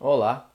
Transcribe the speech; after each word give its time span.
Olá, 0.00 0.48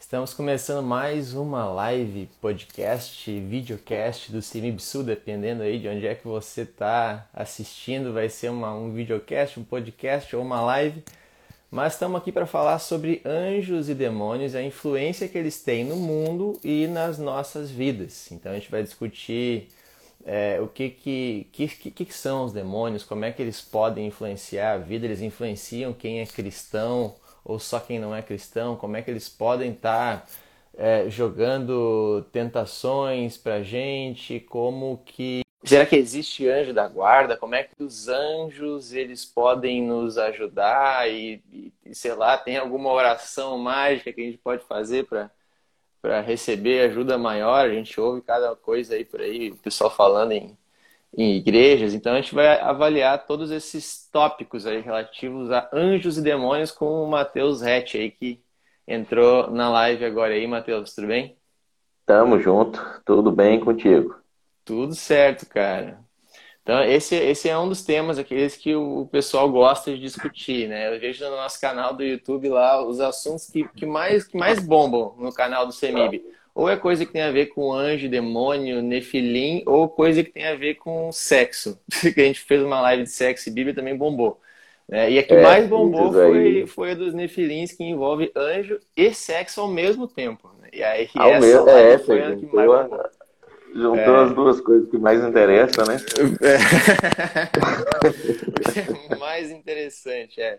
estamos 0.00 0.32
começando 0.32 0.82
mais 0.82 1.34
uma 1.34 1.66
live, 1.66 2.26
podcast, 2.40 3.38
videocast 3.38 4.32
do 4.32 4.40
Simibsu, 4.40 5.02
dependendo 5.02 5.62
aí 5.62 5.78
de 5.78 5.86
onde 5.86 6.06
é 6.06 6.14
que 6.14 6.26
você 6.26 6.62
está 6.62 7.28
assistindo, 7.34 8.14
vai 8.14 8.30
ser 8.30 8.48
uma, 8.48 8.74
um 8.74 8.94
videocast, 8.94 9.60
um 9.60 9.62
podcast 9.62 10.34
ou 10.34 10.40
uma 10.40 10.62
live. 10.62 11.04
Mas 11.70 11.92
estamos 11.92 12.18
aqui 12.18 12.32
para 12.32 12.46
falar 12.46 12.78
sobre 12.78 13.20
anjos 13.26 13.90
e 13.90 13.94
demônios, 13.94 14.54
a 14.54 14.62
influência 14.62 15.28
que 15.28 15.36
eles 15.36 15.62
têm 15.62 15.84
no 15.84 15.96
mundo 15.96 16.58
e 16.64 16.86
nas 16.86 17.18
nossas 17.18 17.70
vidas. 17.70 18.32
Então 18.32 18.52
a 18.52 18.54
gente 18.54 18.70
vai 18.70 18.82
discutir 18.82 19.68
é, 20.24 20.58
o 20.62 20.66
que 20.66 20.88
que, 20.88 21.46
que, 21.52 21.68
que, 21.68 22.04
que 22.06 22.14
são 22.14 22.46
os 22.46 22.54
demônios, 22.54 23.04
como 23.04 23.26
é 23.26 23.32
que 23.32 23.42
eles 23.42 23.60
podem 23.60 24.06
influenciar 24.06 24.72
a 24.72 24.78
vida, 24.78 25.04
eles 25.04 25.20
influenciam 25.20 25.92
quem 25.92 26.20
é 26.22 26.26
cristão 26.26 27.14
ou 27.46 27.60
só 27.60 27.78
quem 27.78 27.98
não 28.00 28.14
é 28.14 28.20
cristão, 28.20 28.76
como 28.76 28.96
é 28.96 29.02
que 29.02 29.10
eles 29.10 29.28
podem 29.28 29.70
estar 29.70 30.22
tá, 30.22 30.26
é, 30.76 31.08
jogando 31.08 32.26
tentações 32.32 33.38
para 33.38 33.62
gente, 33.62 34.40
como 34.40 35.00
que 35.06 35.42
será 35.64 35.86
que 35.86 35.96
existe 35.96 36.48
anjo 36.48 36.74
da 36.74 36.88
guarda, 36.88 37.36
como 37.36 37.54
é 37.54 37.62
que 37.62 37.82
os 37.82 38.08
anjos 38.08 38.92
eles 38.92 39.24
podem 39.24 39.82
nos 39.82 40.18
ajudar? 40.18 41.08
E, 41.10 41.72
e 41.84 41.94
sei 41.94 42.14
lá 42.14 42.36
tem 42.36 42.56
alguma 42.56 42.92
oração 42.92 43.56
mágica 43.58 44.12
que 44.12 44.20
a 44.20 44.24
gente 44.24 44.38
pode 44.38 44.64
fazer 44.64 45.06
para 45.06 45.30
para 46.02 46.20
receber 46.20 46.82
ajuda 46.82 47.18
maior. 47.18 47.66
A 47.66 47.74
gente 47.74 48.00
ouve 48.00 48.22
cada 48.22 48.54
coisa 48.54 48.94
aí 48.94 49.04
por 49.04 49.20
aí, 49.20 49.50
o 49.50 49.56
pessoal 49.56 49.90
falando 49.90 50.32
em, 50.32 50.56
em 51.16 51.36
igrejas. 51.36 51.94
Então 51.94 52.12
a 52.12 52.20
gente 52.20 52.34
vai 52.34 52.60
avaliar 52.60 53.26
todos 53.26 53.50
esses 53.50 54.08
tópicos 54.10 54.66
aí 54.66 54.80
relativos 54.80 55.50
a 55.50 55.68
anjos 55.72 56.18
e 56.18 56.22
demônios 56.22 56.70
com 56.70 57.02
o 57.02 57.10
Matheus 57.10 57.60
Rett 57.60 57.96
aí 57.98 58.10
que 58.10 58.40
entrou 58.86 59.50
na 59.50 59.68
live 59.68 60.04
agora 60.04 60.34
aí, 60.34 60.46
Matheus, 60.46 60.94
tudo 60.94 61.08
bem? 61.08 61.36
Tamo 62.04 62.38
junto, 62.38 62.80
tudo 63.04 63.32
bem 63.32 63.58
contigo? 63.58 64.16
Tudo 64.64 64.94
certo, 64.94 65.46
cara. 65.46 65.98
Então, 66.62 66.82
esse, 66.82 67.14
esse 67.14 67.48
é 67.48 67.56
um 67.56 67.68
dos 67.68 67.84
temas, 67.84 68.18
aqueles 68.18 68.56
que 68.56 68.74
o 68.74 69.06
pessoal 69.06 69.48
gosta 69.50 69.92
de 69.92 70.00
discutir, 70.00 70.68
né? 70.68 70.92
Eu 70.92 70.98
vejo 70.98 71.24
no 71.24 71.36
nosso 71.36 71.60
canal 71.60 71.94
do 71.94 72.02
YouTube 72.02 72.48
lá 72.48 72.84
os 72.84 72.98
assuntos 72.98 73.46
que, 73.46 73.68
que, 73.68 73.86
mais, 73.86 74.26
que 74.26 74.36
mais 74.36 74.58
bombam 74.58 75.14
no 75.16 75.32
canal 75.32 75.64
do 75.64 75.72
CEMIB. 75.72 76.24
Ou 76.56 76.68
é 76.70 76.76
coisa 76.76 77.04
que 77.04 77.12
tem 77.12 77.20
a 77.20 77.30
ver 77.30 77.48
com 77.48 77.70
anjo, 77.70 78.08
demônio, 78.08 78.80
nefilim, 78.80 79.62
ou 79.66 79.90
coisa 79.90 80.24
que 80.24 80.32
tem 80.32 80.46
a 80.46 80.54
ver 80.54 80.76
com 80.76 81.12
sexo. 81.12 81.78
que 82.00 82.18
a 82.18 82.24
gente 82.24 82.40
fez 82.40 82.62
uma 82.62 82.80
live 82.80 83.02
de 83.02 83.10
sexo 83.10 83.50
e 83.50 83.52
Bíblia 83.52 83.74
também 83.74 83.94
bombou. 83.94 84.40
Né? 84.88 85.10
E 85.10 85.18
a 85.18 85.22
que 85.22 85.34
é, 85.34 85.42
mais 85.42 85.68
bombou 85.68 86.10
foi, 86.10 86.66
foi 86.66 86.92
a 86.92 86.94
dos 86.94 87.12
nefilins, 87.12 87.72
que 87.72 87.84
envolve 87.84 88.32
anjo 88.34 88.80
e 88.96 89.12
sexo 89.12 89.60
ao 89.60 89.68
mesmo 89.68 90.08
tempo. 90.08 90.50
Né? 90.62 90.70
E 90.72 90.82
aí, 90.82 91.10
ao 91.14 91.28
essa 91.28 91.46
mesmo, 91.46 91.68
é, 91.68 91.98
foi 91.98 92.22
a 92.22 92.34
que 92.34 92.46
mais 92.46 92.66
bombou. 92.66 93.04
Juntou 93.74 94.16
é... 94.16 94.24
as 94.24 94.34
duas 94.34 94.58
coisas 94.62 94.90
que 94.90 94.96
mais 94.96 95.22
interessam, 95.22 95.84
né? 95.84 95.98
É... 99.12 99.16
mais 99.20 99.50
interessante, 99.50 100.40
é. 100.40 100.58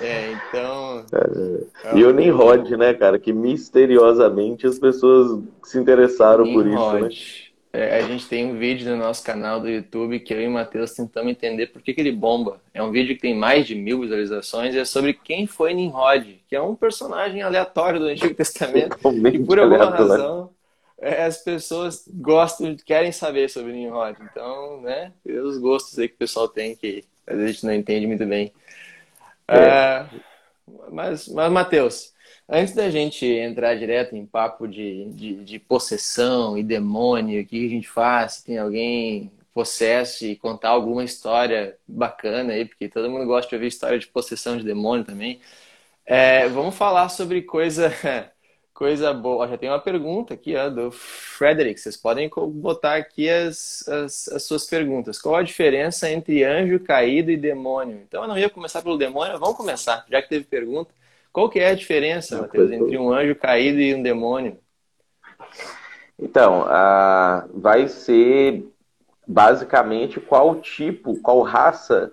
É, 0.00 0.32
então. 0.32 1.04
É. 1.12 1.98
E 1.98 2.04
o 2.04 2.12
Nimrod, 2.12 2.76
né, 2.76 2.94
cara? 2.94 3.18
Que 3.18 3.32
misteriosamente 3.32 4.66
as 4.66 4.78
pessoas 4.78 5.42
se 5.64 5.78
interessaram 5.78 6.44
Nimrod. 6.44 7.00
por 7.00 7.10
isso, 7.10 7.40
né? 7.40 7.46
É, 7.72 7.98
a 7.98 8.02
gente 8.02 8.26
tem 8.26 8.46
um 8.46 8.58
vídeo 8.58 8.90
no 8.90 8.96
nosso 8.96 9.22
canal 9.22 9.60
do 9.60 9.68
YouTube 9.68 10.18
que 10.20 10.32
eu 10.32 10.40
e 10.40 10.46
o 10.46 10.50
Matheus 10.50 10.92
tentamos 10.92 11.30
entender 11.30 11.66
por 11.66 11.82
que, 11.82 11.92
que 11.92 12.00
ele 12.00 12.12
bomba. 12.12 12.58
É 12.72 12.82
um 12.82 12.90
vídeo 12.90 13.14
que 13.14 13.20
tem 13.20 13.34
mais 13.34 13.66
de 13.66 13.74
mil 13.74 14.00
visualizações 14.00 14.74
e 14.74 14.78
é 14.78 14.84
sobre 14.84 15.12
quem 15.12 15.46
foi 15.46 15.74
Nimrod, 15.74 16.40
que 16.48 16.56
é 16.56 16.60
um 16.60 16.74
personagem 16.74 17.42
aleatório 17.42 18.00
do 18.00 18.06
Antigo 18.06 18.34
Testamento. 18.34 18.96
e 19.30 19.38
por 19.44 19.58
alguma 19.58 19.84
aleatório. 19.84 20.10
razão 20.10 20.50
é, 20.98 21.24
as 21.24 21.38
pessoas 21.38 22.08
gostam, 22.08 22.74
querem 22.76 23.12
saber 23.12 23.50
sobre 23.50 23.72
Nimrod. 23.72 24.16
Então, 24.22 24.80
né, 24.80 25.12
os 25.24 25.58
gostos 25.58 25.98
aí 25.98 26.08
que 26.08 26.14
o 26.14 26.18
pessoal 26.18 26.48
tem 26.48 26.74
que 26.74 27.04
a 27.26 27.34
gente 27.46 27.66
não 27.66 27.74
entende 27.74 28.06
muito 28.06 28.24
bem. 28.24 28.52
É. 29.48 29.56
É, 29.56 30.06
mas, 30.90 31.28
mas, 31.28 31.52
Matheus, 31.52 32.12
antes 32.48 32.74
da 32.74 32.90
gente 32.90 33.24
entrar 33.26 33.76
direto 33.76 34.16
em 34.16 34.26
papo 34.26 34.66
de, 34.66 35.06
de, 35.10 35.44
de, 35.44 35.58
possessão 35.58 36.58
e 36.58 36.62
demônio, 36.62 37.42
o 37.42 37.46
que 37.46 37.66
a 37.66 37.68
gente 37.68 37.88
faz? 37.88 38.42
Tem 38.42 38.58
alguém 38.58 39.30
possesso 39.54 40.26
e 40.26 40.36
contar 40.36 40.70
alguma 40.70 41.02
história 41.04 41.78
bacana 41.88 42.52
aí, 42.52 42.66
porque 42.66 42.88
todo 42.88 43.10
mundo 43.10 43.24
gosta 43.26 43.48
de 43.48 43.54
ouvir 43.54 43.68
história 43.68 43.98
de 43.98 44.06
possessão 44.06 44.56
de 44.58 44.64
demônio 44.64 45.04
também. 45.04 45.40
É, 46.04 46.48
vamos 46.48 46.76
falar 46.76 47.08
sobre 47.08 47.42
coisa 47.42 47.92
Coisa 48.76 49.10
boa. 49.14 49.48
Já 49.48 49.56
tem 49.56 49.70
uma 49.70 49.80
pergunta 49.80 50.34
aqui 50.34 50.54
ó, 50.54 50.68
do 50.68 50.90
Frederick. 50.90 51.80
Vocês 51.80 51.96
podem 51.96 52.28
botar 52.28 52.96
aqui 52.96 53.26
as, 53.26 53.82
as, 53.88 54.28
as, 54.28 54.42
suas 54.42 54.66
perguntas. 54.66 55.18
Qual 55.18 55.34
a 55.34 55.42
diferença 55.42 56.10
entre 56.10 56.44
anjo 56.44 56.78
caído 56.80 57.30
e 57.30 57.38
demônio? 57.38 58.02
Então 58.06 58.20
eu 58.20 58.28
não 58.28 58.36
ia 58.36 58.50
começar 58.50 58.82
pelo 58.82 58.98
demônio, 58.98 59.38
vamos 59.38 59.56
começar, 59.56 60.04
já 60.10 60.20
que 60.20 60.28
teve 60.28 60.44
pergunta. 60.44 60.90
Qual 61.32 61.48
que 61.48 61.58
é 61.58 61.70
a 61.70 61.74
diferença, 61.74 62.42
Matheus, 62.42 62.70
entre 62.70 62.98
um 62.98 63.10
anjo 63.10 63.34
caído 63.34 63.80
e 63.80 63.94
um 63.94 64.02
demônio? 64.02 64.58
Então, 66.18 66.66
a, 66.68 67.46
vai 67.54 67.88
ser 67.88 68.62
basicamente 69.26 70.20
qual 70.20 70.54
tipo, 70.60 71.18
qual 71.22 71.40
raça 71.40 72.12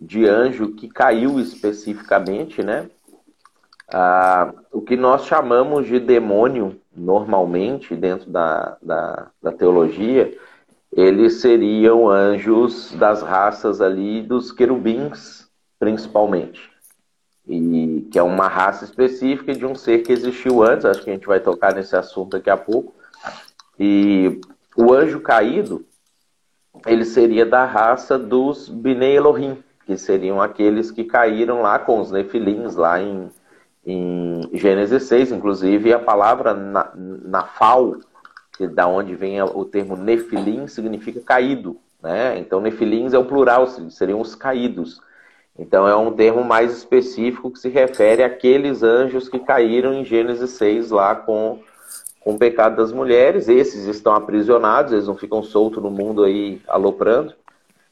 de 0.00 0.24
anjo 0.24 0.74
que 0.74 0.88
caiu 0.88 1.38
especificamente, 1.38 2.62
né? 2.62 2.88
Ah, 3.90 4.52
o 4.70 4.82
que 4.82 4.96
nós 4.96 5.24
chamamos 5.24 5.86
de 5.86 5.98
demônio, 5.98 6.78
normalmente, 6.94 7.96
dentro 7.96 8.30
da, 8.30 8.76
da, 8.82 9.30
da, 9.42 9.50
teologia, 9.50 10.36
eles 10.92 11.40
seriam 11.40 12.08
anjos 12.08 12.92
das 12.92 13.22
raças 13.22 13.80
ali 13.80 14.20
dos 14.22 14.52
querubins, 14.52 15.48
principalmente. 15.78 16.70
E 17.46 18.06
que 18.10 18.18
é 18.18 18.22
uma 18.22 18.46
raça 18.46 18.84
específica 18.84 19.54
de 19.54 19.64
um 19.64 19.74
ser 19.74 20.00
que 20.00 20.12
existiu 20.12 20.62
antes, 20.62 20.84
acho 20.84 21.02
que 21.02 21.08
a 21.08 21.14
gente 21.14 21.26
vai 21.26 21.40
tocar 21.40 21.74
nesse 21.74 21.96
assunto 21.96 22.36
daqui 22.36 22.50
a 22.50 22.58
pouco. 22.58 22.94
E 23.80 24.38
o 24.76 24.92
anjo 24.92 25.20
caído, 25.20 25.86
ele 26.86 27.06
seria 27.06 27.46
da 27.46 27.64
raça 27.64 28.18
dos 28.18 28.68
Bnei 28.68 29.16
Elohim, 29.16 29.62
que 29.86 29.96
seriam 29.96 30.42
aqueles 30.42 30.90
que 30.90 31.04
caíram 31.04 31.62
lá 31.62 31.78
com 31.78 32.00
os 32.00 32.10
nefilins, 32.10 32.76
lá 32.76 33.00
em 33.00 33.30
em 33.86 34.48
Gênesis 34.52 35.04
6, 35.04 35.32
inclusive, 35.32 35.92
a 35.92 35.98
palavra 35.98 36.52
na, 36.54 36.92
nafal, 36.94 37.96
que 38.56 38.66
da 38.66 38.86
onde 38.86 39.14
vem 39.14 39.40
o 39.40 39.64
termo 39.64 39.96
nefilim, 39.96 40.66
significa 40.66 41.20
caído. 41.20 41.78
Né? 42.02 42.38
Então, 42.38 42.60
nefilins 42.60 43.12
é 43.12 43.18
o 43.18 43.24
plural, 43.24 43.66
seriam 43.90 44.20
os 44.20 44.34
caídos. 44.34 45.00
Então, 45.58 45.88
é 45.88 45.96
um 45.96 46.12
termo 46.12 46.44
mais 46.44 46.76
específico 46.76 47.50
que 47.50 47.58
se 47.58 47.68
refere 47.68 48.22
àqueles 48.22 48.82
anjos 48.82 49.28
que 49.28 49.38
caíram 49.38 49.92
em 49.94 50.04
Gênesis 50.04 50.50
6 50.50 50.90
lá 50.90 51.14
com, 51.14 51.60
com 52.20 52.34
o 52.34 52.38
pecado 52.38 52.76
das 52.76 52.92
mulheres. 52.92 53.48
Esses 53.48 53.86
estão 53.86 54.14
aprisionados, 54.14 54.92
eles 54.92 55.08
não 55.08 55.16
ficam 55.16 55.42
soltos 55.42 55.82
no 55.82 55.90
mundo 55.90 56.24
aí 56.24 56.60
aloprando. 56.68 57.34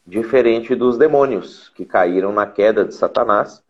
Diferente 0.06 0.76
dos 0.76 0.97
demônios 0.97 1.70
que 1.74 1.84
caíram 1.84 2.32
na 2.32 2.47
queda 2.47 2.84
de 2.84 2.94
Satanás 2.94 3.64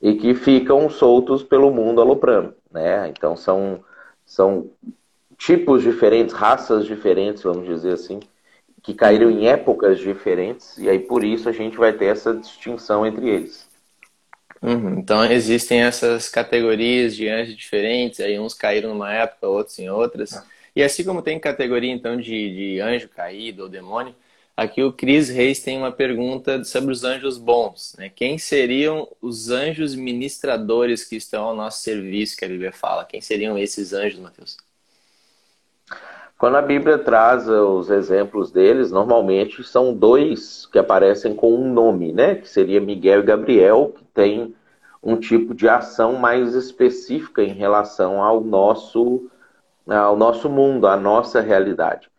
e 0.00 0.14
que 0.14 0.34
ficam 0.34 0.88
soltos 0.90 1.42
pelo 1.42 1.70
mundo 1.70 2.00
aloprando, 2.00 2.54
né? 2.70 3.08
Então 3.08 3.36
são, 3.36 3.82
são 4.24 4.70
tipos 5.38 5.82
diferentes, 5.82 6.34
raças 6.34 6.84
diferentes, 6.84 7.42
vamos 7.42 7.66
dizer 7.66 7.94
assim, 7.94 8.20
que 8.82 8.94
caíram 8.94 9.30
em 9.30 9.48
épocas 9.48 9.98
diferentes, 9.98 10.78
e 10.78 10.88
aí 10.88 10.98
por 10.98 11.24
isso 11.24 11.48
a 11.48 11.52
gente 11.52 11.76
vai 11.76 11.92
ter 11.92 12.06
essa 12.06 12.34
distinção 12.34 13.06
entre 13.06 13.28
eles. 13.28 13.68
Uhum. 14.62 14.98
Então 14.98 15.24
existem 15.24 15.82
essas 15.82 16.28
categorias 16.28 17.14
de 17.14 17.28
anjos 17.28 17.56
diferentes, 17.56 18.20
aí 18.20 18.38
uns 18.38 18.54
caíram 18.54 18.90
numa 18.90 19.12
época, 19.12 19.46
outros 19.48 19.78
em 19.78 19.88
outras. 19.88 20.42
E 20.74 20.82
assim 20.82 21.04
como 21.04 21.22
tem 21.22 21.38
categoria 21.38 21.92
então 21.92 22.16
de, 22.16 22.54
de 22.74 22.80
anjo 22.80 23.08
caído 23.08 23.64
ou 23.64 23.68
demônio, 23.68 24.14
Aqui 24.56 24.82
o 24.82 24.90
Cris 24.90 25.28
Reis 25.28 25.62
tem 25.62 25.76
uma 25.76 25.92
pergunta 25.92 26.64
sobre 26.64 26.90
os 26.90 27.04
anjos 27.04 27.36
bons. 27.36 27.94
Né? 27.98 28.08
Quem 28.08 28.38
seriam 28.38 29.06
os 29.20 29.50
anjos 29.50 29.94
ministradores 29.94 31.04
que 31.04 31.16
estão 31.16 31.44
ao 31.44 31.54
nosso 31.54 31.82
serviço, 31.82 32.38
que 32.38 32.44
a 32.46 32.48
Bíblia 32.48 32.72
fala? 32.72 33.04
Quem 33.04 33.20
seriam 33.20 33.58
esses 33.58 33.92
anjos, 33.92 34.18
Mateus? 34.18 34.56
Quando 36.38 36.56
a 36.56 36.62
Bíblia 36.62 36.98
traz 36.98 37.46
os 37.46 37.90
exemplos 37.90 38.50
deles, 38.50 38.90
normalmente 38.90 39.62
são 39.62 39.94
dois 39.94 40.64
que 40.66 40.78
aparecem 40.78 41.34
com 41.34 41.54
um 41.54 41.70
nome, 41.72 42.12
né? 42.12 42.36
Que 42.36 42.48
seria 42.48 42.80
Miguel 42.80 43.20
e 43.20 43.24
Gabriel, 43.24 43.94
que 43.94 44.04
tem 44.04 44.54
um 45.02 45.18
tipo 45.18 45.54
de 45.54 45.68
ação 45.68 46.14
mais 46.14 46.54
específica 46.54 47.42
em 47.42 47.52
relação 47.52 48.22
ao 48.22 48.40
nosso, 48.40 49.30
ao 49.86 50.16
nosso 50.16 50.48
mundo, 50.48 50.86
à 50.86 50.96
nossa 50.96 51.40
realidade. 51.40 52.10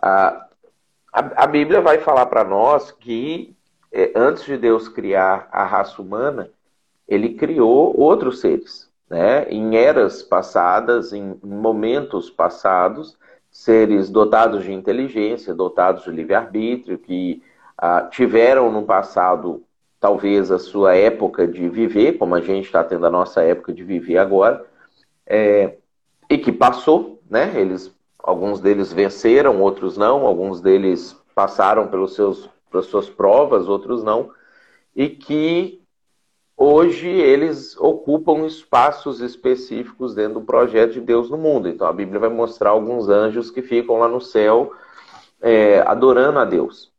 Ah, 0.00 0.45
a, 1.20 1.44
a 1.44 1.46
Bíblia 1.46 1.80
vai 1.80 1.98
falar 1.98 2.26
para 2.26 2.44
nós 2.44 2.90
que 2.92 3.56
é, 3.92 4.12
antes 4.14 4.44
de 4.44 4.56
Deus 4.58 4.88
criar 4.88 5.48
a 5.50 5.64
raça 5.64 6.00
humana, 6.02 6.50
ele 7.08 7.34
criou 7.34 7.98
outros 7.98 8.40
seres. 8.40 8.90
né, 9.08 9.48
em 9.48 9.76
eras 9.76 10.22
passadas, 10.22 11.12
em 11.12 11.38
momentos 11.42 12.28
passados, 12.30 13.16
seres 13.50 14.10
dotados 14.10 14.64
de 14.64 14.72
inteligência, 14.72 15.54
dotados 15.54 16.04
de 16.04 16.10
livre-arbítrio, 16.10 16.98
que 16.98 17.42
ah, 17.78 18.02
tiveram 18.10 18.70
no 18.72 18.82
passado 18.84 19.62
talvez 20.00 20.50
a 20.50 20.58
sua 20.58 20.96
época 20.96 21.46
de 21.46 21.68
viver, 21.68 22.18
como 22.18 22.34
a 22.34 22.40
gente 22.40 22.66
está 22.66 22.84
tendo 22.84 23.06
a 23.06 23.10
nossa 23.10 23.42
época 23.42 23.72
de 23.72 23.82
viver 23.84 24.18
agora, 24.18 24.64
é, 25.26 25.76
e 26.30 26.38
que 26.38 26.52
passou, 26.52 27.20
né? 27.30 27.52
Eles, 27.56 27.95
alguns 28.26 28.58
deles 28.60 28.92
venceram, 28.92 29.62
outros 29.62 29.96
não, 29.96 30.26
alguns 30.26 30.60
deles 30.60 31.16
passaram 31.32 31.86
pelos 31.86 32.16
seus, 32.16 32.50
pelas 32.68 32.86
suas 32.86 33.08
provas, 33.08 33.68
outros 33.68 34.02
não, 34.02 34.30
e 34.94 35.08
que 35.08 35.80
hoje 36.56 37.08
eles 37.08 37.76
ocupam 37.78 38.44
espaços 38.44 39.20
específicos 39.20 40.12
dentro 40.14 40.40
do 40.40 40.46
projeto 40.46 40.94
de 40.94 41.00
Deus 41.00 41.30
no 41.30 41.38
mundo. 41.38 41.68
Então 41.68 41.86
a 41.86 41.92
Bíblia 41.92 42.18
vai 42.18 42.28
mostrar 42.28 42.70
alguns 42.70 43.08
anjos 43.08 43.50
que 43.50 43.62
ficam 43.62 43.98
lá 43.98 44.08
no 44.08 44.20
céu 44.20 44.72
é, 45.40 45.80
adorando 45.82 46.40
a 46.40 46.44
Deus, 46.44 46.90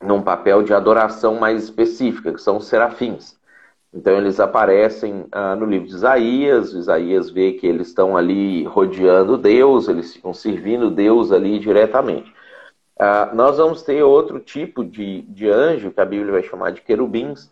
num 0.00 0.22
papel 0.22 0.62
de 0.62 0.72
adoração 0.72 1.34
mais 1.34 1.64
específica, 1.64 2.32
que 2.32 2.40
são 2.40 2.58
os 2.58 2.66
serafins. 2.66 3.35
Então 3.92 4.16
eles 4.18 4.38
aparecem 4.40 5.26
ah, 5.32 5.56
no 5.56 5.64
livro 5.64 5.88
de 5.88 5.94
Isaías, 5.94 6.72
Isaías 6.72 7.30
vê 7.30 7.52
que 7.52 7.66
eles 7.66 7.88
estão 7.88 8.16
ali 8.16 8.64
rodeando 8.64 9.38
Deus, 9.38 9.88
eles 9.88 10.12
ficam 10.12 10.34
servindo 10.34 10.90
Deus 10.90 11.32
ali 11.32 11.58
diretamente. 11.58 12.32
Ah, 12.98 13.30
nós 13.34 13.58
vamos 13.58 13.82
ter 13.82 14.02
outro 14.02 14.40
tipo 14.40 14.84
de, 14.84 15.22
de 15.22 15.48
anjo, 15.48 15.90
que 15.90 16.00
a 16.00 16.04
Bíblia 16.04 16.32
vai 16.32 16.42
chamar 16.42 16.72
de 16.72 16.82
querubins, 16.82 17.50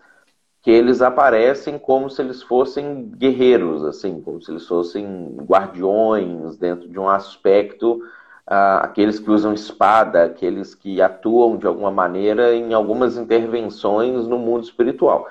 que 0.63 0.71
eles 0.71 1.03
aparecem 1.03 1.79
como 1.79 2.09
se 2.09 2.23
eles 2.23 2.43
fossem 2.43 3.11
guerreiros, 3.17 3.85
assim, 3.85 4.23
como 4.23 4.41
se 4.41 4.51
eles 4.51 4.67
fossem 4.67 5.37
guardiões 5.43 6.57
dentro 6.57 6.89
de 6.89 6.99
um 6.99 7.07
aspecto, 7.07 8.03
uh, 8.49 8.81
aqueles 8.81 9.19
que 9.19 9.31
usam 9.31 9.53
espada, 9.53 10.25
aqueles 10.25 10.75
que 10.75 11.03
atuam 11.03 11.59
de 11.59 11.67
alguma 11.67 11.91
maneira 11.91 12.55
em 12.55 12.73
algumas 12.73 13.19
intervenções 13.19 14.27
no 14.27 14.39
mundo 14.39 14.65
espiritual. 14.65 15.29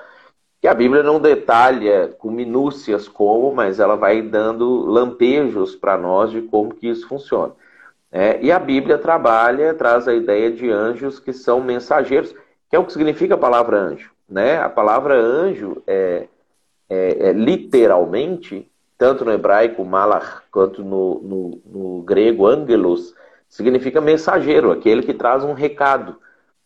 Que 0.64 0.68
a 0.68 0.72
Bíblia 0.72 1.02
não 1.02 1.20
detalha 1.20 2.08
com 2.16 2.30
minúcias 2.30 3.06
como, 3.06 3.54
mas 3.54 3.78
ela 3.78 3.96
vai 3.96 4.22
dando 4.22 4.86
lampejos 4.86 5.76
para 5.76 5.98
nós 5.98 6.30
de 6.30 6.40
como 6.40 6.74
que 6.74 6.88
isso 6.88 7.06
funciona. 7.06 7.52
É, 8.10 8.40
e 8.40 8.50
a 8.50 8.58
Bíblia 8.58 8.96
trabalha, 8.96 9.74
traz 9.74 10.08
a 10.08 10.14
ideia 10.14 10.50
de 10.50 10.70
anjos 10.70 11.20
que 11.20 11.34
são 11.34 11.60
mensageiros, 11.60 12.34
que 12.70 12.74
é 12.74 12.78
o 12.78 12.84
que 12.86 12.94
significa 12.94 13.34
a 13.34 13.36
palavra 13.36 13.78
anjo. 13.78 14.10
Né? 14.26 14.56
A 14.56 14.70
palavra 14.70 15.14
anjo 15.20 15.82
é, 15.86 16.28
é, 16.88 17.28
é 17.28 17.32
literalmente, 17.34 18.66
tanto 18.96 19.22
no 19.22 19.32
hebraico 19.32 19.84
malach 19.84 20.44
quanto 20.50 20.82
no, 20.82 21.20
no, 21.20 21.62
no, 21.66 22.02
grego 22.04 22.46
angelos, 22.46 23.14
significa 23.50 24.00
mensageiro, 24.00 24.72
aquele 24.72 25.02
que 25.02 25.12
traz 25.12 25.44
um 25.44 25.52
recado. 25.52 26.16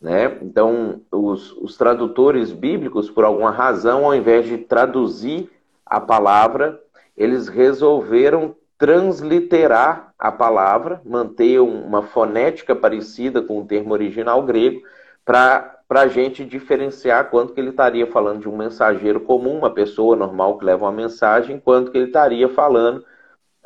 Né? 0.01 0.39
Então, 0.43 1.01
os, 1.11 1.53
os 1.53 1.77
tradutores 1.77 2.53
bíblicos, 2.53 3.11
por 3.11 3.25
alguma 3.25 3.51
razão, 3.51 4.05
ao 4.05 4.15
invés 4.15 4.47
de 4.47 4.59
traduzir 4.59 5.51
a 5.85 6.01
palavra, 6.01 6.81
eles 7.17 7.49
resolveram 7.49 8.55
transliterar 8.79 10.15
a 10.17 10.31
palavra, 10.31 11.03
manter 11.05 11.59
uma 11.61 12.03
fonética 12.03 12.77
parecida 12.77 13.43
com 13.43 13.61
o 13.61 13.67
termo 13.67 13.93
original 13.93 14.43
grego, 14.45 14.83
para 15.25 15.81
a 15.91 16.07
gente 16.07 16.45
diferenciar 16.45 17.29
quanto 17.29 17.53
que 17.53 17.61
ele 17.61 17.71
estaria 17.71 18.07
falando 18.07 18.41
de 18.41 18.49
um 18.49 18.57
mensageiro 18.57 19.21
comum, 19.21 19.59
uma 19.59 19.71
pessoa 19.71 20.15
normal 20.15 20.59
que 20.59 20.65
leva 20.65 20.85
uma 20.85 20.93
mensagem, 20.93 21.59
quanto 21.59 21.91
que 21.91 21.99
ele 21.99 22.07
estaria 22.07 22.49
falando 22.49 23.05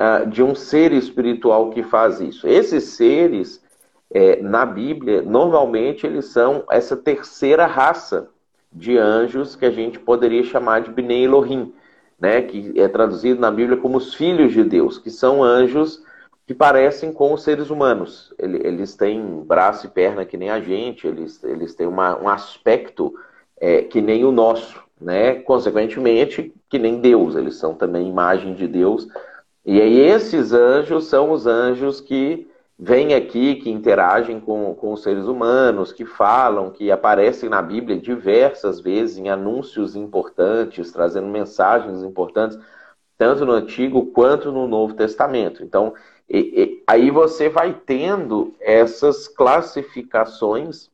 uh, 0.00 0.26
de 0.28 0.42
um 0.42 0.54
ser 0.54 0.92
espiritual 0.92 1.70
que 1.70 1.82
faz 1.82 2.20
isso. 2.20 2.48
Esses 2.48 2.84
seres, 2.84 3.62
é, 4.12 4.42
na 4.42 4.66
Bíblia, 4.66 5.22
normalmente 5.22 6.06
eles 6.06 6.26
são 6.26 6.64
essa 6.70 6.96
terceira 6.96 7.66
raça 7.66 8.28
de 8.70 8.98
anjos 8.98 9.56
que 9.56 9.64
a 9.64 9.70
gente 9.70 9.98
poderia 9.98 10.44
chamar 10.44 10.82
de 10.82 10.90
Bnei 10.90 11.24
Elohim, 11.24 11.72
né, 12.20 12.42
que 12.42 12.72
é 12.76 12.86
traduzido 12.88 13.40
na 13.40 13.50
Bíblia 13.50 13.78
como 13.78 13.96
os 13.96 14.14
filhos 14.14 14.52
de 14.52 14.62
Deus, 14.62 14.98
que 14.98 15.10
são 15.10 15.42
anjos 15.42 16.02
que 16.46 16.54
parecem 16.54 17.12
com 17.12 17.32
os 17.32 17.42
seres 17.42 17.70
humanos. 17.70 18.34
Eles 18.38 18.94
têm 18.94 19.42
braço 19.44 19.86
e 19.86 19.90
perna 19.90 20.24
que 20.24 20.36
nem 20.36 20.50
a 20.50 20.60
gente, 20.60 21.06
eles, 21.06 21.42
eles 21.42 21.74
têm 21.74 21.86
uma, 21.86 22.18
um 22.20 22.28
aspecto 22.28 23.14
é, 23.58 23.82
que 23.82 24.00
nem 24.00 24.24
o 24.24 24.32
nosso, 24.32 24.82
né? 25.00 25.36
Consequentemente, 25.36 26.52
que 26.68 26.78
nem 26.78 27.00
Deus, 27.00 27.36
eles 27.36 27.56
são 27.56 27.74
também 27.74 28.08
imagem 28.08 28.54
de 28.54 28.66
Deus. 28.66 29.08
E 29.64 29.80
aí 29.80 29.98
esses 29.98 30.52
anjos 30.52 31.06
são 31.06 31.30
os 31.30 31.46
anjos 31.46 32.00
que 32.00 32.48
vêm 32.78 33.14
aqui, 33.14 33.56
que 33.56 33.70
interagem 33.70 34.40
com, 34.40 34.74
com 34.74 34.92
os 34.92 35.02
seres 35.02 35.26
humanos, 35.26 35.92
que 35.92 36.04
falam, 36.04 36.70
que 36.70 36.90
aparecem 36.90 37.48
na 37.48 37.62
Bíblia 37.62 37.98
diversas 37.98 38.80
vezes 38.80 39.18
em 39.18 39.28
anúncios 39.28 39.94
importantes, 39.94 40.90
trazendo 40.90 41.28
mensagens 41.28 42.02
importantes, 42.02 42.58
tanto 43.18 43.44
no 43.44 43.52
Antigo 43.52 44.06
quanto 44.06 44.50
no 44.50 44.66
Novo 44.66 44.94
Testamento. 44.94 45.62
Então, 45.62 45.94
e, 46.28 46.38
e, 46.38 46.82
aí 46.86 47.10
você 47.10 47.48
vai 47.48 47.78
tendo 47.84 48.54
essas 48.58 49.28
classificações 49.28 50.90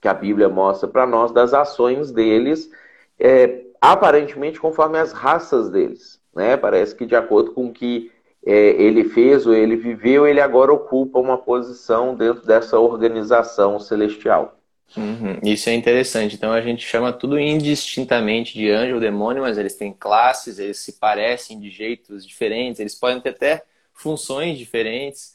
que 0.00 0.06
a 0.06 0.14
Bíblia 0.14 0.48
mostra 0.48 0.88
para 0.88 1.04
nós 1.04 1.32
das 1.32 1.52
ações 1.52 2.12
deles, 2.12 2.70
é, 3.18 3.64
aparentemente 3.80 4.60
conforme 4.60 4.98
as 4.98 5.12
raças 5.12 5.68
deles. 5.68 6.20
Né? 6.32 6.56
Parece 6.56 6.94
que 6.94 7.04
de 7.04 7.16
acordo 7.16 7.50
com 7.52 7.72
que 7.72 8.11
é, 8.44 8.52
ele 8.52 9.04
fez 9.04 9.46
ou 9.46 9.54
ele 9.54 9.76
viveu, 9.76 10.26
ele 10.26 10.40
agora 10.40 10.72
ocupa 10.72 11.18
uma 11.18 11.38
posição 11.38 12.14
dentro 12.14 12.44
dessa 12.44 12.78
organização 12.78 13.78
celestial. 13.78 14.58
Uhum. 14.96 15.38
Isso 15.42 15.70
é 15.70 15.74
interessante. 15.74 16.34
Então 16.34 16.52
a 16.52 16.60
gente 16.60 16.84
chama 16.84 17.12
tudo 17.12 17.38
indistintamente 17.38 18.54
de 18.54 18.70
anjo 18.70 18.94
ou 18.94 19.00
demônio, 19.00 19.42
mas 19.42 19.56
eles 19.56 19.74
têm 19.74 19.92
classes, 19.92 20.58
eles 20.58 20.78
se 20.78 20.94
parecem 20.94 21.58
de 21.58 21.70
jeitos 21.70 22.26
diferentes, 22.26 22.80
eles 22.80 22.94
podem 22.94 23.20
ter 23.20 23.30
até 23.30 23.62
funções 23.94 24.58
diferentes. 24.58 25.34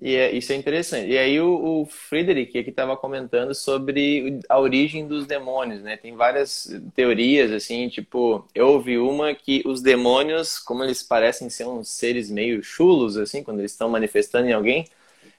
E 0.00 0.14
é, 0.14 0.30
isso 0.36 0.52
é 0.52 0.56
interessante. 0.56 1.10
E 1.10 1.16
aí 1.16 1.40
o, 1.40 1.82
o 1.82 1.86
Friedrich 1.86 2.58
aqui 2.58 2.68
estava 2.68 2.96
comentando 2.98 3.54
sobre 3.54 4.40
a 4.48 4.58
origem 4.60 5.08
dos 5.08 5.26
demônios, 5.26 5.82
né? 5.82 5.96
Tem 5.96 6.14
várias 6.14 6.68
teorias, 6.94 7.50
assim, 7.50 7.88
tipo, 7.88 8.46
eu 8.54 8.68
ouvi 8.68 8.98
uma 8.98 9.34
que 9.34 9.62
os 9.66 9.80
demônios, 9.80 10.58
como 10.58 10.84
eles 10.84 11.02
parecem 11.02 11.48
ser 11.48 11.64
uns 11.66 11.88
seres 11.88 12.30
meio 12.30 12.62
chulos, 12.62 13.16
assim, 13.16 13.42
quando 13.42 13.60
eles 13.60 13.72
estão 13.72 13.88
manifestando 13.88 14.46
em 14.48 14.52
alguém, 14.52 14.86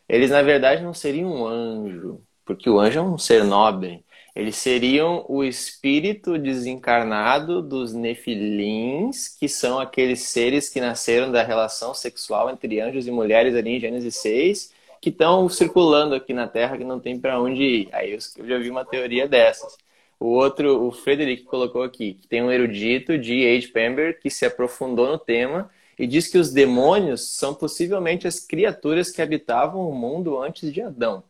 eles 0.10 0.32
na 0.32 0.42
verdade 0.44 0.84
não 0.84 0.94
seriam 0.94 1.32
um 1.32 1.48
anjo, 1.48 2.22
porque 2.46 2.70
o 2.70 2.80
anjo 2.80 3.00
é 3.00 3.04
um 3.04 3.18
ser 3.18 3.44
nobre. 3.46 4.06
Eles 4.38 4.56
seriam 4.58 5.26
o 5.28 5.44
espírito 5.44 6.38
desencarnado 6.38 7.60
dos 7.60 7.92
nefilins, 7.92 9.30
que 9.30 9.50
são 9.50 9.80
aqueles 9.80 10.30
seres 10.30 10.70
que 10.70 10.80
nasceram 10.80 11.32
da 11.32 11.42
relação 11.42 11.92
sexual 11.96 12.48
entre 12.52 12.80
anjos 12.80 13.08
e 13.08 13.12
mulheres 13.12 13.56
ali 13.56 13.72
em 13.72 13.80
Gênesis 13.80 14.16
6, 14.18 14.74
que 15.02 15.10
estão 15.10 15.50
circulando 15.50 16.14
aqui 16.14 16.36
na 16.36 16.48
Terra 16.48 16.78
que 16.78 16.84
não 16.84 17.00
tem 17.00 17.20
para 17.20 17.42
onde 17.42 17.64
ir. 17.64 17.90
Aí 17.92 18.12
eu 18.12 18.20
já 18.48 18.60
vi 18.60 18.70
uma 18.70 18.86
teoria 18.86 19.28
dessas. 19.28 19.76
O 20.20 20.28
outro, 20.28 20.86
o 20.86 20.92
Frederick 20.92 21.42
colocou 21.42 21.82
aqui, 21.82 22.14
que 22.14 22.28
tem 22.28 22.44
um 22.44 22.52
erudito 22.52 23.18
de 23.18 23.44
H. 23.44 23.70
Pember 23.74 24.20
que 24.20 24.30
se 24.30 24.46
aprofundou 24.46 25.08
no 25.08 25.18
tema 25.18 25.68
e 25.98 26.06
diz 26.06 26.28
que 26.28 26.38
os 26.38 26.54
demônios 26.54 27.28
são 27.36 27.56
possivelmente 27.56 28.28
as 28.28 28.40
criaturas 28.40 29.10
que 29.10 29.20
habitavam 29.20 29.90
o 29.90 29.96
mundo 29.96 30.40
antes 30.40 30.72
de 30.72 30.80
Adão. 30.80 31.24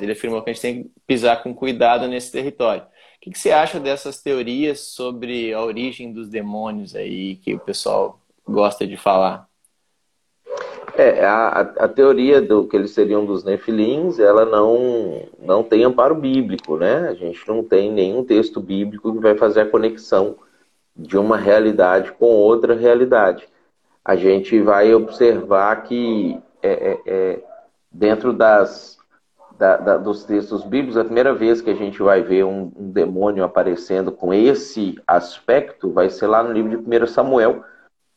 Ele 0.00 0.12
afirmou 0.12 0.42
que 0.42 0.50
a 0.50 0.52
gente 0.52 0.62
tem 0.62 0.82
que 0.84 0.90
pisar 1.06 1.42
com 1.42 1.54
cuidado 1.54 2.06
nesse 2.08 2.30
território. 2.30 2.82
O 2.82 2.86
que, 3.20 3.30
que 3.30 3.38
você 3.38 3.52
acha 3.52 3.78
dessas 3.78 4.20
teorias 4.20 4.80
sobre 4.80 5.52
a 5.52 5.62
origem 5.62 6.12
dos 6.12 6.28
demônios 6.28 6.94
aí 6.96 7.36
que 7.36 7.54
o 7.54 7.60
pessoal 7.60 8.20
gosta 8.46 8.86
de 8.86 8.96
falar? 8.96 9.48
É, 10.94 11.24
a, 11.24 11.60
a 11.60 11.88
teoria 11.88 12.42
do 12.42 12.66
que 12.66 12.76
eles 12.76 12.90
seriam 12.90 13.24
dos 13.24 13.44
nefilins, 13.44 14.18
ela 14.18 14.44
não, 14.44 15.26
não 15.38 15.62
tem 15.62 15.84
amparo 15.84 16.14
bíblico, 16.14 16.76
né? 16.76 17.08
A 17.08 17.14
gente 17.14 17.46
não 17.48 17.64
tem 17.64 17.90
nenhum 17.90 18.22
texto 18.24 18.60
bíblico 18.60 19.12
que 19.12 19.20
vai 19.20 19.36
fazer 19.36 19.62
a 19.62 19.68
conexão 19.70 20.36
de 20.94 21.16
uma 21.16 21.38
realidade 21.38 22.12
com 22.12 22.26
outra 22.26 22.74
realidade. 22.74 23.48
A 24.04 24.16
gente 24.16 24.60
vai 24.60 24.92
observar 24.92 25.82
que 25.84 26.38
é, 26.62 26.70
é, 26.70 27.00
é 27.06 27.44
dentro 27.90 28.32
das 28.32 28.98
da, 29.58 29.76
da, 29.76 29.96
dos 29.96 30.24
textos 30.24 30.62
bíblicos, 30.64 30.96
a 30.96 31.04
primeira 31.04 31.34
vez 31.34 31.60
que 31.60 31.70
a 31.70 31.74
gente 31.74 32.02
vai 32.02 32.22
ver 32.22 32.44
um, 32.44 32.72
um, 32.76 32.90
demônio 32.90 33.44
aparecendo 33.44 34.12
com 34.12 34.32
esse 34.32 35.00
aspecto 35.06 35.90
vai 35.90 36.10
ser 36.10 36.26
lá 36.26 36.42
no 36.42 36.52
livro 36.52 36.70
de 36.70 36.76
1 36.76 37.06
Samuel, 37.06 37.64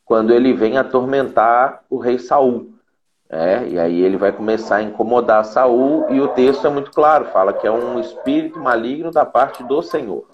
quando 0.03 0.33
ele 0.33 0.53
vem 0.53 0.77
atormentar 0.77 1.83
o 1.89 1.97
rei 1.97 2.19
Saul. 2.19 2.73
É, 3.27 3.67
e 3.67 3.79
aí 3.79 4.01
ele 4.01 4.17
vai 4.17 4.31
começar 4.31 4.77
a 4.77 4.83
incomodar 4.83 5.43
Saul, 5.45 6.05
e 6.09 6.21
o 6.21 6.27
texto 6.29 6.67
é 6.67 6.69
muito 6.69 6.91
claro, 6.91 7.25
fala 7.25 7.53
que 7.53 7.65
é 7.65 7.71
um 7.71 7.99
espírito 7.99 8.59
maligno 8.59 9.11
da 9.11 9.25
parte 9.25 9.63
do 9.63 9.81
Senhor. 9.81 10.25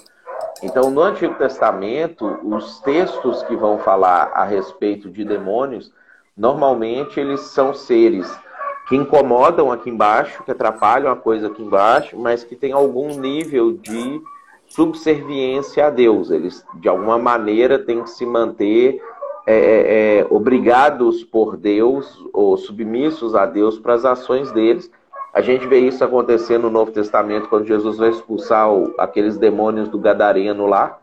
Então, 0.62 0.92
no 0.92 1.02
Antigo 1.02 1.36
Testamento, 1.36 2.40
os 2.44 2.80
textos 2.82 3.44
que 3.44 3.56
vão 3.56 3.80
falar 3.80 4.32
a 4.34 4.44
respeito 4.44 5.10
de 5.10 5.24
demônios, 5.24 5.92
normalmente 6.36 7.20
eles 7.20 7.42
são 7.42 7.74
seres 7.74 8.32
que 8.92 8.98
incomodam 8.98 9.72
aqui 9.72 9.90
embaixo, 9.90 10.44
que 10.44 10.52
atrapalham 10.52 11.10
a 11.10 11.16
coisa 11.16 11.48
aqui 11.48 11.64
embaixo, 11.64 12.20
mas 12.20 12.44
que 12.44 12.58
tem 12.58 12.74
algum 12.74 13.18
nível 13.18 13.72
de 13.72 14.22
subserviência 14.68 15.88
a 15.88 15.90
Deus. 15.90 16.30
Eles, 16.30 16.66
de 16.74 16.90
alguma 16.90 17.18
maneira, 17.18 17.80
têm 17.80 18.04
que 18.04 18.10
se 18.10 18.26
manter 18.26 19.02
é, 19.48 19.56
é, 19.56 20.20
é 20.20 20.28
obrigados 20.30 21.24
por 21.24 21.56
Deus 21.56 22.22
ou 22.34 22.58
submissos 22.58 23.34
a 23.34 23.46
Deus 23.46 23.80
para 23.80 23.94
as 23.94 24.04
ações 24.04 24.52
deles. 24.52 24.92
A 25.34 25.40
gente 25.40 25.66
vê 25.68 25.80
isso 25.80 26.04
acontecer 26.04 26.58
no 26.58 26.70
Novo 26.70 26.92
Testamento, 26.92 27.48
quando 27.48 27.66
Jesus 27.66 27.98
vai 27.98 28.10
expulsar 28.10 28.70
o, 28.70 28.94
aqueles 28.98 29.38
demônios 29.38 29.88
do 29.88 29.98
Gadareno 29.98 30.66
lá, 30.66 31.00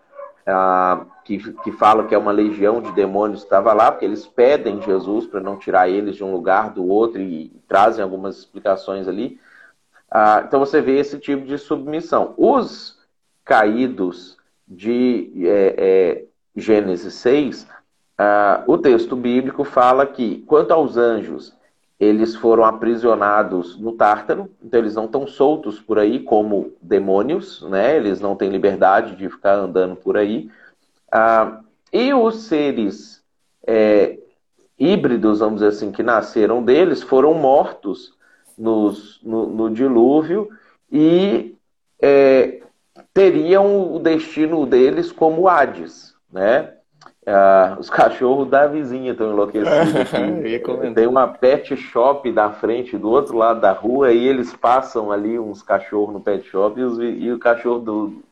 ah, 0.47 1.07
que, 1.29 1.53
que 1.53 1.73
fala 1.73 2.07
que 2.07 2.15
é 2.15 2.19
uma 2.19 2.33
legião 2.33 2.81
de 2.81 2.91
demônios 2.93 3.41
que 3.41 3.47
estava 3.47 3.75
lá, 3.75 3.93
porque 3.93 4.07
eles 4.07 4.27
pedem 4.27 4.81
Jesus 4.81 5.27
para 5.27 5.41
não 5.41 5.59
tirar 5.59 5.87
eles 5.87 6.17
de 6.17 6.25
um 6.25 6.33
lugar 6.33 6.71
do 6.71 6.87
outro 6.87 7.21
e, 7.21 7.45
e 7.45 7.63
trazem 7.69 8.03
algumas 8.03 8.39
explicações 8.39 9.07
ali. 9.07 9.39
Ah, 10.11 10.43
então 10.47 10.59
você 10.59 10.81
vê 10.81 10.99
esse 10.99 11.19
tipo 11.19 11.45
de 11.45 11.59
submissão. 11.59 12.33
Os 12.39 12.99
caídos 13.45 14.39
de 14.67 15.31
é, 15.45 15.75
é, 15.77 16.25
Gênesis 16.57 17.13
6, 17.15 17.67
ah, 18.17 18.65
o 18.67 18.79
texto 18.79 19.15
bíblico 19.15 19.65
fala 19.65 20.07
que, 20.07 20.43
quanto 20.47 20.73
aos 20.73 20.97
anjos, 20.97 21.55
eles 22.01 22.37
foram 22.37 22.65
aprisionados 22.65 23.79
no 23.79 23.93
Tártaro, 23.93 24.49
então 24.63 24.81
eles 24.81 24.95
não 24.95 25.05
estão 25.05 25.27
soltos 25.27 25.79
por 25.79 25.99
aí 25.99 26.21
como 26.21 26.73
demônios, 26.81 27.61
né? 27.69 27.97
Eles 27.97 28.19
não 28.19 28.35
têm 28.35 28.49
liberdade 28.49 29.15
de 29.17 29.29
ficar 29.29 29.57
andando 29.57 29.97
por 29.97 30.17
aí. 30.17 30.49
Ah, 31.11 31.61
e 31.93 32.13
os 32.13 32.43
seres 32.45 33.23
é, 33.67 34.19
híbridos, 34.79 35.41
vamos 35.41 35.57
dizer 35.61 35.69
assim, 35.69 35.91
que 35.91 36.03
nasceram 36.03 36.63
deles, 36.63 37.03
foram 37.03 37.35
mortos 37.35 38.13
nos, 38.57 39.21
no, 39.23 39.47
no 39.47 39.71
dilúvio 39.71 40.49
e 40.91 41.55
é, 42.01 42.61
teriam 43.13 43.95
o 43.95 43.99
destino 43.99 44.65
deles 44.67 45.11
como 45.11 45.49
Hades, 45.49 46.15
né? 46.33 46.75
Ah, 47.27 47.77
os 47.79 47.89
cachorros 47.91 48.49
da 48.49 48.67
vizinha 48.67 49.13
estão 49.13 49.33
enlouquecidos. 49.33 50.11
Tem 50.95 51.07
uma 51.07 51.29
pet 51.29 51.77
shop 51.77 52.31
da 52.33 52.51
frente, 52.51 52.97
do 52.97 53.11
outro 53.11 53.37
lado 53.37 53.61
da 53.61 53.73
rua, 53.73 54.13
e 54.13 54.27
eles 54.27 54.55
passam 54.55 55.13
ali 55.13 55.39
uns 55.39 55.63
cachorros 55.63 56.13
no 56.13 56.21
pet 56.21 56.47
shop 56.49 56.81
e, 56.81 56.85
os, 56.85 56.99
e 56.99 57.31
o 57.31 57.39
cachorro 57.39 57.81
do, 57.81 58.23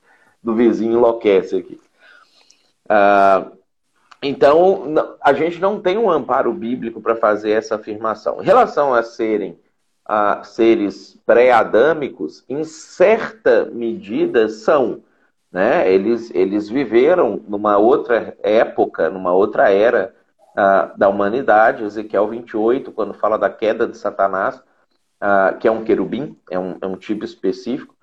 do 0.42 0.54
vizinho 0.54 0.98
enlouquece 0.98 1.56
aqui. 1.56 1.80
Ah, 2.88 3.50
então, 4.22 5.16
a 5.22 5.32
gente 5.32 5.60
não 5.60 5.80
tem 5.80 5.98
um 5.98 6.10
amparo 6.10 6.52
bíblico 6.52 7.00
para 7.00 7.16
fazer 7.16 7.50
essa 7.50 7.76
afirmação. 7.76 8.40
Em 8.40 8.44
relação 8.44 8.94
a 8.94 9.02
serem 9.02 9.58
a 10.08 10.44
seres 10.44 11.20
pré-adâmicos, 11.26 12.44
em 12.48 12.62
certa 12.62 13.64
medida 13.64 14.48
são. 14.48 15.02
Né? 15.50 15.92
Eles, 15.92 16.30
eles 16.32 16.68
viveram 16.68 17.42
numa 17.48 17.76
outra 17.76 18.36
época, 18.42 19.10
numa 19.10 19.32
outra 19.32 19.70
era 19.70 20.14
uh, 20.52 20.96
da 20.96 21.08
humanidade. 21.08 21.82
Ezequiel 21.82 22.28
28, 22.28 22.92
quando 22.92 23.14
fala 23.14 23.36
da 23.36 23.50
queda 23.50 23.86
de 23.86 23.96
Satanás, 23.96 24.56
uh, 24.56 25.58
que 25.58 25.66
é 25.66 25.70
um 25.70 25.82
querubim, 25.82 26.38
é 26.50 26.58
um, 26.58 26.76
é 26.80 26.86
um 26.86 26.96
tipo 26.96 27.24
específico, 27.24 27.94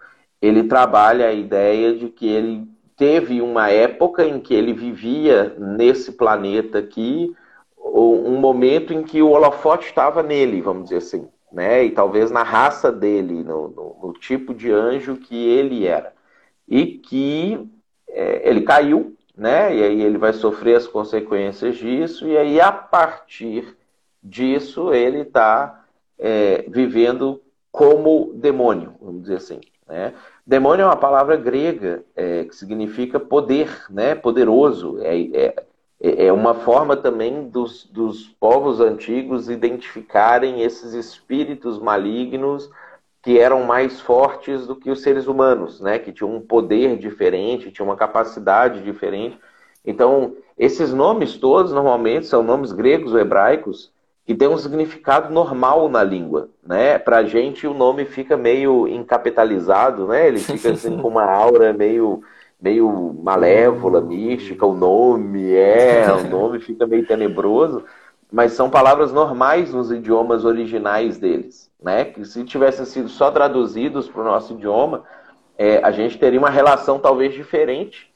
ele 0.41 0.63
trabalha 0.63 1.27
a 1.27 1.33
ideia 1.33 1.95
de 1.95 2.09
que 2.09 2.27
ele 2.27 2.67
teve 2.97 3.41
uma 3.41 3.69
época 3.69 4.25
em 4.25 4.39
que 4.39 4.53
ele 4.53 4.73
vivia 4.73 5.55
nesse 5.57 6.11
planeta 6.11 6.79
aqui, 6.79 7.35
um 7.77 8.37
momento 8.37 8.93
em 8.93 9.03
que 9.03 9.21
o 9.21 9.31
holofote 9.31 9.87
estava 9.87 10.23
nele, 10.23 10.61
vamos 10.61 10.85
dizer 10.85 10.97
assim, 10.97 11.27
né? 11.51 11.83
E 11.83 11.91
talvez 11.91 12.31
na 12.31 12.43
raça 12.43 12.91
dele, 12.91 13.43
no, 13.43 13.67
no, 13.69 13.97
no 14.07 14.13
tipo 14.13 14.53
de 14.53 14.71
anjo 14.71 15.17
que 15.17 15.35
ele 15.35 15.85
era 15.85 16.13
e 16.67 16.85
que 16.85 17.69
é, 18.07 18.49
ele 18.49 18.61
caiu, 18.61 19.15
né? 19.35 19.75
E 19.75 19.83
aí 19.83 20.01
ele 20.01 20.17
vai 20.17 20.33
sofrer 20.33 20.75
as 20.75 20.87
consequências 20.87 21.75
disso, 21.75 22.27
e 22.27 22.37
aí 22.37 22.59
a 22.59 22.71
partir 22.71 23.77
disso 24.21 24.93
ele 24.93 25.19
está 25.19 25.85
é, 26.17 26.65
vivendo 26.69 27.41
como 27.71 28.33
demônio, 28.35 28.93
vamos 29.01 29.23
dizer 29.23 29.37
assim. 29.37 29.59
Né? 29.87 30.13
Demônio 30.45 30.83
é 30.83 30.85
uma 30.85 30.97
palavra 30.97 31.37
grega 31.37 32.03
é, 32.15 32.43
que 32.43 32.55
significa 32.55 33.19
poder, 33.19 33.85
né? 33.89 34.13
poderoso. 34.13 34.99
É, 35.01 35.55
é, 36.01 36.25
é 36.25 36.33
uma 36.33 36.53
forma 36.53 36.97
também 36.97 37.47
dos, 37.47 37.85
dos 37.85 38.27
povos 38.27 38.81
antigos 38.81 39.49
identificarem 39.49 40.61
esses 40.61 40.93
espíritos 40.93 41.79
malignos 41.79 42.69
que 43.21 43.39
eram 43.39 43.63
mais 43.63 44.01
fortes 44.01 44.67
do 44.67 44.75
que 44.75 44.91
os 44.91 45.01
seres 45.01 45.27
humanos, 45.27 45.79
né? 45.79 45.97
Que 45.97 46.11
tinham 46.11 46.35
um 46.35 46.41
poder 46.41 46.97
diferente, 46.97 47.71
tinham 47.71 47.87
uma 47.87 47.95
capacidade 47.95 48.83
diferente. 48.83 49.39
Então, 49.85 50.35
esses 50.57 50.93
nomes 50.93 51.37
todos 51.37 51.71
normalmente 51.71 52.25
são 52.25 52.43
nomes 52.43 52.73
gregos 52.73 53.13
ou 53.13 53.19
hebraicos 53.19 53.92
que 54.25 54.33
têm 54.33 54.47
um 54.47 54.57
significado 54.57 55.33
normal 55.33 55.89
na 55.89 56.03
língua, 56.03 56.49
né? 56.65 56.97
Para 56.97 57.17
a 57.17 57.23
gente 57.23 57.67
o 57.67 57.73
nome 57.73 58.05
fica 58.05 58.37
meio 58.37 58.87
encapitalizado, 58.87 60.07
né? 60.07 60.27
Ele 60.27 60.39
fica 60.43 60.71
assim 60.71 60.97
com 60.97 61.07
uma 61.07 61.25
aura 61.25 61.73
meio 61.73 62.21
meio 62.61 63.13
malévola, 63.21 63.99
mística. 63.99 64.65
O 64.65 64.73
nome 64.73 65.53
é, 65.53 66.05
o 66.13 66.29
nome 66.29 66.59
fica 66.59 66.87
meio 66.87 67.05
tenebroso 67.05 67.83
mas 68.33 68.53
são 68.53 68.67
palavras 68.67 69.13
normais 69.13 69.71
nos 69.71 69.91
idiomas 69.91 70.43
originais 70.43 71.19
deles, 71.19 71.71
né? 71.79 72.03
Que 72.03 72.25
se 72.25 72.43
tivessem 72.43 72.83
sido 72.83 73.07
só 73.07 73.29
traduzidos 73.29 74.09
para 74.09 74.21
o 74.21 74.25
nosso 74.25 74.53
idioma, 74.53 75.03
é, 75.55 75.77
a 75.83 75.91
gente 75.91 76.17
teria 76.17 76.39
uma 76.39 76.49
relação 76.49 76.97
talvez 76.97 77.31
diferente 77.31 78.11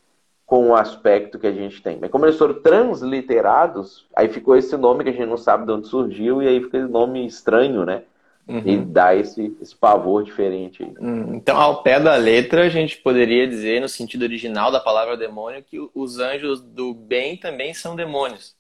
com 0.48 0.70
o 0.70 0.76
aspecto 0.76 1.38
que 1.38 1.46
a 1.46 1.52
gente 1.52 1.84
tem. 1.84 1.98
Mas 2.00 2.10
como 2.10 2.26
eles 2.26 2.38
foram 2.38 2.62
transliterados, 2.62 4.08
aí 4.16 4.30
ficou 4.30 4.56
esse 4.56 4.78
nome 4.78 5.04
que 5.04 5.10
a 5.10 5.14
gente 5.14 5.28
não 5.28 5.36
sabe 5.36 5.66
de 5.66 5.74
onde 5.74 5.88
surgiu 5.88 6.42
e 6.42 6.48
aí 6.48 6.64
fica 6.64 6.78
esse 6.78 6.88
nome 6.88 7.28
estranho, 7.28 7.86
né? 7.86 8.04
Uhum. 8.48 8.62
E 8.66 8.78
dá 8.78 9.14
esse, 9.14 9.58
esse 9.62 9.76
pavor 9.76 10.24
diferente. 10.24 10.82
Hum, 11.02 11.36
então, 11.36 11.58
ao 11.58 11.84
pé 11.84 12.00
da 12.00 12.16
letra, 12.16 12.64
a 12.64 12.70
gente 12.70 12.96
poderia 12.98 13.46
dizer, 13.46 13.82
no 13.82 13.90
sentido 13.90 14.22
original 14.22 14.72
da 14.72 14.80
palavra 14.80 15.18
demônio, 15.18 15.62
que 15.62 15.86
os 15.94 16.18
anjos 16.18 16.62
do 16.62 16.94
bem 16.94 17.36
também 17.36 17.74
são 17.74 17.94
demônios. 17.94 18.56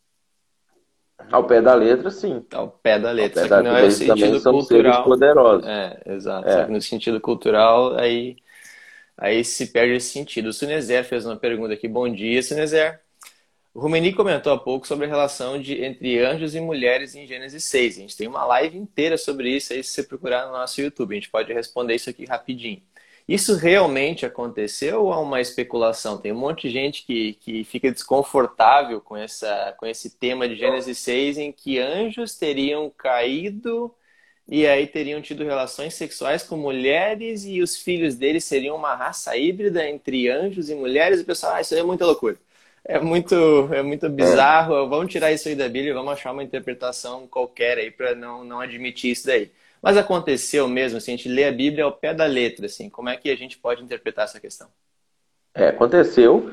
Ao 1.31 1.45
pé 1.45 1.61
da 1.61 1.73
letra, 1.73 2.11
sim. 2.11 2.45
Ao 2.53 2.67
pé 2.67 2.99
da 2.99 3.11
letra. 3.11 3.43
Pé 3.43 3.47
da 3.47 3.63
não 3.63 3.77
é 3.77 3.85
o 3.85 3.91
sentido 3.91 4.43
cultural. 4.43 5.05
poderosos. 5.05 5.65
É, 5.65 6.01
exato. 6.05 6.49
É. 6.49 6.51
Só 6.51 6.65
que 6.65 6.71
no 6.71 6.81
sentido 6.81 7.21
cultural, 7.21 7.97
aí, 7.97 8.35
aí 9.17 9.43
se 9.43 9.67
perde 9.67 9.95
esse 9.95 10.11
sentido. 10.11 10.49
O 10.49 10.53
Sunezer 10.53 11.03
fez 11.03 11.25
uma 11.25 11.35
pergunta 11.35 11.73
aqui. 11.73 11.87
Bom 11.87 12.07
dia, 12.07 12.41
Sunezer. 12.43 13.01
O 13.73 13.79
Rumeni 13.79 14.13
comentou 14.13 14.53
há 14.53 14.57
pouco 14.57 14.87
sobre 14.87 15.05
a 15.05 15.09
relação 15.09 15.61
de, 15.61 15.83
entre 15.83 16.19
anjos 16.19 16.55
e 16.55 16.59
mulheres 16.59 17.13
em 17.15 17.27
Gênesis 17.27 17.63
6. 17.65 17.97
A 17.97 18.01
gente 18.01 18.17
tem 18.17 18.27
uma 18.27 18.43
live 18.45 18.77
inteira 18.77 19.17
sobre 19.17 19.55
isso 19.55 19.73
aí, 19.73 19.83
se 19.83 19.91
você 19.91 20.03
procurar 20.03 20.47
no 20.47 20.53
nosso 20.53 20.81
YouTube. 20.81 21.11
A 21.11 21.15
gente 21.15 21.29
pode 21.29 21.53
responder 21.53 21.95
isso 21.95 22.09
aqui 22.09 22.25
rapidinho. 22.25 22.81
Isso 23.27 23.55
realmente 23.57 24.25
aconteceu 24.25 25.03
ou 25.03 25.13
é 25.13 25.17
uma 25.17 25.41
especulação? 25.41 26.17
Tem 26.17 26.31
um 26.31 26.39
monte 26.39 26.67
de 26.67 26.73
gente 26.73 27.05
que, 27.05 27.33
que 27.33 27.63
fica 27.65 27.91
desconfortável 27.91 29.01
com, 29.01 29.17
essa, 29.17 29.75
com 29.77 29.85
esse 29.85 30.17
tema 30.17 30.47
de 30.47 30.55
Gênesis 30.55 30.97
6, 30.99 31.37
em 31.37 31.51
que 31.51 31.77
anjos 31.77 32.35
teriam 32.35 32.89
caído 32.89 33.93
e 34.47 34.65
aí 34.65 34.87
teriam 34.87 35.21
tido 35.21 35.43
relações 35.43 35.93
sexuais 35.93 36.41
com 36.43 36.55
mulheres 36.55 37.43
e 37.45 37.61
os 37.61 37.75
filhos 37.75 38.15
deles 38.15 38.45
seriam 38.45 38.75
uma 38.77 38.95
raça 38.95 39.35
híbrida 39.35 39.87
entre 39.87 40.29
anjos 40.29 40.69
e 40.69 40.75
mulheres. 40.75 41.19
E 41.19 41.23
o 41.23 41.25
pessoal, 41.25 41.55
ah, 41.55 41.61
isso 41.61 41.73
aí 41.73 41.81
é 41.81 41.83
muita 41.83 42.05
loucura. 42.05 42.37
É 42.85 42.99
muito, 42.99 43.35
é 43.73 43.81
muito 43.81 44.09
bizarro. 44.09 44.87
Vamos 44.87 45.11
tirar 45.11 45.33
isso 45.33 45.49
aí 45.49 45.55
da 45.55 45.65
Bíblia 45.67 45.91
e 45.91 45.93
vamos 45.93 46.13
achar 46.13 46.31
uma 46.31 46.43
interpretação 46.43 47.27
qualquer 47.27 47.77
aí 47.77 47.91
para 47.91 48.15
não, 48.15 48.45
não 48.45 48.61
admitir 48.61 49.11
isso 49.11 49.27
daí. 49.27 49.51
Mas 49.81 49.97
aconteceu 49.97 50.67
mesmo, 50.67 50.97
assim, 50.97 51.13
a 51.13 51.17
gente 51.17 51.29
lê 51.29 51.45
a 51.45 51.51
Bíblia 51.51 51.83
ao 51.83 51.91
pé 51.91 52.13
da 52.13 52.25
letra, 52.25 52.65
assim, 52.65 52.89
como 52.89 53.09
é 53.09 53.17
que 53.17 53.29
a 53.29 53.35
gente 53.35 53.57
pode 53.57 53.83
interpretar 53.83 54.25
essa 54.25 54.39
questão? 54.39 54.67
É, 55.53 55.69
aconteceu, 55.69 56.51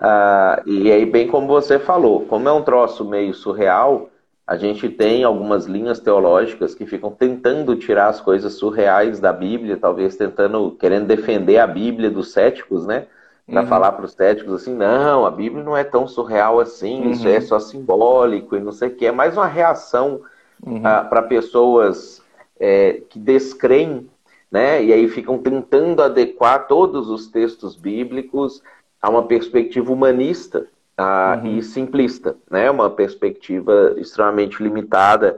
uh, 0.00 0.68
e 0.68 0.90
aí 0.90 1.04
bem 1.06 1.28
como 1.28 1.46
você 1.46 1.78
falou, 1.78 2.24
como 2.26 2.48
é 2.48 2.52
um 2.52 2.62
troço 2.62 3.04
meio 3.04 3.34
surreal, 3.34 4.10
a 4.46 4.56
gente 4.56 4.88
tem 4.90 5.24
algumas 5.24 5.64
linhas 5.64 5.98
teológicas 6.00 6.74
que 6.74 6.84
ficam 6.84 7.10
tentando 7.10 7.74
tirar 7.76 8.08
as 8.08 8.20
coisas 8.20 8.52
surreais 8.54 9.18
da 9.18 9.32
Bíblia, 9.32 9.78
talvez 9.78 10.16
tentando, 10.16 10.72
querendo 10.72 11.06
defender 11.06 11.58
a 11.58 11.66
Bíblia 11.66 12.10
dos 12.10 12.32
céticos, 12.32 12.86
né? 12.86 13.06
Para 13.46 13.62
uhum. 13.62 13.66
falar 13.66 13.92
para 13.92 14.04
os 14.04 14.12
céticos 14.12 14.54
assim, 14.54 14.74
não, 14.74 15.24
a 15.24 15.30
Bíblia 15.30 15.62
não 15.62 15.76
é 15.76 15.84
tão 15.84 16.06
surreal 16.06 16.60
assim, 16.60 17.02
uhum. 17.02 17.10
isso 17.10 17.28
é 17.28 17.40
só 17.40 17.58
simbólico 17.58 18.56
e 18.56 18.60
não 18.60 18.72
sei 18.72 18.88
o 18.88 18.94
que. 18.94 19.06
É 19.06 19.12
mais 19.12 19.36
uma 19.36 19.46
reação 19.46 20.20
uhum. 20.64 20.78
uh, 20.78 21.08
para 21.08 21.22
pessoas 21.22 22.22
é, 22.60 23.02
que 23.08 23.18
descreem, 23.18 24.08
né? 24.50 24.84
E 24.84 24.92
aí 24.92 25.08
ficam 25.08 25.38
tentando 25.38 26.02
adequar 26.02 26.66
todos 26.66 27.08
os 27.08 27.28
textos 27.28 27.76
bíblicos 27.76 28.62
a 29.00 29.08
uma 29.08 29.22
perspectiva 29.22 29.90
humanista 29.90 30.66
uh, 30.98 31.38
uhum. 31.38 31.58
e 31.58 31.62
simplista, 31.62 32.36
né? 32.50 32.70
Uma 32.70 32.90
perspectiva 32.90 33.94
extremamente 33.96 34.62
limitada 34.62 35.36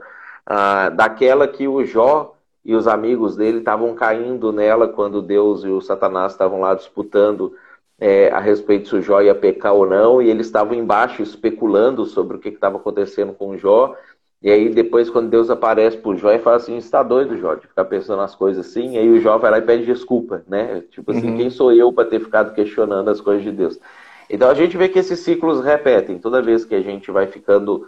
uh, 0.49 0.95
daquela 0.95 1.47
que 1.47 1.67
o 1.67 1.83
Jó 1.85 2.35
e 2.63 2.75
os 2.75 2.87
amigos 2.87 3.35
dele 3.35 3.59
estavam 3.59 3.95
caindo 3.95 4.51
nela 4.51 4.87
quando 4.87 5.21
Deus 5.21 5.63
e 5.63 5.69
o 5.69 5.81
Satanás 5.81 6.33
estavam 6.33 6.59
lá 6.59 6.75
disputando 6.75 7.55
é, 7.99 8.29
a 8.29 8.39
respeito 8.39 8.89
se 8.89 8.95
o 8.95 9.01
Jó 9.01 9.21
ia 9.21 9.33
pecar 9.33 9.73
ou 9.73 9.87
não, 9.87 10.21
e 10.21 10.29
eles 10.29 10.47
estavam 10.47 10.75
embaixo 10.75 11.23
especulando 11.23 12.05
sobre 12.05 12.37
o 12.37 12.39
que 12.39 12.49
estava 12.49 12.77
acontecendo 12.77 13.33
com 13.33 13.49
o 13.49 13.57
Jó. 13.57 13.95
E 14.41 14.51
aí 14.51 14.69
depois, 14.69 15.09
quando 15.09 15.29
Deus 15.29 15.49
aparece 15.49 15.97
pro 15.97 16.15
Jó 16.15 16.31
e 16.31 16.39
fala 16.39 16.57
assim, 16.57 16.77
está 16.77 17.01
doido, 17.01 17.37
Jó, 17.37 17.55
de 17.55 17.65
ficar 17.65 17.85
pensando 17.85 18.17
nas 18.17 18.35
coisas 18.35 18.67
assim, 18.67 18.93
e 18.93 18.97
aí 18.99 19.09
o 19.09 19.19
Jó 19.19 19.37
vai 19.37 19.49
lá 19.49 19.57
e 19.57 19.63
pede 19.63 19.85
desculpa, 19.85 20.43
né? 20.47 20.83
Tipo 20.91 21.11
assim, 21.11 21.31
uhum. 21.31 21.37
quem 21.37 21.49
sou 21.49 21.71
eu 21.71 21.91
para 21.91 22.07
ter 22.07 22.19
ficado 22.19 22.53
questionando 22.53 23.09
as 23.09 23.19
coisas 23.19 23.43
de 23.43 23.51
Deus? 23.51 23.79
Então 24.29 24.49
a 24.49 24.53
gente 24.53 24.77
vê 24.77 24.89
que 24.89 24.99
esses 24.99 25.19
ciclos 25.19 25.63
repetem. 25.63 26.19
Toda 26.19 26.41
vez 26.41 26.65
que 26.65 26.75
a 26.75 26.81
gente 26.81 27.11
vai 27.11 27.27
ficando 27.27 27.87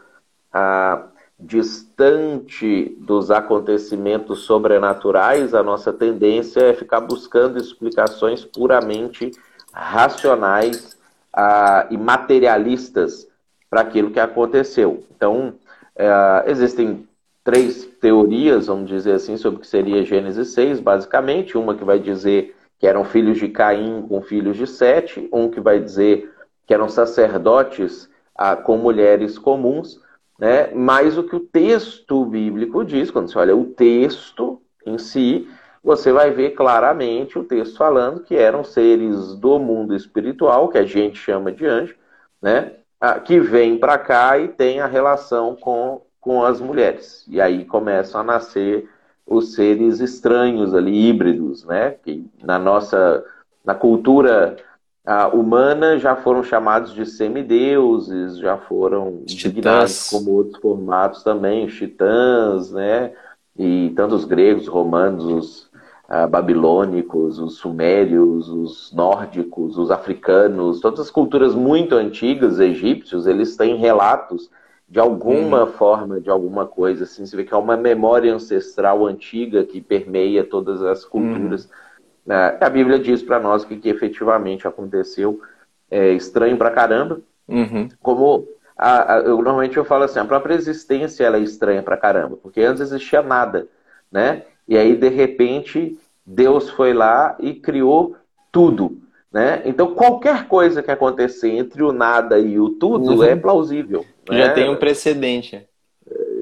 ah, 0.51 1.07
distante 1.39 2.95
dos 2.99 3.31
acontecimentos 3.31 4.41
sobrenaturais, 4.41 5.53
a 5.53 5.63
nossa 5.63 5.91
tendência 5.91 6.61
é 6.61 6.73
ficar 6.73 7.01
buscando 7.01 7.57
explicações 7.57 8.43
puramente 8.43 9.31
racionais 9.73 10.97
ah, 11.33 11.87
e 11.89 11.97
materialistas 11.97 13.27
para 13.69 13.81
aquilo 13.81 14.11
que 14.11 14.19
aconteceu. 14.19 15.03
Então, 15.15 15.53
é, 15.95 16.45
existem 16.47 17.07
três 17.43 17.85
teorias, 17.85 18.67
vamos 18.67 18.89
dizer 18.89 19.13
assim, 19.13 19.37
sobre 19.37 19.57
o 19.57 19.61
que 19.61 19.67
seria 19.67 20.05
Gênesis 20.05 20.49
6, 20.49 20.79
basicamente. 20.79 21.57
Uma 21.57 21.75
que 21.75 21.83
vai 21.83 21.99
dizer 21.99 22.55
que 22.79 22.87
eram 22.87 23.03
filhos 23.03 23.37
de 23.37 23.49
Caim 23.49 24.05
com 24.07 24.21
filhos 24.21 24.55
de 24.55 24.65
Sete, 24.65 25.27
um 25.31 25.51
que 25.51 25.59
vai 25.59 25.79
dizer 25.79 26.33
que 26.65 26.73
eram 26.73 26.87
sacerdotes 26.87 28.09
ah, 28.33 28.55
com 28.55 28.77
mulheres 28.77 29.37
comuns, 29.37 30.01
né? 30.39 30.71
mas 30.73 31.17
o 31.17 31.23
que 31.23 31.35
o 31.35 31.41
texto 31.41 32.25
bíblico 32.25 32.85
diz, 32.85 33.11
quando 33.11 33.29
você 33.29 33.37
olha 33.37 33.55
o 33.55 33.65
texto 33.65 34.61
em 34.85 34.97
si, 34.97 35.49
você 35.83 36.11
vai 36.11 36.31
ver 36.31 36.51
claramente 36.51 37.37
o 37.37 37.43
texto 37.43 37.77
falando 37.77 38.21
que 38.21 38.35
eram 38.35 38.63
seres 38.63 39.35
do 39.35 39.59
mundo 39.59 39.95
espiritual, 39.95 40.69
que 40.69 40.77
a 40.77 40.85
gente 40.85 41.17
chama 41.17 41.51
de 41.51 41.65
anjo, 41.65 41.95
né? 42.41 42.73
Ah, 43.01 43.19
que 43.19 43.39
vem 43.39 43.77
para 43.77 43.97
cá 43.97 44.37
e 44.37 44.49
tem 44.49 44.81
a 44.81 44.85
relação 44.85 45.55
com, 45.55 46.01
com 46.19 46.43
as 46.43 46.59
mulheres. 46.59 47.25
E 47.29 47.39
aí 47.39 47.63
começam 47.63 48.19
a 48.19 48.23
nascer 48.23 48.89
os 49.29 49.53
seres 49.53 49.99
estranhos 49.99 50.73
ali, 50.73 51.09
híbridos, 51.09 51.63
né? 51.65 51.91
Que 52.03 52.25
na 52.43 52.57
nossa 52.57 53.23
na 53.63 53.75
cultura 53.75 54.57
uh, 55.05 55.37
humana 55.37 55.99
já 55.99 56.15
foram 56.15 56.43
chamados 56.43 56.93
de 56.93 57.05
semideuses, 57.05 58.37
já 58.39 58.57
foram 58.57 59.21
designados 59.25 60.09
como 60.09 60.31
outros 60.31 60.59
formatos 60.59 61.23
também, 61.23 61.65
os 61.65 61.75
titãs, 61.75 62.71
né? 62.71 63.11
E 63.57 63.91
tanto 63.95 64.15
os 64.15 64.25
gregos, 64.25 64.67
romanos, 64.67 65.25
os 65.25 65.69
uh, 66.09 66.27
babilônicos, 66.27 67.39
os 67.39 67.55
sumérios, 67.55 68.49
os 68.49 68.91
nórdicos, 68.93 69.77
os 69.77 69.91
africanos, 69.91 70.79
todas 70.79 71.01
as 71.01 71.11
culturas 71.11 71.53
muito 71.53 71.93
antigas, 71.95 72.59
egípcios, 72.59 73.27
eles 73.27 73.55
têm 73.55 73.75
relatos 73.75 74.49
de 74.89 74.99
alguma 74.99 75.65
hum. 75.65 75.67
forma, 75.67 76.19
de 76.19 76.29
alguma 76.29 76.65
coisa, 76.65 77.03
assim, 77.03 77.25
você 77.25 77.35
vê 77.35 77.43
que 77.43 77.53
é 77.53 77.57
uma 77.57 77.77
memória 77.77 78.33
ancestral 78.33 79.05
antiga 79.05 79.63
que 79.63 79.79
permeia 79.79 80.43
todas 80.43 80.81
as 80.81 81.05
culturas. 81.05 81.65
Hum. 81.65 82.31
A 82.59 82.69
Bíblia 82.69 82.99
diz 82.99 83.21
para 83.21 83.39
nós 83.39 83.63
que, 83.63 83.77
que 83.77 83.89
efetivamente 83.89 84.67
aconteceu, 84.67 85.41
é 85.89 86.11
estranho 86.11 86.57
pra 86.57 86.71
caramba, 86.71 87.21
uhum. 87.47 87.89
como 88.01 88.47
a, 88.77 89.15
a, 89.15 89.19
eu, 89.21 89.37
normalmente 89.37 89.77
eu 89.77 89.85
falo 89.85 90.03
assim, 90.03 90.19
a 90.19 90.25
própria 90.25 90.53
existência 90.53 91.23
ela 91.23 91.37
é 91.37 91.41
estranha 91.41 91.81
pra 91.81 91.97
caramba, 91.97 92.37
porque 92.37 92.61
antes 92.61 92.81
existia 92.81 93.21
nada, 93.21 93.67
né? 94.11 94.43
E 94.67 94.77
aí, 94.77 94.95
de 94.95 95.09
repente, 95.09 95.97
Deus 96.23 96.69
foi 96.69 96.93
lá 96.93 97.35
e 97.39 97.55
criou 97.55 98.15
tudo. 98.51 98.99
Né? 99.31 99.61
Então, 99.65 99.93
qualquer 99.93 100.47
coisa 100.47 100.81
que 100.81 100.89
acontecer 100.89 101.49
entre 101.49 101.83
o 101.83 101.91
nada 101.91 102.39
e 102.39 102.59
o 102.59 102.69
tudo 102.69 103.15
uhum. 103.15 103.23
é 103.23 103.35
plausível. 103.35 104.05
Já 104.29 104.47
né? 104.47 104.53
tem 104.53 104.69
um 104.69 104.75
precedente. 104.75 105.67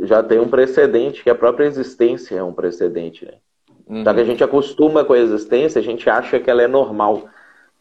Já 0.04 0.23
tem 0.23 0.39
um 0.39 0.47
precedente, 0.47 1.23
que 1.23 1.30
a 1.30 1.36
própria 1.36 1.65
existência 1.65 2.36
é 2.36 2.43
um 2.43 2.54
precedente. 2.54 3.26
Né? 3.26 3.34
Uhum. 3.88 4.02
Então, 4.02 4.13
que 4.13 4.21
a 4.21 4.26
gente 4.26 4.43
acostuma 4.43 5.04
com 5.04 5.13
a 5.13 5.19
existência, 5.19 5.80
a 5.80 5.84
gente 5.84 6.10
acha 6.10 6.39
que 6.39 6.50
ela 6.50 6.62
é 6.62 6.67
normal. 6.67 7.28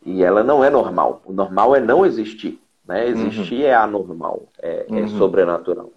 E 0.05 0.23
ela 0.23 0.42
não 0.42 0.64
é 0.64 0.71
normal. 0.71 1.23
O 1.25 1.33
normal 1.33 1.75
é 1.75 1.81
não 1.81 2.07
existir. 2.07 2.61
Né? 2.87 3.09
Existir 3.09 3.62
uhum. 3.62 3.66
é 3.66 3.75
anormal, 3.75 4.49
é, 4.62 4.87
é 4.88 4.92
uhum. 4.92 5.09
sobrenatural. 5.19 5.90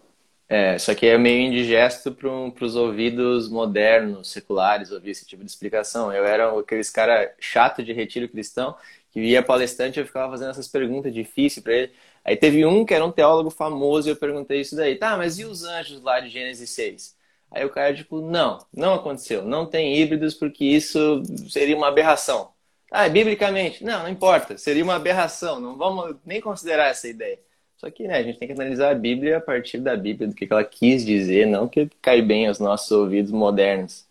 É, 0.51 0.79
só 0.79 0.95
que 0.95 1.05
é 1.05 1.15
meio 1.15 1.47
indigesto 1.47 2.11
para 2.11 2.65
os 2.65 2.75
ouvidos 2.75 3.47
modernos, 3.47 4.31
seculares, 4.31 4.91
ouvir 4.91 5.11
esse 5.11 5.23
tipo 5.23 5.43
de 5.43 5.51
explicação. 5.51 6.11
Eu 6.11 6.25
era 6.25 6.59
aqueles 6.59 6.89
cara 6.89 7.31
chato 7.39 7.83
de 7.83 7.93
retiro 7.93 8.27
cristão 8.27 8.75
que 9.11 9.21
via 9.21 9.43
palestrante 9.43 9.99
e 9.99 10.01
eu 10.01 10.07
ficava 10.07 10.31
fazendo 10.31 10.49
essas 10.49 10.67
perguntas 10.67 11.13
difíceis 11.13 11.63
para 11.63 11.73
ele. 11.73 11.91
Aí 12.23 12.35
teve 12.35 12.65
um 12.65 12.85
que 12.85 12.93
era 12.93 13.05
um 13.05 13.11
teólogo 13.11 13.49
famoso 13.49 14.07
e 14.07 14.11
eu 14.11 14.15
perguntei 14.15 14.61
isso 14.61 14.75
daí. 14.75 14.95
Tá, 14.95 15.17
mas 15.17 15.39
e 15.39 15.45
os 15.45 15.63
anjos 15.63 16.01
lá 16.01 16.19
de 16.19 16.29
Gênesis 16.29 16.69
6? 16.71 17.15
Aí 17.51 17.65
o 17.65 17.69
cara, 17.69 17.93
tipo, 17.93 18.21
não, 18.21 18.59
não 18.73 18.93
aconteceu. 18.93 19.43
Não 19.43 19.65
tem 19.65 19.97
híbridos 19.97 20.33
porque 20.35 20.63
isso 20.63 21.23
seria 21.49 21.75
uma 21.75 21.87
aberração. 21.87 22.51
Ah, 22.91 23.07
biblicamente? 23.07 23.83
Não, 23.83 24.03
não 24.03 24.09
importa. 24.09 24.57
Seria 24.57 24.83
uma 24.83 24.95
aberração. 24.95 25.59
Não 25.59 25.77
vamos 25.77 26.15
nem 26.25 26.41
considerar 26.41 26.89
essa 26.89 27.07
ideia. 27.07 27.39
Só 27.77 27.89
que 27.89 28.07
né, 28.07 28.17
a 28.17 28.23
gente 28.23 28.37
tem 28.37 28.47
que 28.47 28.53
analisar 28.53 28.91
a 28.91 28.95
Bíblia 28.95 29.37
a 29.37 29.41
partir 29.41 29.77
da 29.79 29.95
Bíblia, 29.95 30.27
do 30.27 30.35
que 30.35 30.47
ela 30.49 30.63
quis 30.65 31.05
dizer, 31.05 31.47
não 31.47 31.67
que 31.67 31.89
cai 32.01 32.21
bem 32.21 32.47
aos 32.47 32.59
nossos 32.59 32.91
ouvidos 32.91 33.31
modernos. 33.31 34.05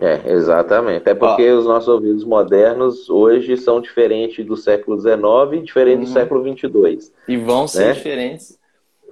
É, 0.00 0.20
é 0.26 0.32
exatamente. 0.32 1.08
É 1.08 1.14
porque 1.14 1.50
Ó, 1.50 1.58
os 1.58 1.66
nossos 1.66 1.88
ouvidos 1.88 2.24
modernos 2.24 3.08
hoje 3.10 3.56
são 3.56 3.80
diferentes 3.80 4.44
do 4.44 4.56
século 4.56 5.00
XIX 5.00 5.16
e 5.52 5.62
diferentes 5.62 6.08
uhum. 6.08 6.14
do 6.14 6.20
século 6.20 6.56
XXII. 6.56 7.12
E 7.28 7.36
vão 7.36 7.66
ser 7.68 7.86
né? 7.86 7.92
diferentes 7.92 8.58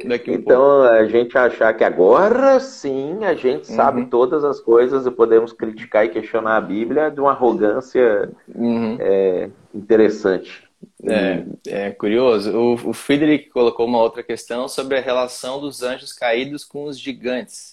daqui 0.09 0.31
um 0.31 0.35
então, 0.35 0.61
pouco. 0.61 0.88
a 0.88 1.07
gente 1.07 1.37
achar 1.37 1.73
que 1.75 1.85
agora 1.85 2.59
sim 2.61 3.25
a 3.25 3.35
gente 3.35 3.71
uhum. 3.71 3.77
sabe 3.77 4.07
todas 4.07 4.45
as 4.45 4.61
coisas 4.61 5.07
e 5.07 5.11
podemos 5.11 5.53
criticar 5.53 6.05
e 6.05 6.11
questionar 6.11 6.57
a 6.57 6.61
Bíblia 6.61 7.11
de 7.11 7.21
uma 7.21 7.31
arrogância 7.31 8.31
uhum. 8.55 8.97
é, 9.01 9.51
interessante. 9.75 10.68
É, 11.05 11.45
é 11.68 11.90
curioso. 11.92 12.57
O, 12.57 12.90
o 12.90 12.92
Friedrich 12.92 13.49
colocou 13.51 13.87
uma 13.87 14.01
outra 14.01 14.23
questão 14.23 14.66
sobre 14.66 14.99
a 14.99 15.01
relação 15.01 15.61
dos 15.61 15.83
anjos 15.83 16.12
caídos 16.12 16.64
com 16.64 16.85
os 16.85 16.99
gigantes. 16.99 17.72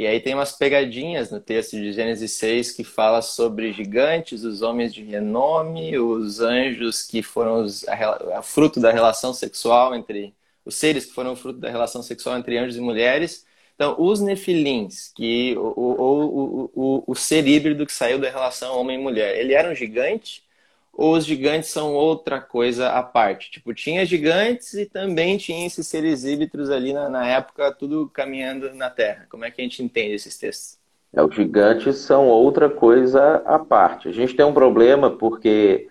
E 0.00 0.06
aí 0.06 0.18
tem 0.18 0.32
umas 0.32 0.52
pegadinhas 0.52 1.30
no 1.30 1.38
texto 1.38 1.72
de 1.76 1.92
Gênesis 1.92 2.32
6 2.32 2.72
que 2.72 2.82
fala 2.82 3.20
sobre 3.20 3.70
gigantes, 3.70 4.44
os 4.44 4.62
homens 4.62 4.94
de 4.94 5.04
renome, 5.04 5.98
os 5.98 6.40
anjos 6.40 7.02
que 7.02 7.22
foram 7.22 7.62
os, 7.62 7.86
a, 7.86 8.38
a, 8.38 8.42
fruto 8.42 8.80
da 8.80 8.90
relação 8.90 9.34
sexual 9.34 9.94
entre 9.94 10.34
os 10.64 10.76
seres 10.76 11.04
que 11.04 11.12
foram 11.12 11.36
fruto 11.36 11.58
da 11.58 11.68
relação 11.68 12.02
sexual 12.02 12.38
entre 12.38 12.56
anjos 12.56 12.78
e 12.78 12.80
mulheres. 12.80 13.44
Então, 13.74 13.94
os 13.98 14.22
nefilins, 14.22 15.12
que 15.14 15.54
o, 15.58 15.74
o, 15.76 16.64
o, 16.64 16.70
o, 16.74 17.04
o 17.06 17.14
ser 17.14 17.46
híbrido 17.46 17.84
que 17.84 17.92
saiu 17.92 18.18
da 18.18 18.30
relação 18.30 18.80
homem 18.80 18.98
e 18.98 19.02
mulher, 19.02 19.38
ele 19.38 19.52
era 19.52 19.70
um 19.70 19.74
gigante 19.74 20.42
ou 20.92 21.14
os 21.14 21.24
gigantes 21.24 21.70
são 21.70 21.94
outra 21.94 22.40
coisa 22.40 22.90
à 22.90 23.02
parte? 23.02 23.50
Tipo, 23.50 23.72
tinha 23.72 24.04
gigantes 24.04 24.74
e 24.74 24.86
também 24.86 25.36
tinha 25.38 25.66
esses 25.66 25.86
seres 25.86 26.24
híbridos 26.24 26.70
ali 26.70 26.92
na, 26.92 27.08
na 27.08 27.26
época, 27.26 27.72
tudo 27.72 28.08
caminhando 28.08 28.74
na 28.74 28.90
Terra. 28.90 29.26
Como 29.30 29.44
é 29.44 29.50
que 29.50 29.60
a 29.60 29.64
gente 29.64 29.82
entende 29.82 30.14
esses 30.14 30.36
textos? 30.36 30.78
É, 31.12 31.22
os 31.22 31.34
gigantes 31.34 31.98
são 31.98 32.28
outra 32.28 32.68
coisa 32.68 33.36
à 33.44 33.58
parte. 33.58 34.08
A 34.08 34.12
gente 34.12 34.34
tem 34.34 34.44
um 34.44 34.54
problema 34.54 35.10
porque 35.10 35.88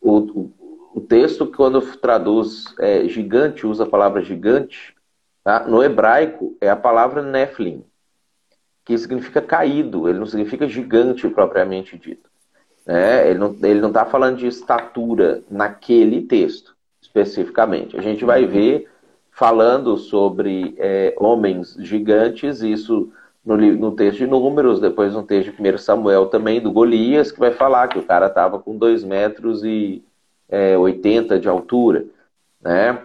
o, 0.00 0.50
o, 0.94 1.00
texto, 1.00 1.46
quando 1.46 1.80
traduz 1.98 2.64
é, 2.78 3.06
gigante, 3.08 3.66
usa 3.66 3.84
a 3.84 3.88
palavra 3.88 4.22
gigante, 4.22 4.94
tá? 5.44 5.66
no 5.66 5.82
hebraico 5.82 6.56
é 6.60 6.68
a 6.68 6.76
palavra 6.76 7.22
Nephilim, 7.22 7.84
que 8.84 8.96
significa 8.98 9.40
caído, 9.40 10.08
ele 10.08 10.18
não 10.18 10.26
significa 10.26 10.68
gigante 10.68 11.28
propriamente 11.28 11.96
dito. 11.96 12.28
Né? 12.86 13.28
Ele 13.28 13.38
não 13.38 13.56
ele 13.62 13.80
não 13.80 13.88
está 13.88 14.04
falando 14.04 14.36
de 14.36 14.46
estatura 14.46 15.42
naquele 15.50 16.22
texto 16.22 16.76
especificamente. 17.00 17.96
A 17.96 18.02
gente 18.02 18.24
vai 18.24 18.44
uhum. 18.44 18.50
ver 18.50 18.88
falando 19.30 19.96
sobre 19.96 20.74
é, 20.78 21.14
homens 21.18 21.76
gigantes, 21.78 22.62
isso 22.62 23.12
no, 23.44 23.56
no, 23.56 23.92
texto 23.92 24.18
de 24.18 24.26
Números, 24.26 24.80
depois 24.80 25.12
no 25.12 25.22
texto 25.22 25.52
de 25.52 25.62
1 25.62 25.78
Samuel 25.78 26.26
também, 26.26 26.60
do 26.60 26.72
Golias, 26.72 27.30
que 27.30 27.38
vai 27.38 27.52
falar 27.52 27.88
que 27.88 27.98
o 27.98 28.02
cara 28.02 28.26
estava 28.26 28.58
com 28.58 28.76
2 28.76 29.04
metros 29.04 29.62
e 29.62 30.02
é, 30.48 30.76
80 30.76 31.38
de 31.38 31.48
altura. 31.48 32.06
Né? 32.60 32.98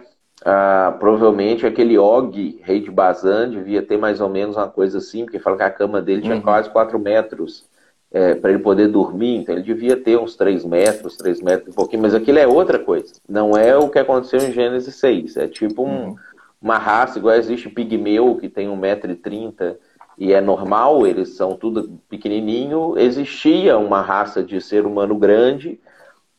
Ah, 0.44 0.96
provavelmente 0.98 1.66
aquele 1.66 1.96
Og, 1.98 2.58
rei 2.62 2.80
de 2.80 2.90
Bazan, 2.90 3.50
devia 3.50 3.82
ter 3.82 3.96
mais 3.96 4.20
ou 4.20 4.28
menos 4.28 4.56
uma 4.56 4.68
coisa 4.68 4.98
assim, 4.98 5.24
porque 5.24 5.38
fala 5.38 5.56
que 5.56 5.62
a 5.62 5.70
cama 5.70 6.02
dele 6.02 6.22
tinha 6.22 6.34
uhum. 6.34 6.42
quase 6.42 6.68
4 6.70 6.98
metros 6.98 7.64
é, 8.12 8.34
para 8.34 8.50
ele 8.50 8.58
poder 8.58 8.88
dormir, 8.88 9.36
então 9.36 9.54
ele 9.54 9.64
devia 9.64 9.96
ter 9.96 10.18
uns 10.18 10.36
3 10.36 10.64
metros, 10.64 11.16
3 11.16 11.40
metros 11.40 11.68
e 11.68 11.70
um 11.70 11.74
pouquinho, 11.74 12.02
mas 12.02 12.14
aquilo 12.14 12.38
é 12.38 12.46
outra 12.46 12.78
coisa. 12.78 13.14
Não 13.28 13.56
é 13.56 13.76
o 13.76 13.88
que 13.88 13.98
aconteceu 13.98 14.40
em 14.40 14.52
Gênesis 14.52 14.94
6. 14.96 15.36
É 15.38 15.48
tipo 15.48 15.82
um, 15.82 16.08
uhum. 16.08 16.16
uma 16.60 16.76
raça, 16.76 17.18
igual 17.18 17.34
existe 17.34 17.70
pigmeu, 17.70 18.36
que 18.36 18.48
tem 18.48 18.68
1,30m 18.68 19.76
e 20.18 20.32
é 20.32 20.40
normal, 20.40 21.06
eles 21.06 21.30
são 21.30 21.56
tudo 21.56 21.98
pequenininho. 22.08 22.98
Existia 22.98 23.78
uma 23.78 24.02
raça 24.02 24.42
de 24.42 24.60
ser 24.60 24.84
humano 24.84 25.16
grande 25.16 25.80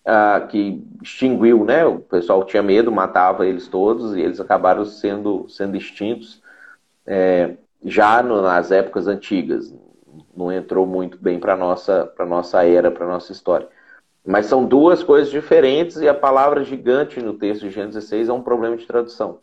uh, 0.05 0.47
que 0.47 0.85
extinguiu, 1.01 1.65
né? 1.65 1.83
O 1.85 1.97
pessoal 1.97 2.43
tinha 2.43 2.61
medo, 2.61 2.91
matava 2.91 3.47
eles 3.47 3.67
todos 3.67 4.15
e 4.15 4.21
eles 4.21 4.39
acabaram 4.39 4.85
sendo, 4.85 5.47
sendo 5.49 5.75
extintos 5.75 6.39
é, 7.05 7.55
já 7.83 8.21
no, 8.21 8.43
nas 8.43 8.71
épocas 8.71 9.07
antigas 9.07 9.73
não 10.35 10.51
entrou 10.51 10.85
muito 10.85 11.17
bem 11.17 11.39
para 11.39 11.55
nossa 11.55 12.05
para 12.05 12.25
nossa 12.25 12.63
era, 12.63 12.91
para 12.91 13.07
nossa 13.07 13.31
história. 13.31 13.67
Mas 14.25 14.45
são 14.45 14.65
duas 14.65 15.03
coisas 15.03 15.29
diferentes 15.29 15.97
e 15.97 16.07
a 16.07 16.13
palavra 16.13 16.63
gigante 16.63 17.21
no 17.21 17.33
texto 17.33 17.61
de 17.61 17.71
Gênesis 17.71 18.05
6 18.05 18.29
é 18.29 18.33
um 18.33 18.41
problema 18.41 18.77
de 18.77 18.85
tradução. 18.85 19.39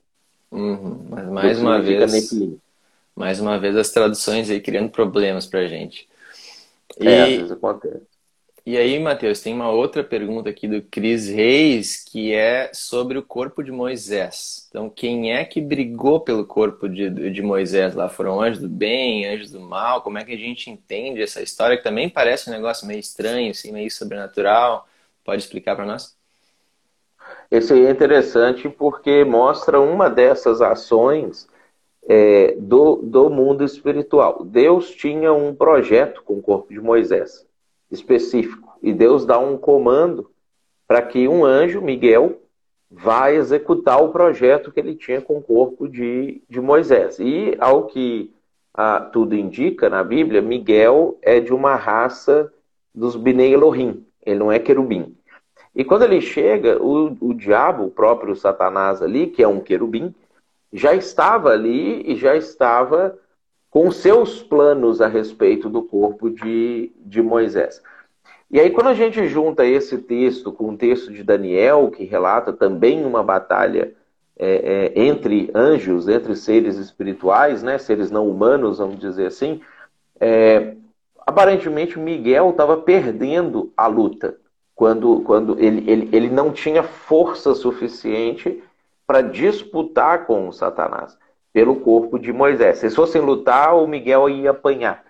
Uhum. 0.51 1.07
Mas 1.11 1.29
mais 1.29 1.61
uma 1.61 1.81
vez, 1.81 2.31
mais 3.15 3.41
uma 3.41 3.59
vez 3.59 3.77
as 3.77 3.91
traduções 3.91 4.51
aí 4.51 4.61
criando 4.61 4.91
problemas 4.91 5.47
para 5.47 5.61
a 5.61 5.67
gente. 5.67 6.09
E... 6.99 7.07
É, 7.07 7.23
às 7.23 7.29
vezes 7.29 7.53
acontece. 7.53 8.10
E 8.71 8.79
aí, 8.79 9.01
Matheus, 9.01 9.41
tem 9.41 9.53
uma 9.53 9.69
outra 9.69 10.05
pergunta 10.05 10.49
aqui 10.49 10.69
do 10.69 10.81
Cris 10.81 11.29
Reis, 11.29 12.05
que 12.05 12.33
é 12.33 12.71
sobre 12.73 13.19
o 13.19 13.23
corpo 13.23 13.65
de 13.65 13.73
Moisés. 13.73 14.69
Então, 14.71 14.89
quem 14.89 15.33
é 15.33 15.45
que 15.45 15.61
brigou 15.61 16.21
pelo 16.21 16.47
corpo 16.47 16.89
de, 16.89 17.11
de 17.33 17.43
Moisés 17.43 17.97
lá? 17.97 18.09
Foram 18.09 18.41
anjos 18.41 18.63
do 18.63 18.69
bem, 18.69 19.27
anjos 19.27 19.51
do 19.51 19.59
mal? 19.59 20.03
Como 20.03 20.19
é 20.19 20.25
que 20.25 20.33
a 20.33 20.39
gente 20.39 20.71
entende 20.71 21.21
essa 21.21 21.43
história, 21.43 21.77
que 21.77 21.83
também 21.83 22.09
parece 22.09 22.49
um 22.49 22.53
negócio 22.53 22.87
meio 22.87 23.01
estranho, 23.01 23.51
assim, 23.51 23.73
meio 23.73 23.91
sobrenatural? 23.91 24.87
Pode 25.25 25.43
explicar 25.43 25.75
para 25.75 25.85
nós? 25.85 26.17
Esse 27.51 27.73
aí 27.73 27.87
é 27.87 27.91
interessante 27.91 28.69
porque 28.69 29.25
mostra 29.25 29.81
uma 29.81 30.09
dessas 30.09 30.61
ações 30.61 31.49
é, 32.09 32.55
do, 32.57 33.03
do 33.03 33.29
mundo 33.31 33.65
espiritual. 33.65 34.45
Deus 34.45 34.93
tinha 34.93 35.33
um 35.33 35.53
projeto 35.53 36.23
com 36.23 36.35
o 36.35 36.43
corpo 36.43 36.73
de 36.73 36.81
Moisés 36.81 37.50
específico. 37.91 38.79
E 38.83 38.93
Deus 38.93 39.27
dá 39.27 39.39
um 39.39 39.57
comando 39.57 40.31
para 40.87 41.03
que 41.03 41.29
um 41.29 41.45
anjo, 41.45 41.81
Miguel, 41.81 42.41
vá 42.91 43.31
executar 43.33 44.03
o 44.03 44.11
projeto 44.11 44.73
que 44.73 44.81
ele 44.81 44.95
tinha 44.95 45.21
com 45.21 45.39
o 45.39 45.43
corpo 45.43 45.89
de, 45.89 46.43
de 46.49 46.61
Moisés. 46.61 47.19
E, 47.19 47.57
ao 47.61 47.85
que 47.85 48.33
ah, 48.75 49.01
tudo 49.01 49.35
indica 49.35 49.89
na 49.89 50.03
Bíblia, 50.03 50.43
Miguel 50.43 51.19
é 51.23 51.39
de 51.41 51.53
uma 51.53 51.77
raça 51.77 52.53
dos 52.95 53.15
Bnei 53.15 53.55
Elohim, 53.55 54.05
ele 54.25 54.39
não 54.39 54.51
é 54.51 54.59
querubim. 54.59 55.17
E 55.75 55.85
quando 55.85 56.03
ele 56.03 56.21
chega, 56.21 56.83
o, 56.83 57.17
o 57.21 57.35
diabo, 57.35 57.85
o 57.85 57.91
próprio 57.91 58.35
Satanás 58.35 59.01
ali, 59.01 59.29
que 59.29 59.43
é 59.43 59.49
um 59.49 59.61
querubim, 59.61 60.13
já 60.73 60.95
estava 60.95 61.51
ali 61.51 62.03
e 62.11 62.17
já 62.17 62.37
estava 62.37 63.17
com 63.71 63.91
seus 63.91 64.43
planos 64.43 65.01
a 65.01 65.07
respeito 65.07 65.69
do 65.69 65.83
corpo 65.83 66.29
de, 66.29 66.93
de 66.97 67.23
Moisés. 67.23 67.81
E 68.51 68.59
aí, 68.59 68.71
quando 68.71 68.89
a 68.89 68.95
gente 68.95 69.29
junta 69.29 69.65
esse 69.65 69.97
texto 69.97 70.53
com 70.53 70.71
o 70.71 70.77
texto 70.77 71.13
de 71.13 71.23
Daniel, 71.23 71.89
que 71.89 72.03
relata 72.05 72.53
também 72.53 73.05
uma 73.05 73.23
batalha 73.23 73.95
é, 74.37 74.93
é, 74.97 75.01
entre 75.01 75.51
anjos, 75.55 76.09
entre 76.09 76.35
seres 76.35 76.77
espirituais, 76.77 77.63
né, 77.63 77.79
seres 77.79 78.11
não 78.11 78.29
humanos, 78.29 78.79
vamos 78.79 78.99
dizer 78.99 79.27
assim, 79.27 79.61
é, 80.19 80.75
aparentemente 81.25 81.97
Miguel 81.97 82.51
estava 82.51 82.77
perdendo 82.77 83.73
a 83.77 83.87
luta 83.87 84.37
quando, 84.75 85.21
quando 85.21 85.57
ele, 85.61 85.89
ele, 85.89 86.09
ele 86.11 86.31
não 86.31 86.51
tinha 86.51 86.83
força 86.83 87.55
suficiente 87.55 88.61
para 89.07 89.21
disputar 89.21 90.27
com 90.27 90.51
Satanás 90.51 91.17
pelo 91.53 91.77
corpo 91.77 92.19
de 92.19 92.33
Moisés. 92.33 92.79
Se 92.79 92.91
fossem 92.91 93.21
lutar, 93.21 93.77
o 93.77 93.87
Miguel 93.87 94.29
ia 94.29 94.51
apanhar. 94.51 95.05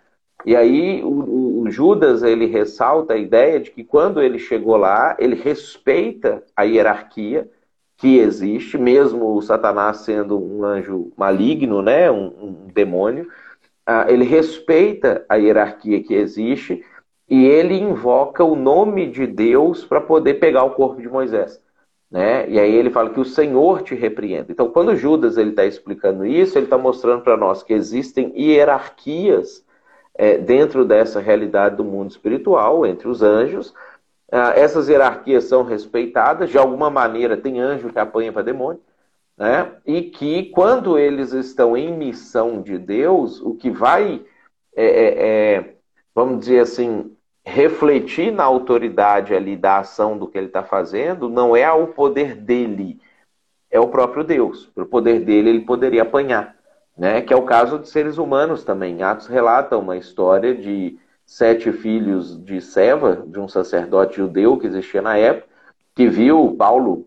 E 0.45 0.57
aí 0.57 1.03
o, 1.03 1.63
o, 1.63 1.71
Judas 1.71 2.23
ele 2.23 2.47
ressalta 2.47 3.15
a 3.15 3.19
ideia 3.19 3.61
de 3.61 3.71
que 3.71 3.85
quando 3.85 4.23
ele 4.23 4.39
chegou 4.39 4.77
lá, 4.77 5.15
ele 5.19 5.37
respeita 5.37 6.43
a 6.57 6.63
hierarquia 6.63 7.49
que 7.97 8.19
existe, 8.19 8.79
mesmo 8.79 9.37
o 9.37 9.43
Satanás 9.43 9.99
sendo 9.99 10.43
um 10.43 10.65
anjo 10.65 11.13
maligno, 11.17 11.83
né, 11.83 12.11
um, 12.11 12.27
um 12.27 12.69
demônio, 12.73 13.29
uh, 13.87 14.09
ele 14.09 14.25
respeita 14.25 15.25
a 15.29 15.37
hierarquia 15.37 16.03
que 16.03 16.15
existe 16.15 16.83
e 17.29 17.45
ele 17.45 17.75
invoca 17.75 18.43
o 18.43 18.57
nome 18.57 19.07
de 19.07 19.27
Deus 19.27 19.85
para 19.85 20.01
poder 20.01 20.35
pegar 20.35 20.65
o 20.65 20.71
corpo 20.71 21.01
de 21.01 21.09
Moisés. 21.09 21.63
Né? 22.11 22.49
E 22.51 22.59
aí 22.59 22.75
ele 22.75 22.91
fala 22.91 23.11
que 23.11 23.21
o 23.21 23.25
Senhor 23.25 23.83
te 23.83 23.95
repreenda. 23.95 24.51
Então, 24.51 24.69
quando 24.69 24.97
Judas 24.97 25.37
ele 25.37 25.51
está 25.51 25.65
explicando 25.65 26.27
isso, 26.27 26.59
ele 26.59 26.67
está 26.67 26.77
mostrando 26.77 27.23
para 27.23 27.37
nós 27.37 27.63
que 27.63 27.73
existem 27.73 28.33
hierarquias 28.37 29.65
é, 30.15 30.37
dentro 30.37 30.85
dessa 30.85 31.21
realidade 31.21 31.77
do 31.77 31.85
mundo 31.85 32.11
espiritual 32.11 32.85
entre 32.85 33.07
os 33.07 33.23
anjos. 33.23 33.73
Ah, 34.31 34.53
essas 34.57 34.89
hierarquias 34.89 35.45
são 35.45 35.63
respeitadas. 35.63 36.51
De 36.51 36.59
alguma 36.59 36.91
maneira, 36.91 37.37
tem 37.37 37.61
anjo 37.61 37.93
que 37.93 37.99
apanha 37.99 38.33
para 38.33 38.43
demônio. 38.43 38.81
Né? 39.37 39.73
E 39.87 40.03
que 40.03 40.47
quando 40.51 40.99
eles 40.99 41.33
estão 41.33 41.77
em 41.77 41.97
missão 41.97 42.61
de 42.61 42.77
Deus, 42.77 43.41
o 43.41 43.55
que 43.55 43.71
vai, 43.71 44.21
é, 44.75 44.85
é, 44.85 45.55
é 45.59 45.75
vamos 46.15 46.41
dizer 46.41 46.59
assim, 46.61 47.17
refletir 47.45 48.31
na 48.33 48.45
autoridade 48.45 49.35
ali 49.35 49.57
da 49.57 49.79
ação 49.79 50.17
do 50.17 50.27
que 50.27 50.37
ele 50.37 50.47
está 50.47 50.63
fazendo 50.63 51.29
não 51.29 51.57
é 51.57 51.71
o 51.73 51.89
poder 51.89 52.35
dele, 52.35 53.01
é 53.71 53.81
o 53.81 53.89
próprio 53.89 54.25
Deus. 54.25 54.67
Pelo 54.75 54.87
poder 54.87 55.21
dele, 55.21 55.51
ele 55.51 55.61
poderia 55.61 56.03
apanhar, 56.03 56.57
né? 56.97 57.23
Que 57.23 57.33
é 57.33 57.37
o 57.37 57.43
caso 57.43 57.79
de 57.79 57.89
seres 57.89 58.19
humanos 58.19 58.65
também. 58.65 59.03
Atos 59.03 59.27
relata 59.27 59.79
uma 59.79 59.97
história 59.97 60.55
de 60.55 60.99
sete 61.25 61.73
filhos 61.73 62.43
de 62.45 62.61
Seva, 62.61 63.25
de 63.27 63.39
um 63.39 63.49
sacerdote 63.49 64.17
judeu 64.17 64.59
que 64.59 64.67
existia 64.67 65.01
na 65.01 65.17
época, 65.17 65.49
que 65.95 66.09
viu 66.09 66.57
Paulo 66.59 67.07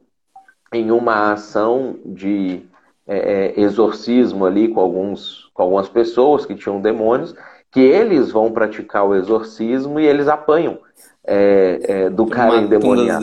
em 0.72 0.92
uma 0.92 1.34
ação 1.34 2.00
de 2.06 2.66
é, 3.06 3.54
é 3.58 3.60
exorcismo 3.60 4.46
ali 4.46 4.70
com, 4.70 4.80
alguns, 4.80 5.52
com 5.54 5.64
algumas 5.64 5.90
pessoas 5.90 6.46
que 6.46 6.56
tinham 6.56 6.82
demônios 6.82 7.36
que 7.74 7.80
eles 7.80 8.32
vão 8.32 8.52
praticar 8.52 9.04
o 9.04 9.16
exorcismo 9.16 10.00
e 10.00 10.06
eles 10.06 10.28
apanham 10.28 10.78
é, 11.26 11.80
é, 11.84 12.10
do 12.10 12.26
Toma 12.26 12.36
cara 12.36 12.58
endemoniado. 12.58 13.20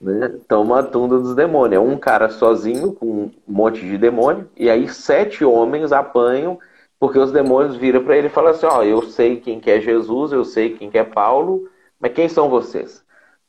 Né? 0.00 0.38
Toma 0.46 0.78
a 0.78 0.82
tunda 0.84 1.18
dos 1.18 1.34
demônios. 1.34 1.76
É 1.76 1.80
um 1.80 1.98
cara 1.98 2.28
sozinho 2.28 2.92
com 2.92 3.06
um 3.06 3.30
monte 3.46 3.80
de 3.80 3.98
demônio, 3.98 4.48
e 4.56 4.70
aí 4.70 4.88
sete 4.88 5.44
homens 5.44 5.92
apanham, 5.92 6.58
porque 6.98 7.18
os 7.18 7.32
demônios 7.32 7.74
viram 7.74 8.04
para 8.04 8.16
ele 8.16 8.28
e 8.28 8.30
falam 8.30 8.52
assim: 8.52 8.66
Ó, 8.66 8.78
oh, 8.78 8.82
eu 8.84 9.02
sei 9.02 9.36
quem 9.36 9.58
que 9.58 9.70
é 9.70 9.80
Jesus, 9.80 10.30
eu 10.30 10.44
sei 10.44 10.76
quem 10.76 10.88
que 10.88 10.98
é 10.98 11.04
Paulo, 11.04 11.68
mas 11.98 12.12
quem 12.12 12.28
são 12.28 12.48
vocês? 12.48 13.02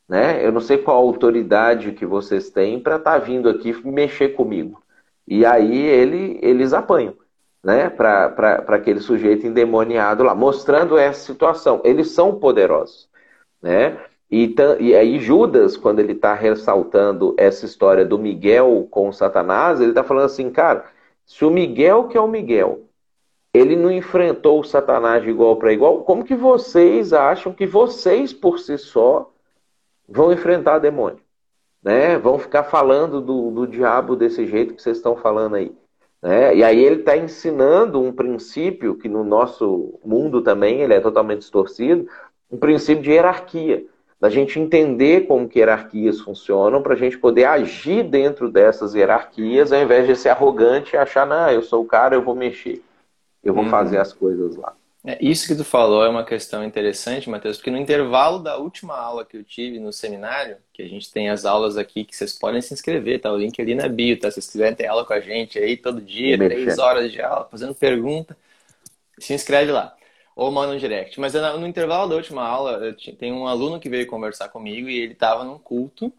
Né? 0.10 0.46
Eu 0.46 0.52
não 0.52 0.62
sei 0.62 0.80
qual 0.80 0.98
autoridade 0.98 1.92
que 1.92 2.08
vocês 2.08 2.50
têm 2.50 2.80
para 2.80 2.96
estar 2.96 3.14
tá 3.14 3.18
vindo 3.20 3.48
aqui 3.48 3.76
mexer 3.86 4.30
comigo. 4.30 4.82
E 5.28 5.46
aí 5.46 5.78
ele, 5.78 6.40
eles 6.42 6.74
apanham 6.74 7.14
né, 7.64 7.90
para 7.90 8.66
aquele 8.68 9.00
sujeito 9.00 9.48
endemoniado 9.48 10.24
lá, 10.24 10.36
mostrando 10.36 10.98
essa 10.98 11.22
situação. 11.22 11.82
Eles 11.84 12.12
são 12.12 12.36
poderosos. 12.36 13.10
Né? 13.62 13.98
E, 14.30 14.54
e 14.80 14.96
aí 14.96 15.20
Judas, 15.20 15.78
quando 15.78 16.00
ele 16.00 16.12
está 16.12 16.34
ressaltando 16.34 17.34
essa 17.38 17.66
história 17.66 18.04
do 18.04 18.20
Miguel 18.20 18.88
com 18.92 19.14
Satanás, 19.14 19.80
ele 19.80 19.92
está 19.92 20.04
falando 20.04 20.26
assim, 20.26 20.52
cara, 20.52 20.86
se 21.26 21.46
o 21.46 21.50
Miguel, 21.50 22.10
que 22.10 22.18
é 22.18 22.22
o 22.22 22.28
Miguel, 22.28 22.82
ele 23.54 23.76
não 23.76 23.92
enfrentou 23.92 24.60
o 24.60 24.64
Satanás 24.64 25.24
de 25.24 25.30
igual 25.30 25.56
para 25.58 25.72
igual, 25.72 26.04
como 26.04 26.26
que 26.26 26.36
vocês 26.36 27.14
acham 27.14 27.54
que 27.54 27.66
vocês, 27.66 28.34
por 28.34 28.60
si 28.60 28.78
só, 28.78 29.32
vão 30.10 30.34
enfrentar 30.34 30.80
demônio? 30.80 31.20
Né? 31.82 32.18
Vão 32.18 32.40
ficar 32.40 32.64
falando 32.64 33.22
do, 33.22 33.52
do 33.52 33.68
diabo 33.68 34.16
desse 34.16 34.46
jeito 34.48 34.74
que 34.74 34.82
vocês 34.82 34.98
estão 34.98 35.16
falando 35.16 35.56
aí. 35.56 35.72
Né? 36.24 36.56
E 36.56 36.64
aí 36.64 36.82
ele 36.82 37.02
está 37.02 37.18
ensinando 37.18 38.02
um 38.02 38.14
princípio 38.14 38.96
que 38.96 39.10
no 39.10 39.26
nosso 39.26 40.00
mundo 40.06 40.42
também 40.42 40.80
ele 40.80 40.94
é 40.94 41.02
totalmente 41.02 41.40
distorcido, 41.40 42.08
um 42.50 42.56
princípio 42.56 43.04
de 43.04 43.12
hierarquia, 43.12 43.86
da 44.22 44.30
gente 44.30 44.58
entender 44.58 45.28
como 45.28 45.50
que 45.50 45.60
hierarquias 45.60 46.22
funcionam, 46.22 46.82
para 46.82 46.94
a 46.94 46.98
gente 46.98 47.18
poder 47.18 47.44
agir 47.44 48.04
dentro 48.04 48.50
dessas 48.50 48.96
hierarquias, 48.96 49.74
ao 49.74 49.82
invés 49.82 50.08
de 50.08 50.16
ser 50.16 50.30
arrogante 50.30 50.96
e 50.96 50.98
achar, 50.98 51.28
não, 51.28 51.52
eu 51.52 51.62
sou 51.62 51.84
o 51.84 51.86
cara, 51.86 52.16
eu 52.16 52.22
vou 52.22 52.34
mexer, 52.34 52.82
eu 53.44 53.54
vou 53.54 53.66
uhum. 53.66 53.70
fazer 53.70 53.98
as 53.98 54.14
coisas 54.14 54.56
lá. 54.56 54.74
É, 55.06 55.18
isso 55.22 55.48
que 55.48 55.56
tu 55.56 55.66
falou 55.66 56.04
é 56.06 56.10
uma 56.10 56.24
questão 56.26 56.64
interessante, 56.64 57.30
Matheus, 57.30 57.58
porque 57.58 57.70
no 57.72 57.78
intervalo 57.78 58.40
da 58.40 58.58
última 58.58 58.96
aula 58.98 59.26
que 59.26 59.36
eu 59.36 59.44
tive 59.44 59.78
no 59.80 59.92
seminário, 59.92 60.58
que 60.72 60.82
a 60.82 60.88
gente 60.88 61.12
tem 61.12 61.30
as 61.30 61.44
aulas 61.44 61.78
aqui 61.78 62.06
que 62.06 62.16
vocês 62.16 62.32
podem 62.34 62.62
se 62.62 62.74
inscrever, 62.74 63.20
tá? 63.20 63.32
O 63.32 63.38
link 63.38 63.62
ali 63.62 63.76
na 63.76 63.90
bio, 63.90 64.18
tá? 64.18 64.30
Se 64.32 64.36
vocês 64.36 64.52
quiserem 64.52 64.76
ter 64.76 64.88
aula 64.88 65.06
com 65.06 65.14
a 65.14 65.20
gente 65.20 65.60
aí 65.60 65.76
todo 65.76 66.02
dia, 66.02 66.42
três 66.42 66.78
horas 66.78 67.12
de 67.12 67.22
aula, 67.22 67.48
fazendo 67.52 67.76
pergunta, 67.76 68.38
se 69.20 69.34
inscreve 69.34 69.72
lá. 69.72 69.96
ou 70.36 70.52
manda 70.52 70.74
um 70.74 70.78
direct. 70.78 71.20
Mas 71.20 71.34
no 71.34 71.68
intervalo 71.68 72.10
da 72.10 72.16
última 72.16 72.44
aula, 72.48 72.96
tem 73.20 73.32
um 73.34 73.48
aluno 73.48 73.80
que 73.80 73.90
veio 73.90 74.08
conversar 74.08 74.50
comigo 74.50 74.90
e 74.90 74.98
ele 75.00 75.14
estava 75.14 75.44
num 75.44 75.60
culto 75.60 76.14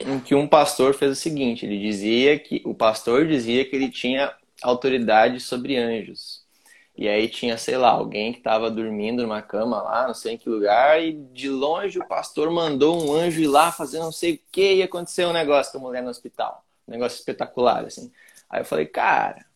em 0.00 0.20
que 0.20 0.34
um 0.34 0.48
pastor 0.48 0.94
fez 0.94 1.12
o 1.12 1.16
seguinte: 1.16 1.66
ele 1.66 1.80
dizia 1.80 2.38
que 2.38 2.62
o 2.66 2.74
pastor 2.74 3.26
dizia 3.26 3.64
que 3.68 3.76
ele 3.76 3.90
tinha 3.90 4.34
autoridade 4.62 5.40
sobre 5.40 5.76
anjos. 5.78 6.41
E 6.96 7.08
aí 7.08 7.28
tinha, 7.28 7.56
sei 7.56 7.76
lá, 7.76 7.90
alguém 7.90 8.32
que 8.32 8.38
estava 8.38 8.70
dormindo 8.70 9.22
numa 9.22 9.40
cama 9.40 9.80
lá, 9.80 10.06
não 10.06 10.14
sei 10.14 10.34
em 10.34 10.38
que 10.38 10.48
lugar, 10.48 11.02
e 11.02 11.12
de 11.12 11.48
longe 11.48 11.98
o 11.98 12.06
pastor 12.06 12.50
mandou 12.50 13.02
um 13.02 13.12
anjo 13.14 13.40
ir 13.40 13.46
lá 13.46 13.72
fazer 13.72 13.98
não 13.98 14.12
sei 14.12 14.34
o 14.34 14.40
que 14.52 14.74
e 14.74 14.82
aconteceu 14.82 15.28
um 15.30 15.32
negócio 15.32 15.72
com 15.72 15.78
a 15.78 15.82
mulher 15.82 16.02
no 16.02 16.10
hospital. 16.10 16.62
Um 16.86 16.92
negócio 16.92 17.18
espetacular, 17.18 17.84
assim. 17.84 18.12
Aí 18.48 18.60
eu 18.60 18.64
falei, 18.64 18.84
cara, 18.86 19.46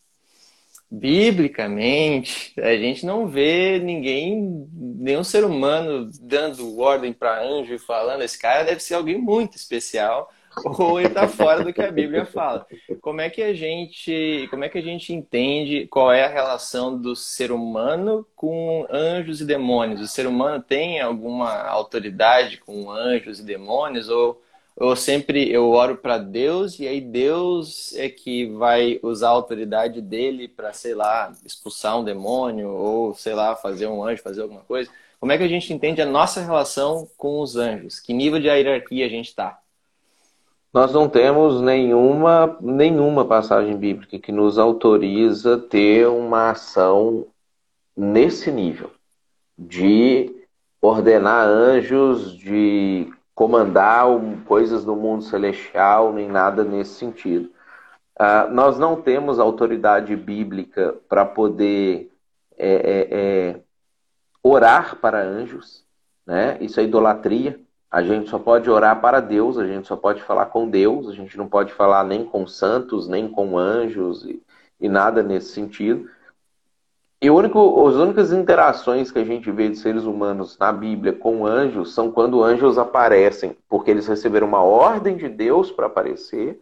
biblicamente, 0.91 2.59
a 2.59 2.77
gente 2.77 3.05
não 3.05 3.27
vê 3.27 3.79
ninguém, 3.79 4.67
nenhum 4.73 5.25
ser 5.25 5.45
humano 5.45 6.11
dando 6.21 6.79
ordem 6.79 7.13
para 7.13 7.43
anjo 7.43 7.75
e 7.75 7.79
falando, 7.79 8.23
esse 8.23 8.39
cara 8.39 8.65
deve 8.65 8.81
ser 8.81 8.95
alguém 8.95 9.19
muito 9.19 9.57
especial 9.57 10.33
ou 10.65 10.99
ele 10.99 11.09
está 11.09 11.29
fora 11.29 11.63
do 11.63 11.73
que 11.73 11.83
a 11.83 11.91
Bíblia 11.91 12.25
fala. 12.25 12.67
Como 13.01 13.21
é 13.21 13.29
que 13.29 13.43
a 13.43 13.53
gente, 13.53 14.47
como 14.51 14.65
é 14.65 14.69
que 14.69 14.79
a 14.79 14.83
gente 14.83 15.13
entende 15.13 15.87
qual 15.89 16.13
é 16.13 16.25
a 16.25 16.29
relação 16.29 16.97
do 16.97 17.15
ser 17.15 17.53
humano 17.53 18.27
com 18.35 18.87
anjos 18.91 19.41
e 19.41 19.45
demônios? 19.45 20.01
O 20.01 20.09
ser 20.09 20.27
humano 20.27 20.63
tem 20.63 21.01
alguma 21.01 21.63
autoridade 21.65 22.59
com 22.59 22.91
anjos 22.91 23.41
e 23.41 23.45
demônios 23.45 24.09
ou 24.09 24.43
eu 24.79 24.95
sempre 24.95 25.51
eu 25.51 25.71
oro 25.71 25.97
para 25.97 26.19
Deus 26.19 26.79
e 26.79 26.87
aí 26.87 27.01
Deus 27.01 27.95
é 27.95 28.09
que 28.11 28.47
vai 28.47 29.01
usar 29.03 29.29
a 29.29 29.31
autoridade 29.31 30.03
dele 30.03 30.49
para, 30.49 30.73
sei 30.73 30.95
lá, 30.95 31.33
expulsar 31.45 31.99
um 31.99 32.05
demônio 32.05 32.69
ou, 32.69 33.15
sei 33.15 33.35
lá, 33.35 33.57
fazer 33.57 33.87
um 33.87 34.05
anjo, 34.05 34.23
fazer 34.23 34.43
alguma 34.43 34.61
coisa. 34.63 34.91
Como 35.19 35.33
é 35.33 35.39
que 35.39 35.45
a 35.45 35.49
gente 35.49 35.73
entende 35.73 36.03
a 36.03 36.07
nossa 36.07 36.43
relação 36.43 37.09
com 37.17 37.41
os 37.41 37.57
anjos? 37.57 38.01
Que 38.01 38.13
nível 38.13 38.39
de 38.39 38.49
hierarquia 38.49 39.07
a 39.07 39.09
gente 39.09 39.29
está? 39.29 39.59
Nós 40.77 40.93
não 40.93 41.09
temos 41.09 41.63
nenhuma, 41.63 42.59
nenhuma 42.61 43.25
passagem 43.25 43.79
bíblica 43.79 44.19
que 44.19 44.31
nos 44.31 44.59
autoriza 44.59 45.57
ter 45.57 46.07
uma 46.07 46.51
ação 46.51 47.29
nesse 47.97 48.53
nível 48.53 48.91
de 49.57 50.45
ordenar 50.79 51.49
anjos, 51.49 52.37
de 52.37 53.11
comandar 53.35 54.05
coisas 54.45 54.85
do 54.85 54.95
mundo 54.95 55.23
celestial, 55.23 56.13
nem 56.13 56.29
nada 56.29 56.63
nesse 56.63 56.93
sentido. 56.93 57.51
Uh, 58.21 58.53
nós 58.53 58.79
não 58.79 59.01
temos 59.01 59.39
autoridade 59.39 60.15
bíblica 60.15 60.95
para 61.09 61.25
poder 61.25 62.13
é, 62.55 62.75
é, 62.75 63.09
é, 63.11 63.61
orar 64.43 64.97
para 64.97 65.23
anjos, 65.23 65.87
né? 66.27 66.59
Isso 66.61 66.79
é 66.79 66.85
idolatria. 66.85 67.59
A 67.91 68.03
gente 68.03 68.29
só 68.29 68.39
pode 68.39 68.69
orar 68.69 69.01
para 69.01 69.21
Deus, 69.21 69.59
a 69.59 69.67
gente 69.67 69.87
só 69.87 69.97
pode 69.97 70.23
falar 70.23 70.47
com 70.47 70.69
Deus, 70.69 71.09
a 71.09 71.13
gente 71.13 71.37
não 71.39 71.49
pode 71.49 71.73
falar 71.73 72.05
nem 72.05 72.25
com 72.25 72.47
santos, 72.47 73.09
nem 73.09 73.29
com 73.29 73.57
anjos 73.57 74.25
e, 74.25 74.43
e 74.81 74.89
nada 74.89 75.23
nesse 75.23 75.53
sentido. 75.53 76.09
E 77.21 77.31
único, 77.31 77.87
as 77.89 77.95
únicas 77.95 78.33
interações 78.33 79.11
que 79.11 79.19
a 79.19 79.25
gente 79.25 79.51
vê 79.51 79.71
de 79.71 79.79
seres 79.79 80.05
humanos 80.05 80.59
na 80.59 80.71
Bíblia 80.71 81.13
com 81.13 81.47
anjos 81.47 81.95
são 81.95 82.13
quando 82.13 82.43
anjos 82.43 82.77
aparecem, 82.77 83.57
porque 83.69 83.91
eles 83.91 84.07
receberam 84.07 84.47
uma 84.47 84.63
ordem 84.63 85.17
de 85.17 85.29
Deus 85.29 85.71
para 85.73 85.87
aparecer 85.87 86.61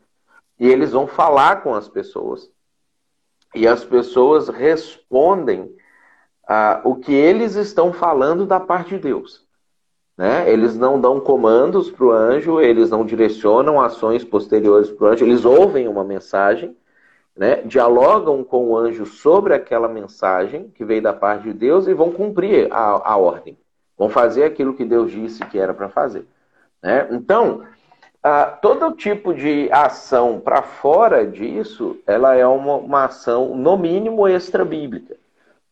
e 0.59 0.69
eles 0.69 0.93
vão 0.93 1.07
falar 1.07 1.63
com 1.63 1.75
as 1.75 1.89
pessoas. 1.89 2.49
E 3.55 3.67
as 3.67 3.85
pessoas 3.85 4.49
respondem 4.49 5.75
a 6.47 6.81
o 6.85 6.97
que 6.97 7.13
eles 7.13 7.57
estão 7.57 7.93
falando 7.93 8.47
da 8.47 8.61
parte 8.61 8.91
de 8.91 8.99
Deus. 8.99 9.44
Né? 10.17 10.51
Eles 10.51 10.77
não 10.77 11.01
dão 11.01 11.21
comandos 11.21 11.91
para 11.91 12.05
o 12.05 12.13
anjo, 12.13 12.61
eles 12.61 12.91
não 12.91 13.05
direcionam 13.05 13.81
ações 13.81 14.25
posteriores 14.25 14.91
para 14.91 15.05
o 15.05 15.09
anjo, 15.11 15.25
eles 15.25 15.45
ouvem 15.45 15.89
uma 15.89 16.05
mensagem 16.05 16.77
né, 17.37 17.57
dialogam 17.63 18.45
com 18.45 18.69
o 18.69 18.77
anjo 18.77 19.07
sobre 19.07 19.55
aquela 19.55 19.89
mensagem 19.89 20.69
que 20.69 20.85
veio 20.85 21.03
da 21.03 21.13
parte 21.13 21.45
de 21.45 21.53
Deus 21.53 21.87
e 21.89 21.95
vão 21.95 22.13
cumprir 22.13 22.73
a, 22.73 23.13
a 23.13 23.17
ordem. 23.17 23.59
Vão 23.99 24.09
fazer 24.09 24.45
aquilo 24.45 24.75
que 24.75 24.85
Deus 24.85 25.11
disse 25.11 25.45
que 25.47 25.59
era 25.59 25.75
para 25.75 25.89
fazer. 25.89 26.27
Né? 26.83 27.09
Então, 27.11 27.65
todo 28.63 28.93
tipo 28.93 29.35
de 29.35 29.69
ação 29.73 30.41
para 30.41 30.63
fora 30.63 31.27
disso, 31.27 31.97
ela 32.07 32.35
é 32.35 32.47
uma, 32.47 32.77
uma 32.77 33.05
ação, 33.05 33.57
no 33.57 33.77
mínimo, 33.77 34.29
extra-bíblica. 34.29 35.17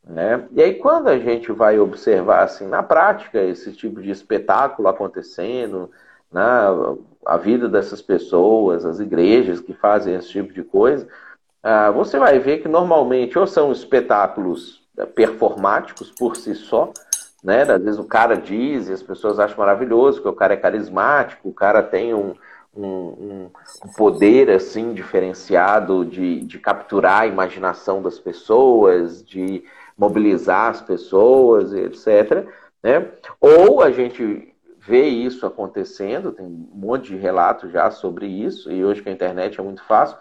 Né? 0.05 0.47
E 0.53 0.63
aí, 0.63 0.75
quando 0.75 1.09
a 1.09 1.19
gente 1.19 1.53
vai 1.53 1.79
observar 1.79 2.43
assim, 2.43 2.67
na 2.67 2.83
prática 2.83 3.41
esse 3.41 3.73
tipo 3.73 4.03
de 4.03 4.11
espetáculo 4.11 4.89
acontecendo, 4.89 5.91
na 6.31 6.73
né, 6.73 6.99
a 7.25 7.37
vida 7.37 7.69
dessas 7.69 8.03
pessoas, 8.03 8.85
as 8.85 8.99
igrejas 8.99 9.61
que 9.61 9.73
fazem 9.73 10.15
esse 10.15 10.29
tipo 10.29 10.53
de 10.53 10.65
coisa, 10.65 11.07
ah, 11.63 11.91
você 11.93 12.19
vai 12.19 12.39
ver 12.39 12.59
que 12.59 12.69
normalmente 12.69 13.39
ou 13.39 13.47
são 13.47 13.71
espetáculos 13.71 14.83
eh, 14.99 15.07
performáticos 15.07 16.11
por 16.11 16.37
si 16.37 16.55
só, 16.55 16.93
né? 17.43 17.63
Às 17.63 17.83
vezes 17.83 18.01
o 18.01 18.05
cara 18.05 18.37
diz 18.37 18.89
e 18.89 18.93
as 18.93 19.03
pessoas 19.03 19.39
acham 19.39 19.59
maravilhoso 19.59 20.21
que 20.21 20.29
o 20.29 20.33
cara 20.33 20.55
é 20.55 20.57
carismático, 20.57 21.49
o 21.49 21.55
cara 21.55 21.83
tem 21.83 22.13
um, 22.15 22.35
um, 22.77 23.51
um 23.85 23.89
poder 23.97 24.51
assim 24.51 24.93
diferenciado 24.93 26.05
de, 26.05 26.41
de 26.41 26.59
capturar 26.59 27.23
a 27.23 27.27
imaginação 27.27 28.03
das 28.03 28.19
pessoas, 28.19 29.25
de 29.25 29.65
mobilizar 30.03 30.71
as 30.71 30.81
pessoas, 30.81 31.73
etc. 31.73 32.47
Né? 32.83 33.09
Ou 33.41 33.83
a 33.83 33.91
gente 33.91 34.53
vê 34.79 35.07
isso 35.07 35.47
acontecendo, 35.47 36.33
tem 36.33 36.45
um 36.45 36.69
monte 36.75 37.09
de 37.09 37.17
relatos 37.17 37.71
já 37.71 37.91
sobre 37.91 38.27
isso, 38.27 38.71
e 38.71 38.85
hoje 38.85 39.01
com 39.01 39.09
a 39.09 39.13
internet 39.13 39.61
é 39.61 39.63
muito 39.63 39.85
fácil 39.85 40.17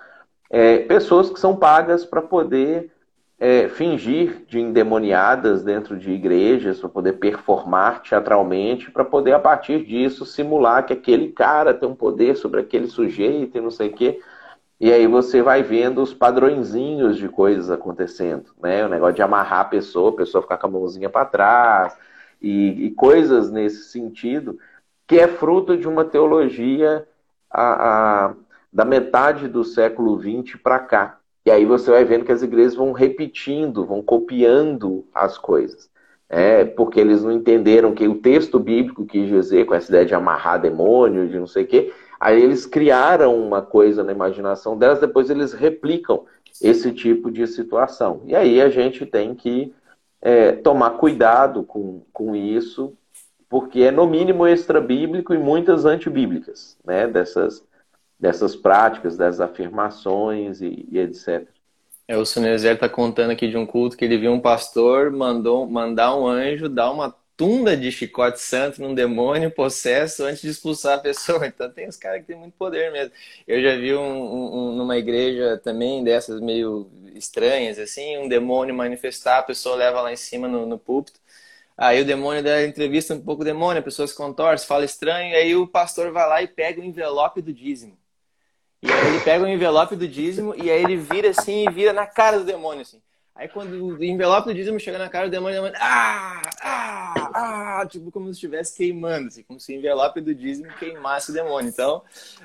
é, 0.52 0.80
pessoas 0.80 1.30
que 1.30 1.40
são 1.40 1.56
pagas 1.56 2.06
para 2.06 2.22
poder 2.22 2.92
é, 3.40 3.70
fingir 3.70 4.44
de 4.48 4.60
endemoniadas 4.60 5.64
dentro 5.64 5.98
de 5.98 6.12
igrejas, 6.12 6.80
para 6.80 6.90
poder 6.90 7.14
performar 7.14 8.04
teatralmente, 8.04 8.92
para 8.92 9.06
poder, 9.06 9.32
a 9.32 9.40
partir 9.40 9.86
disso, 9.86 10.26
simular 10.26 10.86
que 10.86 10.94
aquele 10.94 11.30
cara 11.30 11.74
tem 11.74 11.88
um 11.88 11.96
poder 11.96 12.36
sobre 12.36 12.60
aquele 12.60 12.88
sujeito 12.88 13.58
e 13.58 13.62
não 13.62 13.72
sei 13.72 13.88
o 13.88 13.94
quê. 13.94 14.20
E 14.82 14.92
aí 14.92 15.06
você 15.06 15.44
vai 15.44 15.62
vendo 15.62 16.02
os 16.02 16.12
padrõezinhos 16.12 17.16
de 17.16 17.30
coisas 17.30 17.70
acontecendo, 17.70 18.52
né? 18.60 18.84
O 18.84 18.90
negócio 18.90 19.14
de 19.14 19.22
amarrar 19.22 19.60
a 19.60 19.66
pessoa, 19.66 20.10
a 20.10 20.16
pessoa 20.16 20.42
ficar 20.42 20.58
com 20.58 20.66
a 20.66 20.72
mãozinha 20.72 21.08
para 21.08 21.24
trás, 21.24 21.96
e, 22.42 22.88
e, 22.88 22.90
coisas 22.90 23.52
nesse 23.52 23.92
sentido, 23.92 24.58
que 25.06 25.20
é 25.20 25.28
fruto 25.28 25.78
de 25.78 25.88
uma 25.88 26.04
teologia 26.04 27.08
a, 27.48 28.30
a 28.30 28.34
da 28.74 28.84
metade 28.84 29.48
do 29.48 29.64
século 29.64 30.20
XX 30.20 30.60
para 30.60 30.80
cá. 30.80 31.20
E 31.46 31.52
aí 31.52 31.64
você 31.64 31.92
vai 31.92 32.04
vendo 32.04 32.26
que 32.26 32.32
as 32.32 32.42
igrejas 32.42 32.74
vão 32.74 32.92
repetindo, 32.92 33.86
vão 33.86 34.02
copiando 34.02 35.06
as 35.14 35.38
coisas. 35.38 35.92
É, 36.28 36.66
porque 36.66 37.00
eles 37.00 37.24
não 37.24 37.32
entenderam 37.32 37.94
que 37.94 38.08
o 38.08 38.16
texto 38.16 38.58
bíblico 38.58 39.06
quis 39.06 39.28
dizer, 39.30 39.66
com 39.68 39.76
essa 39.76 39.92
ideia 39.92 40.06
de 40.06 40.16
amarrar 40.16 40.60
demônio, 40.60 41.30
de 41.30 41.38
não 41.38 41.46
sei 41.46 41.66
o 41.66 41.68
quê, 41.68 41.94
aí 42.22 42.40
eles 42.40 42.68
criaram 42.68 43.36
uma 43.36 43.64
coisa 43.64 44.04
na 44.04 44.12
imaginação 44.12 44.78
delas, 44.78 45.00
depois 45.00 45.32
eles 45.32 45.54
replicam 45.54 46.24
esse 46.62 46.92
tipo 46.92 47.32
de 47.32 47.48
situação. 47.48 48.22
E 48.26 48.36
aí 48.36 48.62
a 48.62 48.70
gente 48.70 49.08
tem 49.08 49.34
que 49.34 49.74
é, 50.22 50.52
tomar 50.52 50.92
cuidado 50.92 51.64
com, 51.64 52.04
com 52.14 52.36
isso, 52.36 52.94
porque 53.50 53.82
é 53.82 53.92
no 53.92 54.06
mínimo 54.06 54.46
extra-bíblico 54.46 55.34
e 55.34 55.38
muitas 55.40 55.84
antibíblicas, 55.84 56.78
né, 56.86 57.08
dessas, 57.08 57.66
dessas 58.20 58.56
práticas, 58.56 59.18
das 59.18 59.42
afirmações 59.42 60.62
e, 60.62 60.88
e 60.92 61.00
etc. 61.00 61.48
É, 62.08 62.16
o 62.16 62.26
Sunezer 62.26 62.76
está 62.76 62.88
contando 62.88 63.32
aqui 63.32 63.48
de 63.48 63.58
um 63.58 63.66
culto 63.66 63.98
que 63.98 64.06
ele 64.06 64.20
viu 64.20 64.32
um 64.32 64.40
pastor 64.40 65.10
mandou 65.10 65.68
mandar 65.68 66.16
um 66.16 66.28
anjo 66.28 66.70
dar 66.70 66.92
uma 66.92 67.16
tunda 67.42 67.76
de 67.76 67.92
chicote 67.92 68.40
santo 68.40 68.80
num 68.80 68.94
demônio 68.94 69.50
possesso 69.50 70.24
antes 70.26 70.44
de 70.44 70.50
expulsar 70.50 71.00
a 71.00 71.02
pessoa. 71.02 71.48
Então 71.52 71.72
tem 71.72 71.88
os 71.88 71.98
caras 71.98 72.22
que 72.22 72.28
têm 72.28 72.36
muito 72.36 72.54
poder 72.54 72.92
mesmo. 72.92 73.12
Eu 73.48 73.64
já 73.64 73.76
vi 73.76 73.96
um, 73.96 74.70
um, 74.70 74.76
numa 74.76 74.96
igreja 74.96 75.58
também 75.58 76.04
dessas 76.04 76.40
meio 76.40 76.88
estranhas, 77.16 77.80
assim, 77.80 78.16
um 78.20 78.28
demônio 78.30 78.76
manifestar, 78.76 79.40
a 79.40 79.44
pessoa 79.44 79.76
leva 79.76 80.02
lá 80.02 80.14
em 80.14 80.16
cima 80.16 80.48
no, 80.48 80.68
no 80.68 80.78
púlpito. 80.78 81.20
Aí 81.76 82.00
o 82.00 82.06
demônio 82.06 82.44
dá 82.44 82.64
entrevista 82.64 83.16
um 83.16 83.22
pouco 83.22 83.44
demônio, 83.44 83.80
a 83.80 83.84
pessoa 83.84 84.08
se 84.08 84.16
contorce, 84.16 84.68
fala 84.68 84.86
estranho, 84.86 85.36
aí 85.36 85.56
o 85.56 85.66
pastor 85.66 86.12
vai 86.12 86.30
lá 86.30 86.44
e 86.44 86.48
pega 86.48 86.80
o 86.80 86.84
envelope 86.84 87.42
do 87.42 87.52
dízimo. 87.52 87.98
E 88.84 88.92
aí 88.92 89.08
ele 89.08 89.20
pega 89.22 89.44
o 89.44 89.48
envelope 89.48 89.96
do 89.96 90.08
dízimo 90.08 90.54
e 90.56 90.70
aí 90.70 90.84
ele 90.84 90.96
vira 90.96 91.32
assim 91.32 91.66
e 91.68 91.72
vira 91.72 91.92
na 91.92 92.06
cara 92.06 92.38
do 92.38 92.46
demônio, 92.46 92.84
assim. 92.84 93.02
Aí 93.42 93.48
quando 93.48 93.74
o 93.74 94.04
envelope 94.04 94.50
do 94.50 94.54
dízimo 94.54 94.80
chega 94.80 95.00
na 95.00 95.10
cara 95.10 95.28
do 95.28 95.32
demônio, 95.32 95.60
o 95.60 95.64
demônio, 95.64 95.80
ah, 95.82 96.42
ah, 96.62 97.21
ah, 97.34 97.86
tipo 97.90 98.12
como 98.12 98.26
se 98.28 98.34
estivesse 98.34 98.76
queimando, 98.78 99.28
assim, 99.28 99.44
como 99.44 99.60
se 99.60 99.74
o 99.74 99.76
envelope 99.76 100.22
do 100.22 100.34
dízimo 100.34 100.72
queimasse 100.78 101.32
o 101.32 101.34
demônio. 101.34 101.70
Então, 101.70 102.04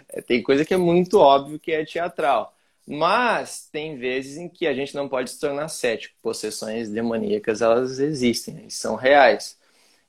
é, 0.09 0.21
tem 0.21 0.43
coisa 0.43 0.65
que 0.65 0.75
é 0.75 0.77
muito 0.77 1.19
óbvio 1.19 1.59
que 1.59 1.73
é 1.73 1.85
teatral. 1.85 2.55
Mas 2.87 3.69
tem 3.71 3.99
vezes 3.99 4.37
em 4.37 4.49
que 4.49 4.67
a 4.67 4.73
gente 4.73 4.95
não 4.95 5.09
pode 5.09 5.31
se 5.31 5.41
tornar 5.41 5.69
cético. 5.69 6.15
Possessões 6.23 6.89
demoníacas, 6.89 7.61
elas 7.61 7.99
existem, 7.99 8.67
e 8.67 8.71
são 8.71 8.95
reais. 8.95 9.59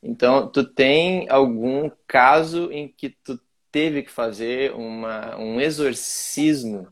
Então, 0.02 0.48
tu 0.48 0.64
tem 0.64 1.28
algum 1.30 1.90
caso 2.08 2.72
em 2.72 2.88
que 2.88 3.10
tu 3.10 3.40
teve 3.72 4.04
que 4.04 4.12
fazer 4.12 4.74
uma, 4.74 5.36
um 5.38 5.60
exorcismo 5.60 6.88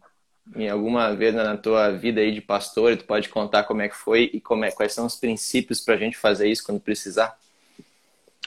em 0.56 0.70
alguma 0.70 1.16
vez 1.16 1.34
na 1.34 1.56
tua 1.58 1.92
vida 1.92 2.22
aí 2.22 2.32
de 2.32 2.42
pastor? 2.42 2.98
Tu 2.98 3.06
pode 3.06 3.30
contar 3.30 3.64
como 3.64 3.82
é 3.82 3.90
que 3.90 3.96
foi 3.96 4.30
e 4.34 4.42
como 4.42 4.66
é, 4.66 4.72
quais 4.72 4.94
são 4.94 5.06
os 5.06 5.16
princípios 5.16 5.82
para 5.82 5.96
a 5.96 5.98
gente 5.98 6.18
fazer 6.18 6.48
isso 6.48 6.64
quando 6.64 6.80
precisar? 6.80 7.38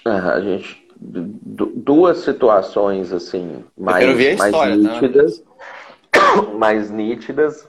Ah, 0.04 0.32
a 0.32 0.40
gente 0.40 0.88
duas 1.00 2.18
situações 2.18 3.12
assim 3.12 3.64
mais, 3.76 4.04
mais 4.36 4.54
história, 4.54 4.82
tá? 4.82 4.94
nítidas, 4.94 5.44
tá? 6.10 6.42
mais 6.58 6.90
nítidas. 6.90 7.68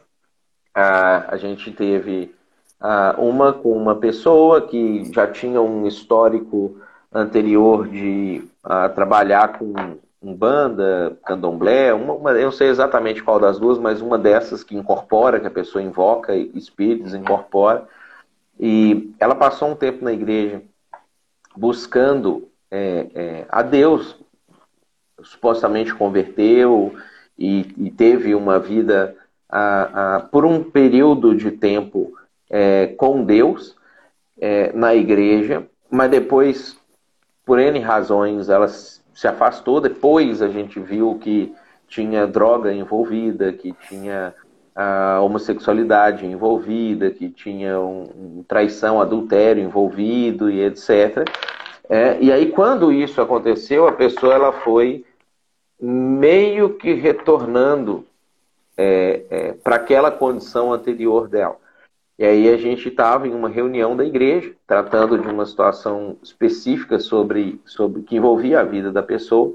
Ah, 0.73 1.25
a 1.27 1.37
gente 1.37 1.71
teve 1.71 2.33
ah, 2.79 3.15
uma 3.17 3.53
com 3.53 3.71
uma 3.71 3.95
pessoa 3.95 4.61
que 4.61 5.11
já 5.13 5.27
tinha 5.27 5.61
um 5.61 5.87
histórico 5.87 6.77
anterior 7.13 7.87
de 7.87 8.43
ah, 8.63 8.89
trabalhar 8.89 9.59
com 9.59 9.97
banda, 10.21 11.17
candomblé, 11.25 11.93
uma, 11.93 12.13
uma, 12.13 12.31
eu 12.31 12.45
não 12.45 12.51
sei 12.51 12.67
exatamente 12.67 13.23
qual 13.23 13.39
das 13.39 13.57
duas, 13.57 13.77
mas 13.77 14.01
uma 14.01 14.17
dessas 14.17 14.63
que 14.63 14.75
incorpora, 14.75 15.39
que 15.39 15.47
a 15.47 15.51
pessoa 15.51 15.81
invoca 15.81 16.35
espíritos, 16.35 17.13
incorpora. 17.13 17.87
E 18.59 19.13
ela 19.19 19.35
passou 19.35 19.69
um 19.69 19.75
tempo 19.75 20.03
na 20.03 20.11
igreja 20.11 20.61
buscando 21.55 22.47
é, 22.71 23.07
é, 23.13 23.45
a 23.49 23.61
Deus, 23.61 24.15
supostamente 25.21 25.93
converteu 25.93 26.95
e, 27.37 27.73
e 27.77 27.91
teve 27.91 28.35
uma 28.35 28.59
vida 28.59 29.15
a, 29.49 30.15
a, 30.15 30.19
por 30.19 30.45
um 30.45 30.63
período 30.63 31.35
de 31.35 31.51
tempo 31.51 32.13
é, 32.49 32.87
com 32.97 33.23
Deus 33.23 33.75
é, 34.39 34.71
na 34.73 34.95
igreja, 34.95 35.67
mas 35.89 36.11
depois, 36.11 36.77
por 37.45 37.59
N 37.59 37.79
razões, 37.79 38.49
ela 38.49 38.67
se 38.67 39.27
afastou. 39.27 39.81
Depois 39.81 40.41
a 40.41 40.47
gente 40.47 40.79
viu 40.79 41.19
que 41.19 41.53
tinha 41.87 42.27
droga 42.27 42.71
envolvida, 42.71 43.51
que 43.51 43.73
tinha 43.87 44.33
a 44.81 45.19
homossexualidade 45.19 46.25
envolvida, 46.25 47.11
que 47.11 47.29
tinha 47.29 47.77
um, 47.81 48.03
um 48.39 48.45
traição, 48.47 49.01
adultério 49.01 49.61
envolvido 49.61 50.49
e 50.49 50.61
etc. 50.61 51.27
É, 51.89 52.17
e 52.21 52.31
aí, 52.31 52.49
quando 52.49 52.89
isso 52.89 53.21
aconteceu, 53.21 53.85
a 53.85 53.91
pessoa 53.91 54.33
ela 54.33 54.53
foi 54.53 55.03
meio 55.81 56.75
que 56.75 56.93
retornando 56.93 58.05
é, 58.77 59.25
é, 59.29 59.51
para 59.51 59.75
aquela 59.75 60.11
condição 60.11 60.71
anterior 60.71 61.27
dela. 61.27 61.57
E 62.17 62.23
aí 62.23 62.47
a 62.47 62.55
gente 62.55 62.87
estava 62.87 63.27
em 63.27 63.33
uma 63.33 63.49
reunião 63.49 63.97
da 63.97 64.05
igreja, 64.05 64.53
tratando 64.65 65.17
de 65.17 65.27
uma 65.27 65.45
situação 65.45 66.15
específica 66.23 66.99
sobre, 66.99 67.59
sobre 67.65 68.01
que 68.03 68.15
envolvia 68.15 68.61
a 68.61 68.63
vida 68.63 68.93
da 68.93 69.03
pessoa, 69.03 69.53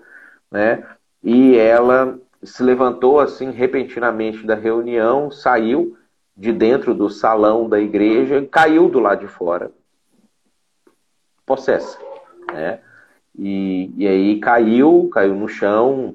né? 0.50 0.86
E 1.22 1.56
ela 1.56 2.18
se 2.44 2.62
levantou 2.62 3.20
assim 3.20 3.50
repentinamente 3.50 4.44
da 4.46 4.54
reunião, 4.54 5.30
saiu 5.30 5.96
de 6.36 6.52
dentro 6.52 6.94
do 6.94 7.08
salão 7.08 7.68
da 7.68 7.80
igreja 7.80 8.38
e 8.38 8.46
caiu 8.46 8.88
do 8.88 8.98
lado 8.98 9.20
de 9.20 9.28
fora, 9.28 9.70
possessa 11.46 11.98
né? 12.54 12.80
E, 13.36 13.92
e 13.96 14.06
aí 14.06 14.40
caiu, 14.40 15.08
caiu 15.12 15.34
no 15.34 15.48
chão 15.48 16.14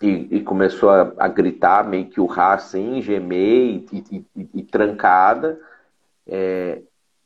e, 0.00 0.36
e 0.36 0.40
começou 0.40 0.90
a, 0.90 1.12
a, 1.18 1.28
gritar, 1.28 1.84
meio 1.84 2.06
que 2.06 2.20
urrar 2.20 2.54
assim, 2.54 3.02
gemer 3.02 3.84
e, 3.92 4.24
e, 4.54 4.62
trancada. 4.62 5.60
É, 6.26 6.82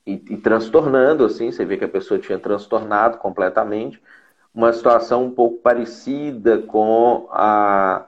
e, 0.07 0.13
e, 0.13 0.37
transtornando, 0.39 1.25
assim, 1.25 1.53
você 1.53 1.65
vê 1.65 1.77
que 1.77 1.85
a 1.85 1.89
pessoa 1.89 2.19
tinha 2.19 2.39
transtornado 2.39 3.19
completamente. 3.19 4.03
Uma 4.55 4.73
situação 4.73 5.27
um 5.27 5.31
pouco 5.31 5.59
parecida 5.59 6.59
com 6.59 7.29
a, 7.31 8.07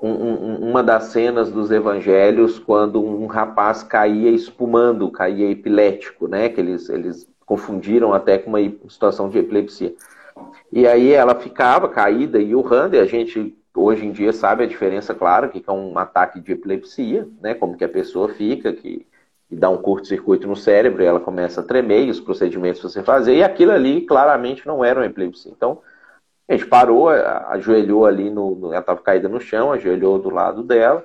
um, 0.00 0.10
um, 0.10 0.70
uma 0.70 0.82
das 0.82 1.04
cenas 1.04 1.50
dos 1.50 1.70
evangelhos 1.70 2.58
quando 2.58 3.02
um 3.02 3.26
rapaz 3.26 3.82
caía 3.82 4.30
espumando, 4.30 5.10
caía 5.10 5.50
epilético, 5.50 6.28
né? 6.28 6.48
Que 6.48 6.60
eles, 6.60 6.88
eles 6.88 7.28
confundiram 7.46 8.12
até 8.12 8.38
com 8.38 8.50
uma 8.50 8.60
situação 8.88 9.28
de 9.28 9.38
epilepsia. 9.38 9.94
E 10.72 10.86
aí 10.86 11.12
ela 11.12 11.34
ficava 11.34 11.88
caída 11.88 12.38
e 12.38 12.54
urrando, 12.54 12.96
e 12.96 12.98
a 12.98 13.06
gente 13.06 13.56
hoje 13.76 14.06
em 14.06 14.12
dia 14.12 14.32
sabe 14.32 14.64
a 14.64 14.66
diferença, 14.66 15.14
claro, 15.14 15.48
que 15.48 15.62
é 15.66 15.72
um 15.72 15.98
ataque 15.98 16.40
de 16.40 16.52
epilepsia, 16.52 17.28
né? 17.40 17.54
Como 17.54 17.76
que 17.76 17.84
a 17.84 17.88
pessoa 17.88 18.28
fica, 18.28 18.72
que, 18.72 19.06
que 19.48 19.56
dá 19.56 19.68
um 19.68 19.78
curto-circuito 19.78 20.46
no 20.46 20.56
cérebro 20.56 21.02
e 21.02 21.06
ela 21.06 21.20
começa 21.20 21.60
a 21.60 21.64
tremer, 21.64 22.06
e 22.06 22.10
os 22.10 22.20
procedimentos 22.20 22.82
você 22.82 23.02
fazer, 23.02 23.36
e 23.36 23.42
aquilo 23.42 23.72
ali 23.72 24.00
claramente 24.02 24.66
não 24.66 24.84
era 24.84 25.00
uma 25.00 25.06
epilepsia. 25.06 25.52
Então, 25.56 25.80
a 26.48 26.52
gente 26.52 26.66
parou, 26.66 27.08
ajoelhou 27.08 28.04
ali 28.04 28.30
no. 28.30 28.54
no 28.54 28.66
ela 28.68 28.80
estava 28.80 29.00
caída 29.00 29.28
no 29.28 29.40
chão, 29.40 29.72
ajoelhou 29.72 30.18
do 30.18 30.30
lado 30.30 30.62
dela, 30.62 31.04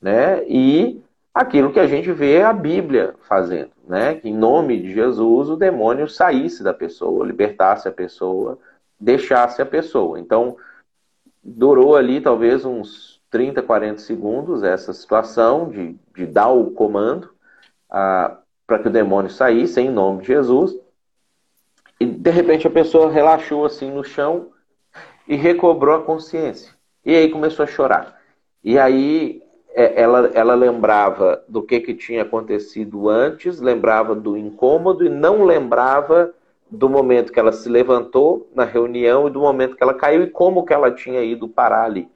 né? 0.00 0.44
E 0.48 1.00
aquilo 1.32 1.72
que 1.72 1.78
a 1.78 1.86
gente 1.86 2.10
vê 2.10 2.42
a 2.42 2.52
Bíblia 2.52 3.14
fazendo, 3.20 3.70
né? 3.86 4.16
Que 4.16 4.28
em 4.28 4.36
nome 4.36 4.80
de 4.80 4.92
Jesus 4.92 5.48
o 5.48 5.56
demônio 5.56 6.08
saísse 6.08 6.62
da 6.62 6.74
pessoa, 6.74 7.26
libertasse 7.26 7.86
a 7.86 7.92
pessoa, 7.92 8.58
deixasse 8.98 9.62
a 9.62 9.66
pessoa. 9.66 10.18
Então, 10.18 10.56
durou 11.42 11.94
ali 11.94 12.20
talvez 12.20 12.64
uns 12.64 13.20
30, 13.30 13.62
40 13.62 13.98
segundos 13.98 14.64
essa 14.64 14.92
situação 14.92 15.68
de, 15.68 15.96
de 16.14 16.26
dar 16.26 16.48
o 16.48 16.72
comando 16.72 17.30
para 17.88 18.78
que 18.82 18.88
o 18.88 18.92
demônio 18.92 19.30
saísse 19.30 19.80
em 19.80 19.90
nome 19.90 20.22
de 20.22 20.28
Jesus. 20.28 20.76
E 21.98 22.06
de 22.06 22.30
repente 22.30 22.66
a 22.66 22.70
pessoa 22.70 23.10
relaxou 23.10 23.64
assim 23.64 23.90
no 23.90 24.02
chão 24.02 24.48
e 25.26 25.36
recobrou 25.36 25.94
a 25.94 26.02
consciência. 26.02 26.74
E 27.04 27.14
aí 27.14 27.30
começou 27.30 27.64
a 27.64 27.68
chorar. 27.68 28.20
E 28.62 28.78
aí 28.78 29.42
é, 29.72 30.00
ela, 30.00 30.30
ela 30.34 30.54
lembrava 30.54 31.42
do 31.48 31.62
que, 31.62 31.80
que 31.80 31.94
tinha 31.94 32.22
acontecido 32.22 33.08
antes, 33.08 33.60
lembrava 33.60 34.14
do 34.14 34.36
incômodo 34.36 35.04
e 35.04 35.08
não 35.08 35.44
lembrava 35.44 36.32
do 36.70 36.88
momento 36.88 37.32
que 37.32 37.40
ela 37.40 37.52
se 37.52 37.68
levantou 37.68 38.48
na 38.54 38.64
reunião 38.64 39.26
e 39.26 39.30
do 39.30 39.40
momento 39.40 39.76
que 39.76 39.82
ela 39.82 39.94
caiu 39.94 40.22
e 40.22 40.30
como 40.30 40.64
que 40.64 40.72
ela 40.72 40.90
tinha 40.90 41.22
ido 41.22 41.48
parar 41.48 41.84
ali. 41.84 42.08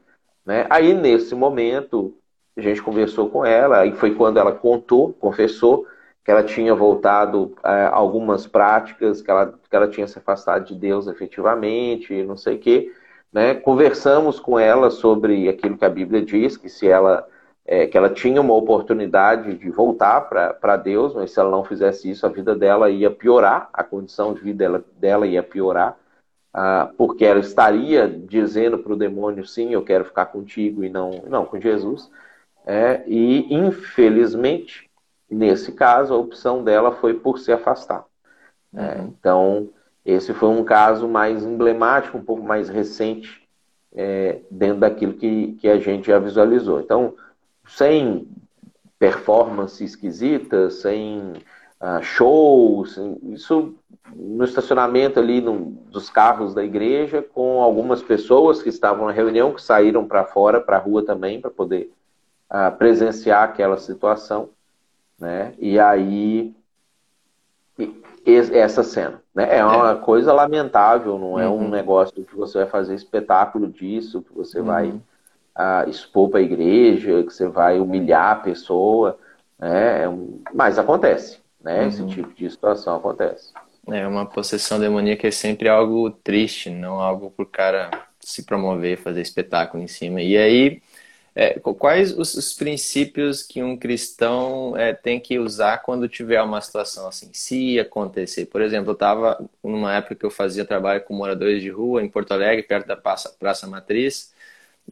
Né? 0.45 0.67
Aí, 0.71 0.95
nesse 0.95 1.35
momento, 1.35 2.15
a 2.57 2.61
gente 2.61 2.83
conversou 2.83 3.29
com 3.31 3.45
ela, 3.45 3.85
e 3.85 3.93
foi 3.93 4.15
quando 4.15 4.39
ela 4.39 4.53
contou, 4.53 5.13
confessou, 5.15 5.87
que 6.25 6.31
ela 6.31 6.43
tinha 6.43 6.75
voltado 6.75 7.55
é, 7.65 7.87
algumas 7.93 8.47
práticas, 8.47 9.21
que 9.21 9.31
ela, 9.31 9.47
que 9.69 9.77
ela 9.77 9.89
tinha 9.89 10.07
se 10.07 10.19
afastado 10.19 10.65
de 10.65 10.75
Deus 10.75 11.07
efetivamente, 11.07 12.23
não 12.25 12.37
sei 12.37 12.57
o 12.57 12.59
quê. 12.59 12.93
Né? 13.33 13.55
Conversamos 13.55 14.41
com 14.41 14.59
ela 14.59 14.91
sobre 14.91 15.49
aquilo 15.49 15.77
que 15.77 15.85
a 15.85 15.91
Bíblia 15.91 16.23
diz, 16.25 16.57
que 16.57 16.69
se 16.69 16.89
ela 16.89 17.27
é, 17.67 17.87
que 17.87 17.97
ela 17.97 18.11
tinha 18.11 18.41
uma 18.41 18.55
oportunidade 18.55 19.55
de 19.57 19.71
voltar 19.71 20.21
para 20.23 20.77
Deus, 20.77 21.15
mas 21.15 21.31
se 21.33 21.41
ela 21.41 21.51
não 21.51 21.65
fizesse 21.65 22.11
isso, 22.11 22.27
a 22.27 22.29
vida 22.29 22.55
dela 22.55 22.91
ia 22.91 23.11
piorar, 23.11 23.71
a 23.73 23.83
condição 23.83 24.35
de 24.35 24.41
vida 24.43 24.59
dela, 24.59 24.85
dela 24.99 25.27
ia 25.27 25.43
piorar, 25.43 25.97
ah, 26.53 26.91
porque 26.97 27.25
ela 27.25 27.41
estaria 27.41 28.09
dizendo 28.09 28.79
para 28.79 28.93
o 28.93 28.97
demônio: 28.97 29.45
sim, 29.45 29.73
eu 29.73 29.83
quero 29.83 30.05
ficar 30.05 30.27
contigo 30.27 30.85
e 30.85 30.89
não, 30.89 31.11
não 31.27 31.45
com 31.45 31.61
Jesus. 31.61 32.11
É, 32.67 33.03
e, 33.07 33.53
infelizmente, 33.53 34.89
nesse 35.31 35.73
caso, 35.73 36.15
a 36.15 36.19
opção 36.19 36.63
dela 36.63 36.93
foi 36.93 37.15
por 37.15 37.39
se 37.39 37.53
afastar. 37.53 38.05
É, 38.75 38.81
uhum. 38.81 38.87
É, 38.87 38.99
então, 39.03 39.71
esse 40.05 40.35
foi 40.35 40.49
um 40.49 40.65
caso 40.65 41.09
mais 41.09 41.45
emblemático, 41.45 42.19
um 42.19 42.25
pouco 42.25 42.43
mais 42.43 42.69
recente, 42.69 43.43
é, 43.95 44.41
dentro 44.51 44.81
daquilo 44.81 45.15
que, 45.15 45.53
que 45.61 45.69
a 45.69 45.79
gente 45.79 46.09
já 46.09 46.19
visualizou. 46.19 46.81
Então, 46.81 47.15
sem 47.67 48.29
performance 48.99 49.83
esquisita, 49.83 50.71
sem 50.71 51.35
uh, 51.81 52.03
shows, 52.03 52.99
isso 53.25 53.75
no 54.15 54.45
estacionamento 54.45 55.19
ali 55.19 55.41
no, 55.41 55.73
dos 55.91 56.11
carros 56.11 56.55
da 56.55 56.65
igreja, 56.65 57.23
com 57.23 57.63
algumas 57.63 58.03
pessoas 58.03 58.63
que 58.63 58.69
estavam 58.69 59.07
na 59.07 59.13
reunião, 59.13 59.53
que 59.53 59.63
saíram 59.63 60.07
para 60.07 60.25
fora, 60.25 60.61
para 60.61 60.77
a 60.77 60.81
rua 60.81 61.05
também, 61.05 61.41
para 61.41 61.51
poder 61.51 61.91
uh, 62.51 62.77
presenciar 62.77 63.43
aquela 63.45 63.77
situação, 63.77 64.51
né? 65.19 65.55
E 65.59 65.79
aí 65.79 66.55
essa 68.27 68.83
cena, 68.83 69.23
né? 69.35 69.59
É 69.59 69.65
uma 69.65 69.93
é. 69.93 69.97
coisa 69.97 70.33
lamentável, 70.33 71.19
não 71.19 71.39
é 71.39 71.47
uhum. 71.47 71.65
um 71.65 71.69
negócio 71.69 72.25
que 72.25 72.35
você 72.35 72.59
vai 72.59 72.67
fazer 72.67 72.95
espetáculo 72.95 73.67
disso, 73.69 74.23
que 74.23 74.33
você 74.33 74.61
uhum. 74.61 74.67
vai 74.67 74.95
a 75.55 75.85
expor 75.87 76.31
para 76.31 76.41
a 76.41 76.43
igreja, 76.43 77.23
que 77.23 77.33
você 77.33 77.47
vai 77.47 77.79
humilhar 77.79 78.33
a 78.33 78.37
pessoa, 78.37 79.19
né? 79.59 80.05
É 80.05 80.09
mas 80.53 80.79
acontece, 80.79 81.39
né? 81.63 81.83
Uhum. 81.83 81.89
Esse 81.89 82.07
tipo 82.07 82.35
de 82.35 82.51
situação 82.51 82.97
acontece. 82.97 83.53
É, 83.89 84.07
uma 84.07 84.25
possessão 84.25 84.81
demoníaca 84.81 85.29
é 85.29 85.31
sempre 85.31 85.69
algo 85.69 86.11
triste, 86.11 86.71
não 86.71 87.01
algo 87.01 87.31
para 87.31 87.43
o 87.43 87.47
cara 87.47 87.91
se 88.19 88.45
promover, 88.45 88.97
fazer 88.99 89.21
espetáculo 89.21 89.83
em 89.83 89.87
cima. 89.87 90.23
E 90.23 90.37
aí, 90.37 90.83
É, 91.37 91.59
quais 91.59 92.17
os, 92.17 92.35
os, 92.35 92.55
princípios 92.55 93.43
que 93.43 93.61
um 93.61 93.77
cristão 93.77 94.77
é, 94.77 94.93
tem 94.93 95.19
que 95.19 95.37
usar 95.39 95.79
quando 95.79 96.09
tiver 96.09 96.41
uma 96.41 96.61
situação 96.61 97.09
assim? 97.09 97.29
Se 97.33 97.79
acontecer, 97.81 98.47
por 98.47 98.63
exemplo, 98.63 98.91
eu 98.91 98.95
estava 98.95 99.45
numa 99.63 99.97
época 99.97 100.15
que 100.15 100.25
eu 100.25 100.31
fazia 100.31 100.65
trabalho 100.65 101.03
com 101.03 101.13
moradores 101.13 101.61
de 101.61 101.71
rua 101.71 102.03
em 102.05 102.09
Porto 102.09 102.33
Alegre, 102.33 102.63
perto 102.63 102.87
da 102.87 102.97
Praça, 102.97 103.35
Praça 103.37 103.67
Matriz, 103.67 104.33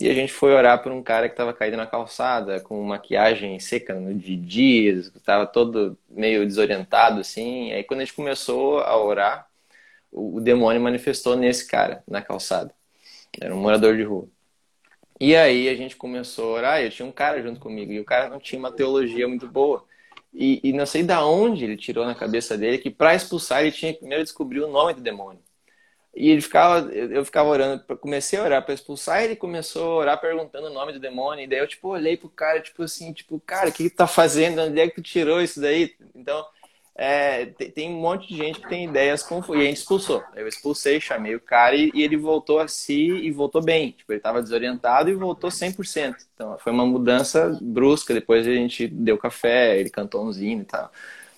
e 0.00 0.08
a 0.08 0.14
gente 0.14 0.32
foi 0.32 0.52
orar 0.54 0.82
por 0.82 0.90
um 0.92 1.02
cara 1.02 1.28
que 1.28 1.34
estava 1.34 1.52
caído 1.52 1.76
na 1.76 1.86
calçada, 1.86 2.60
com 2.60 2.82
maquiagem 2.82 3.60
seca 3.60 3.94
de 4.14 4.36
dias, 4.36 5.06
estava 5.14 5.46
todo 5.46 5.98
meio 6.10 6.46
desorientado 6.46 7.20
assim. 7.20 7.72
Aí 7.72 7.84
quando 7.84 8.00
a 8.00 8.04
gente 8.04 8.14
começou 8.14 8.80
a 8.80 8.96
orar, 8.96 9.48
o, 10.10 10.36
o 10.38 10.40
demônio 10.40 10.80
manifestou 10.82 11.36
nesse 11.36 11.66
cara 11.68 12.02
na 12.08 12.22
calçada. 12.22 12.74
Era 13.40 13.54
um 13.54 13.60
morador 13.60 13.96
de 13.96 14.02
rua. 14.04 14.28
E 15.24 15.36
aí 15.36 15.68
a 15.68 15.76
gente 15.76 15.94
começou 15.94 16.48
a 16.48 16.58
orar, 16.58 16.82
eu 16.82 16.90
tinha 16.90 17.06
um 17.06 17.12
cara 17.12 17.40
junto 17.40 17.60
comigo, 17.60 17.92
e 17.92 18.00
o 18.00 18.04
cara 18.04 18.28
não 18.28 18.40
tinha 18.40 18.58
uma 18.58 18.72
teologia 18.72 19.28
muito 19.28 19.46
boa. 19.46 19.84
E, 20.34 20.60
e 20.64 20.72
não 20.72 20.84
sei 20.84 21.04
da 21.04 21.24
onde 21.24 21.62
ele 21.62 21.76
tirou 21.76 22.04
na 22.04 22.12
cabeça 22.12 22.58
dele 22.58 22.78
que 22.78 22.90
para 22.90 23.14
expulsar 23.14 23.60
ele 23.60 23.70
tinha 23.70 23.92
que 23.92 24.00
primeiro 24.00 24.24
descobrir 24.24 24.58
o 24.62 24.66
nome 24.66 24.94
do 24.94 25.00
demônio. 25.00 25.40
E 26.12 26.28
ele 26.28 26.40
ficava, 26.40 26.92
eu 26.92 27.24
ficava 27.24 27.48
orando, 27.50 27.84
comecei 27.98 28.36
a 28.36 28.42
orar 28.42 28.64
para 28.64 28.74
expulsar, 28.74 29.22
e 29.22 29.26
ele 29.26 29.36
começou 29.36 29.92
a 29.92 29.96
orar 29.96 30.20
perguntando 30.20 30.66
o 30.66 30.74
nome 30.74 30.92
do 30.92 30.98
demônio, 30.98 31.44
e 31.44 31.46
daí 31.46 31.60
eu 31.60 31.68
tipo 31.68 31.90
olhei 31.90 32.16
pro 32.16 32.28
cara, 32.28 32.60
tipo 32.60 32.82
assim, 32.82 33.12
tipo, 33.12 33.38
cara, 33.46 33.68
o 33.68 33.72
que, 33.72 33.84
que 33.88 33.96
tá 33.96 34.08
fazendo? 34.08 34.60
Onde 34.60 34.80
é 34.80 34.88
que 34.88 34.96
tu 34.96 35.02
tirou 35.02 35.40
isso 35.40 35.60
daí? 35.60 35.94
Então, 36.16 36.44
é, 36.94 37.46
tem 37.46 37.90
um 37.90 38.00
monte 38.00 38.28
de 38.28 38.36
gente 38.36 38.60
que 38.60 38.68
tem 38.68 38.84
ideias 38.88 39.22
confusas. 39.22 39.62
E 39.62 39.64
a 39.64 39.68
gente 39.68 39.78
expulsou. 39.78 40.22
Eu 40.36 40.46
expulsei, 40.46 41.00
chamei 41.00 41.34
o 41.34 41.40
cara 41.40 41.74
e, 41.74 41.90
e 41.94 42.02
ele 42.02 42.16
voltou 42.16 42.58
a 42.58 42.68
si 42.68 43.08
e 43.08 43.30
voltou 43.30 43.62
bem. 43.62 43.92
Tipo, 43.92 44.12
ele 44.12 44.18
estava 44.18 44.42
desorientado 44.42 45.08
e 45.08 45.14
voltou 45.14 45.50
100%. 45.50 46.16
Então, 46.34 46.58
foi 46.58 46.72
uma 46.72 46.84
mudança 46.84 47.58
brusca. 47.62 48.12
Depois 48.12 48.46
a 48.46 48.52
gente 48.52 48.86
deu 48.86 49.16
café, 49.16 49.78
ele 49.78 49.90
cantou 49.90 50.24
umzinho 50.24 50.60
e 50.60 50.64
tal. 50.64 50.90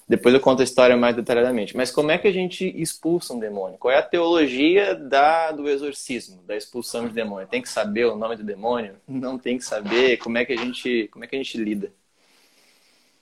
Depois 0.07 0.35
eu 0.35 0.41
conto 0.41 0.61
a 0.61 0.65
história 0.65 0.97
mais 0.97 1.17
detalhadamente. 1.17 1.77
Mas 1.77 1.91
como 1.91 2.11
é 2.11 2.19
que 2.19 2.29
a 2.29 2.33
gente 2.33 2.67
expulsa 2.81 3.33
um 3.33 3.39
demônio? 3.39 3.79
Qual 3.79 3.93
é 3.93 3.99
a 3.99 4.03
teologia 4.03 4.95
da, 4.95 5.51
do 5.53 5.69
exorcismo, 5.69 6.43
da 6.43 6.57
expulsão 6.57 7.07
de 7.09 7.15
demônio? 7.15 7.49
Tem 7.49 7.63
que 7.63 7.69
saber 7.69 8.07
o 8.07 8.17
nome 8.17 8.37
do 8.37 8.45
demônio? 8.45 8.97
Não 9.09 9.39
tem 9.39 9.57
que 9.57 9.65
saber? 9.65 10.19
Como 10.19 10.37
é 10.37 10.45
que 10.45 10.53
a 10.53 10.57
gente, 10.57 11.09
como 11.11 11.25
é 11.25 11.29
que 11.29 11.37
a 11.37 11.39
gente 11.39 11.57
lida? 11.57 11.91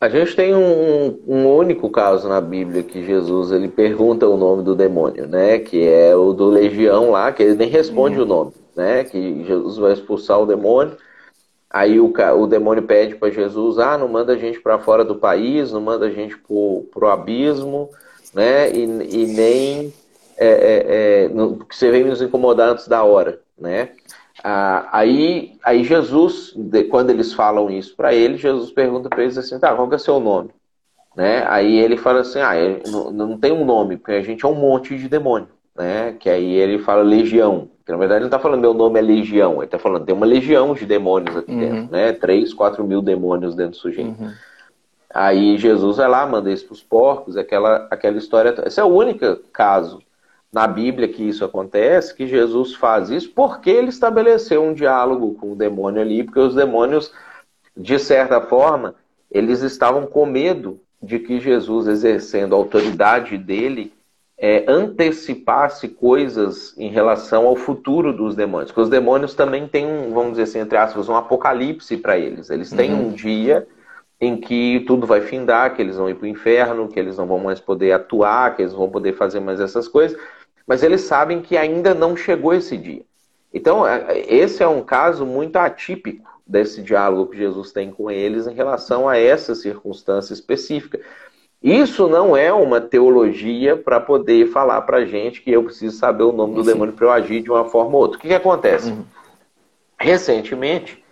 A 0.02 0.08
gente 0.08 0.34
tem 0.34 0.52
um, 0.52 1.16
um, 1.28 1.46
único 1.56 1.88
caso 1.88 2.28
na 2.28 2.40
Bíblia 2.40 2.82
que 2.82 3.04
Jesus 3.06 3.52
ele 3.52 3.68
pergunta 3.68 4.26
o 4.26 4.36
nome 4.36 4.64
do 4.64 4.74
demônio, 4.74 5.28
né? 5.28 5.60
Que 5.60 5.86
é 5.86 6.12
o 6.16 6.32
do 6.32 6.46
legião 6.46 7.12
lá, 7.12 7.30
que 7.30 7.40
ele 7.40 7.54
nem 7.54 7.68
responde 7.68 8.16
uhum. 8.16 8.24
o 8.24 8.26
nome, 8.26 8.52
né? 8.74 9.04
Que 9.04 9.44
Jesus 9.44 9.76
vai 9.76 9.92
expulsar 9.92 10.40
o 10.40 10.46
demônio. 10.46 10.96
Aí 11.70 12.00
o, 12.00 12.12
o 12.36 12.46
demônio 12.48 12.82
pede 12.82 13.14
para 13.14 13.30
Jesus, 13.30 13.78
ah, 13.78 13.96
não 13.96 14.08
manda 14.08 14.32
a 14.32 14.36
gente 14.36 14.58
para 14.58 14.76
fora 14.76 15.04
do 15.04 15.14
país, 15.14 15.70
não 15.70 15.80
manda 15.80 16.06
a 16.06 16.10
gente 16.10 16.36
pro, 16.36 16.84
pro 16.92 17.06
abismo, 17.06 17.88
né? 18.34 18.72
E, 18.72 18.82
e 18.82 19.26
nem 19.28 19.94
é, 20.36 20.48
é, 20.48 21.26
é, 21.26 21.30
que 21.68 21.76
você 21.76 21.92
vem 21.92 22.02
nos 22.02 22.20
incomodar 22.20 22.70
antes 22.70 22.88
da 22.88 23.04
hora, 23.04 23.38
né? 23.56 23.90
Ah, 24.44 24.88
aí, 24.90 25.56
aí 25.62 25.84
Jesus, 25.84 26.54
quando 26.90 27.10
eles 27.10 27.32
falam 27.32 27.70
isso 27.70 27.94
para 27.94 28.12
ele, 28.12 28.36
Jesus 28.36 28.72
pergunta 28.72 29.08
para 29.08 29.22
eles 29.22 29.38
assim, 29.38 29.58
tá, 29.58 29.74
qual 29.74 29.88
que 29.88 29.94
é 29.94 29.96
o 29.96 30.00
seu 30.00 30.18
nome? 30.18 30.50
Né? 31.16 31.46
Aí 31.48 31.78
ele 31.78 31.96
fala 31.96 32.20
assim, 32.20 32.40
ah, 32.40 32.52
não, 32.90 33.12
não 33.12 33.38
tem 33.38 33.52
um 33.52 33.64
nome, 33.64 33.96
porque 33.96 34.12
a 34.12 34.22
gente 34.22 34.44
é 34.44 34.48
um 34.48 34.54
monte 34.54 34.96
de 34.96 35.08
demônio, 35.08 35.48
né? 35.76 36.16
Que 36.18 36.28
aí 36.28 36.54
ele 36.54 36.78
fala 36.78 37.02
legião. 37.02 37.68
Que, 37.84 37.92
na 37.92 37.98
verdade 37.98 38.18
ele 38.18 38.30
não 38.30 38.36
está 38.36 38.38
falando 38.38 38.60
meu 38.60 38.74
nome 38.74 38.98
é 38.98 39.02
legião, 39.02 39.56
ele 39.56 39.64
está 39.64 39.78
falando 39.78 40.06
tem 40.06 40.14
uma 40.14 40.26
legião 40.26 40.74
de 40.74 40.86
demônios 40.86 41.36
aqui 41.36 41.52
uhum. 41.52 41.58
dentro, 41.58 41.92
né? 41.92 42.12
3, 42.12 42.54
4 42.54 42.84
mil 42.84 43.02
demônios 43.02 43.54
dentro 43.54 43.72
do 43.72 43.76
sujeito. 43.76 44.20
Uhum. 44.20 44.32
Aí 45.14 45.58
Jesus 45.58 45.98
vai 45.98 46.08
lá, 46.08 46.26
manda 46.26 46.50
isso 46.50 46.64
para 46.64 46.72
os 46.72 46.82
porcos, 46.82 47.36
aquela, 47.36 47.86
aquela 47.90 48.16
história. 48.16 48.54
Esse 48.64 48.80
é 48.80 48.84
o 48.84 48.88
único 48.88 49.36
caso 49.52 50.00
na 50.52 50.66
Bíblia 50.66 51.08
que 51.08 51.26
isso 51.26 51.44
acontece, 51.44 52.14
que 52.14 52.26
Jesus 52.26 52.74
faz 52.74 53.08
isso 53.08 53.30
porque 53.34 53.70
ele 53.70 53.88
estabeleceu 53.88 54.62
um 54.62 54.74
diálogo 54.74 55.34
com 55.34 55.52
o 55.52 55.56
demônio 55.56 56.02
ali, 56.02 56.22
porque 56.22 56.38
os 56.38 56.54
demônios, 56.54 57.10
de 57.74 57.98
certa 57.98 58.40
forma, 58.40 58.94
eles 59.30 59.62
estavam 59.62 60.06
com 60.06 60.26
medo 60.26 60.78
de 61.02 61.18
que 61.18 61.40
Jesus, 61.40 61.88
exercendo 61.88 62.54
a 62.54 62.58
autoridade 62.58 63.38
dele, 63.38 63.94
é, 64.36 64.64
antecipasse 64.68 65.88
coisas 65.88 66.76
em 66.76 66.90
relação 66.90 67.46
ao 67.46 67.56
futuro 67.56 68.12
dos 68.12 68.34
demônios. 68.34 68.70
Porque 68.70 68.82
os 68.82 68.90
demônios 68.90 69.34
também 69.34 69.66
têm, 69.66 69.86
um, 69.86 70.12
vamos 70.12 70.32
dizer 70.32 70.42
assim, 70.42 70.58
entre 70.58 70.76
aspas, 70.76 71.08
um 71.08 71.16
apocalipse 71.16 71.96
para 71.96 72.18
eles. 72.18 72.50
Eles 72.50 72.70
têm 72.70 72.92
uhum. 72.92 73.08
um 73.08 73.12
dia 73.12 73.66
em 74.20 74.36
que 74.36 74.84
tudo 74.86 75.06
vai 75.06 75.20
findar, 75.22 75.74
que 75.74 75.82
eles 75.82 75.96
vão 75.96 76.10
ir 76.10 76.14
para 76.14 76.24
o 76.24 76.28
inferno, 76.28 76.88
que 76.88 76.98
eles 76.98 77.16
não 77.16 77.26
vão 77.26 77.38
mais 77.38 77.58
poder 77.58 77.92
atuar, 77.92 78.54
que 78.54 78.62
eles 78.62 78.72
não 78.72 78.80
vão 78.80 78.90
poder 78.90 79.14
fazer 79.14 79.40
mais 79.40 79.60
essas 79.60 79.88
coisas 79.88 80.18
mas 80.66 80.82
eles 80.82 81.02
sabem 81.02 81.40
que 81.40 81.56
ainda 81.56 81.94
não 81.94 82.16
chegou 82.16 82.54
esse 82.54 82.76
dia. 82.76 83.02
Então, 83.52 83.86
é, 83.86 84.20
esse 84.28 84.62
é 84.62 84.68
um 84.68 84.82
caso 84.82 85.26
muito 85.26 85.56
atípico 85.56 86.30
desse 86.46 86.82
diálogo 86.82 87.30
que 87.30 87.36
Jesus 87.36 87.72
tem 87.72 87.90
com 87.90 88.10
eles 88.10 88.46
em 88.46 88.54
relação 88.54 89.08
a 89.08 89.16
essa 89.16 89.54
circunstância 89.54 90.32
específica. 90.32 91.00
Isso 91.62 92.08
não 92.08 92.36
é 92.36 92.52
uma 92.52 92.80
teologia 92.80 93.76
para 93.76 94.00
poder 94.00 94.48
falar 94.48 94.82
para 94.82 94.98
a 94.98 95.04
gente 95.04 95.42
que 95.42 95.50
eu 95.50 95.62
preciso 95.62 95.96
saber 95.96 96.24
o 96.24 96.32
nome 96.32 96.54
do 96.54 96.64
Sim. 96.64 96.72
demônio 96.72 96.94
para 96.94 97.06
eu 97.06 97.12
agir 97.12 97.42
de 97.42 97.50
uma 97.50 97.64
forma 97.64 97.94
ou 97.94 98.02
outra. 98.02 98.18
O 98.18 98.20
que, 98.20 98.28
que 98.28 98.34
acontece? 98.34 98.90
Uhum. 98.90 99.04
Recentemente, 99.96 101.02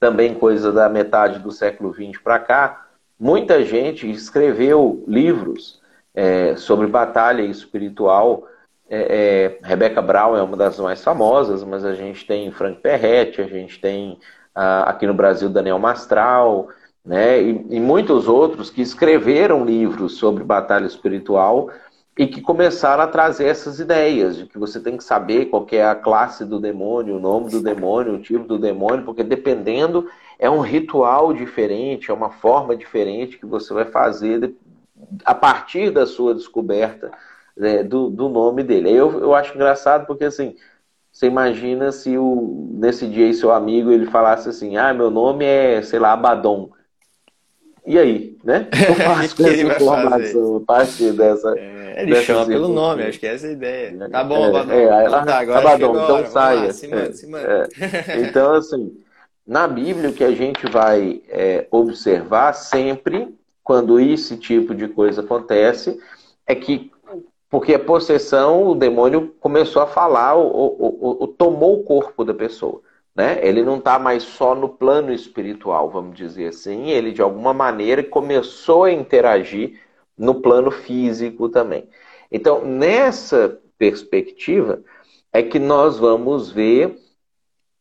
também 0.00 0.32
coisa 0.32 0.72
da 0.72 0.88
metade 0.88 1.40
do 1.40 1.50
século 1.50 1.92
XX 1.92 2.18
para 2.22 2.38
cá, 2.38 2.86
muita 3.20 3.62
gente 3.64 4.10
escreveu 4.10 5.04
livros 5.06 5.82
é, 6.14 6.56
sobre 6.56 6.86
batalha 6.86 7.42
espiritual 7.42 8.46
é, 8.90 9.58
é, 9.62 9.66
Rebecca 9.66 10.00
Brown 10.00 10.36
é 10.36 10.42
uma 10.42 10.56
das 10.56 10.78
mais 10.78 11.02
famosas, 11.02 11.62
mas 11.62 11.84
a 11.84 11.94
gente 11.94 12.26
tem 12.26 12.50
Frank 12.50 12.80
Perretti, 12.80 13.40
a 13.40 13.46
gente 13.46 13.80
tem 13.80 14.18
aqui 14.54 15.06
no 15.06 15.14
Brasil 15.14 15.48
Daniel 15.48 15.78
Mastral, 15.78 16.68
né, 17.04 17.40
e, 17.40 17.66
e, 17.70 17.80
muitos 17.80 18.26
outros 18.26 18.70
que 18.70 18.82
escreveram 18.82 19.64
livros 19.64 20.16
sobre 20.16 20.42
batalha 20.42 20.84
espiritual 20.84 21.70
e 22.18 22.26
que 22.26 22.40
começaram 22.40 23.04
a 23.04 23.06
trazer 23.06 23.46
essas 23.46 23.78
ideias 23.78 24.36
de 24.36 24.46
que 24.46 24.58
você 24.58 24.80
tem 24.80 24.96
que 24.96 25.04
saber 25.04 25.46
qual 25.46 25.64
que 25.64 25.76
é 25.76 25.86
a 25.86 25.94
classe 25.94 26.44
do 26.44 26.58
demônio, 26.58 27.16
o 27.16 27.20
nome 27.20 27.50
do 27.50 27.62
demônio, 27.62 28.14
o 28.14 28.20
tipo 28.20 28.44
do 28.44 28.58
demônio, 28.58 29.04
porque 29.04 29.22
dependendo 29.22 30.08
é 30.40 30.50
um 30.50 30.60
ritual 30.60 31.32
diferente, 31.32 32.10
é 32.10 32.14
uma 32.14 32.30
forma 32.30 32.74
diferente 32.74 33.38
que 33.38 33.46
você 33.46 33.72
vai 33.72 33.84
fazer 33.84 34.52
a 35.24 35.34
partir 35.34 35.90
da 35.92 36.04
sua 36.04 36.34
descoberta 36.34 37.12
né, 37.58 37.82
do, 37.82 38.08
do 38.08 38.28
nome 38.28 38.62
dele. 38.62 38.90
Eu, 38.90 39.20
eu 39.20 39.34
acho 39.34 39.54
engraçado 39.54 40.06
porque 40.06 40.24
assim, 40.24 40.54
você 41.12 41.26
imagina 41.26 41.90
se 41.90 42.16
o, 42.16 42.70
nesse 42.74 43.06
dia 43.06 43.32
seu 43.34 43.52
amigo 43.52 43.90
ele 43.90 44.06
falasse 44.06 44.48
assim, 44.48 44.76
ah, 44.76 44.94
meu 44.94 45.10
nome 45.10 45.44
é, 45.44 45.82
sei 45.82 45.98
lá, 45.98 46.12
Abaddon. 46.12 46.70
E 47.84 47.98
aí, 47.98 48.36
né? 48.44 48.68
Eu 48.86 48.94
faço 48.94 49.46
essa 49.46 49.62
informação, 49.62 50.64
parte 50.64 51.10
dessa. 51.12 51.58
É, 51.58 52.02
ele 52.02 52.16
chama 52.22 52.46
pelo 52.46 52.68
nome, 52.68 53.02
acho 53.02 53.18
que 53.18 53.26
essa 53.26 53.46
é 53.46 53.50
a 53.50 53.52
ideia. 53.52 54.08
Tá 54.10 54.22
bom, 54.22 54.44
Abaddon. 54.44 54.72
É, 54.72 54.84
é, 54.84 55.06
então, 55.06 55.24
tá, 55.24 55.38
agora 55.38 55.58
Abaddon, 55.58 56.04
então 56.04 56.26
saia. 56.26 56.66
Lá, 56.66 56.72
se 56.72 56.86
manda, 56.86 57.12
se 57.12 57.26
manda. 57.26 57.68
É. 57.80 58.20
Então, 58.20 58.54
assim, 58.54 58.96
na 59.46 59.66
Bíblia 59.66 60.10
o 60.10 60.12
que 60.12 60.22
a 60.22 60.32
gente 60.32 60.70
vai 60.70 61.22
é, 61.30 61.66
observar 61.70 62.52
sempre, 62.52 63.34
quando 63.64 63.98
esse 63.98 64.36
tipo 64.36 64.74
de 64.74 64.86
coisa 64.86 65.22
acontece, 65.22 65.98
é 66.46 66.54
que 66.54 66.90
porque 67.50 67.74
a 67.74 67.78
possessão, 67.78 68.68
o 68.68 68.74
demônio 68.74 69.34
começou 69.40 69.80
a 69.80 69.86
falar, 69.86 70.36
o, 70.36 70.46
o, 70.46 71.24
o, 71.24 71.26
tomou 71.26 71.80
o 71.80 71.82
corpo 71.82 72.24
da 72.24 72.34
pessoa. 72.34 72.82
Né? 73.14 73.40
Ele 73.42 73.62
não 73.62 73.78
está 73.78 73.98
mais 73.98 74.22
só 74.22 74.54
no 74.54 74.68
plano 74.68 75.12
espiritual, 75.12 75.90
vamos 75.90 76.16
dizer 76.16 76.48
assim. 76.48 76.90
Ele, 76.90 77.10
de 77.10 77.22
alguma 77.22 77.54
maneira, 77.54 78.02
começou 78.02 78.84
a 78.84 78.92
interagir 78.92 79.80
no 80.16 80.40
plano 80.40 80.70
físico 80.70 81.48
também. 81.48 81.88
Então, 82.30 82.64
nessa 82.64 83.60
perspectiva, 83.78 84.82
é 85.32 85.42
que 85.42 85.58
nós 85.58 85.98
vamos 85.98 86.50
ver 86.50 86.98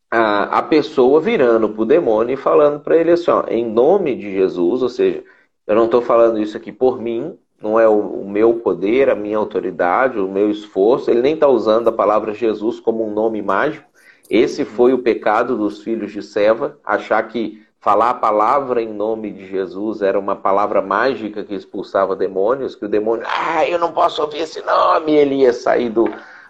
a, 0.09 0.59
a 0.59 0.63
pessoa 0.63 1.20
virando 1.20 1.70
para 1.70 1.82
o 1.82 1.86
demônio 1.86 2.34
e 2.34 2.38
falando 2.38 2.80
para 2.80 2.97
ele 2.97 3.11
assim: 3.11 3.32
ó, 3.32 3.43
em 3.47 3.65
nome 3.65 4.15
de 4.15 4.32
Jesus, 4.32 4.82
ou 4.82 4.89
seja, 4.89 5.24
eu 5.65 5.76
não 5.76 5.86
estou 5.86 6.01
falando 6.01 6.39
isso 6.39 6.55
aqui 6.55 6.72
por 6.72 7.01
mim, 7.01 7.38
não 7.61 7.79
é 7.79 7.87
o, 7.87 7.97
o, 7.97 8.29
meu 8.29 8.55
poder, 8.55 9.09
a 9.09 9.15
minha 9.15 9.37
autoridade, 9.37 10.19
o 10.19 10.27
meu 10.27 10.49
esforço. 10.49 11.09
Ele 11.09 11.21
nem 11.21 11.33
está 11.33 11.47
usando 11.47 11.87
a 11.87 11.91
palavra 11.91 12.33
Jesus 12.33 12.79
como 12.79 13.05
um 13.05 13.13
nome 13.13 13.41
mágico. 13.41 13.87
Esse 14.29 14.65
foi 14.65 14.93
o 14.93 14.99
pecado 14.99 15.57
dos 15.57 15.81
filhos 15.81 16.11
de 16.11 16.21
Seva, 16.21 16.77
achar 16.83 17.21
que 17.27 17.65
falar 17.79 18.09
a 18.09 18.15
palavra 18.15 18.81
em 18.81 18.93
nome 18.93 19.31
de 19.31 19.47
Jesus 19.47 20.01
era 20.01 20.19
uma 20.19 20.35
palavra 20.35 20.81
mágica 20.81 21.43
que 21.43 21.55
expulsava 21.55 22.15
demônios, 22.15 22.75
que 22.75 22.85
o 22.85 22.89
demônio, 22.89 23.25
ah, 23.25 23.65
eu 23.65 23.79
não 23.79 23.93
posso 23.93 24.21
ouvir 24.21 24.39
esse 24.39 24.61
nome, 24.65 25.13
ele 25.13 25.35
ia 25.35 25.53
sair 25.53 25.89
do, 25.89 26.05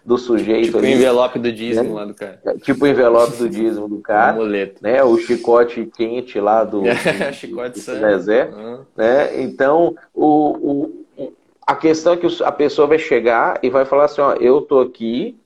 do 0.07 0.17
sujeito. 0.17 0.67
Tipo 0.67 0.77
ali, 0.77 0.87
o 0.87 0.91
envelope 0.91 1.37
do 1.37 1.51
dízimo 1.51 1.89
né? 1.89 1.95
lá 1.95 2.05
do 2.05 2.13
cara. 2.13 2.39
É, 2.45 2.53
tipo 2.59 2.85
o 2.85 2.87
envelope 2.87 3.35
do 3.35 3.49
dízimo 3.49 3.89
do 3.89 3.99
cara. 3.99 4.37
né? 4.81 5.03
O 5.03 5.17
chicote 5.17 5.85
quente 5.93 6.39
lá 6.39 6.63
do, 6.63 6.83
do 6.87 7.33
chicote 7.33 7.81
do, 7.81 7.99
do 7.99 8.57
uhum. 8.57 8.79
né? 8.95 9.41
Então, 9.41 9.97
o, 10.13 10.95
o, 11.17 11.33
a 11.67 11.75
questão 11.75 12.13
é 12.13 12.17
que 12.17 12.25
a 12.41 12.51
pessoa 12.53 12.87
vai 12.87 12.97
chegar 12.97 13.59
e 13.61 13.69
vai 13.69 13.83
falar 13.83 14.05
assim, 14.05 14.21
ó, 14.21 14.33
eu 14.35 14.61
tô 14.61 14.79
aqui 14.79 15.37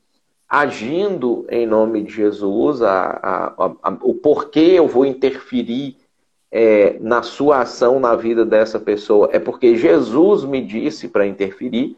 agindo 0.48 1.44
em 1.50 1.66
nome 1.66 2.04
de 2.04 2.14
Jesus, 2.14 2.84
a, 2.84 3.20
a, 3.58 3.72
a, 3.82 3.98
o 4.04 4.14
porquê 4.14 4.74
eu 4.76 4.88
vou 4.88 5.08
interferir 5.08 5.98
é, 6.52 6.98
na 7.00 7.24
sua 7.24 7.62
ação 7.62 8.00
na 8.00 8.16
vida 8.16 8.46
dessa 8.46 8.80
pessoa 8.80 9.30
é 9.32 9.40
porque 9.40 9.76
Jesus 9.76 10.44
me 10.44 10.62
disse 10.62 11.08
para 11.08 11.26
interferir, 11.26 11.98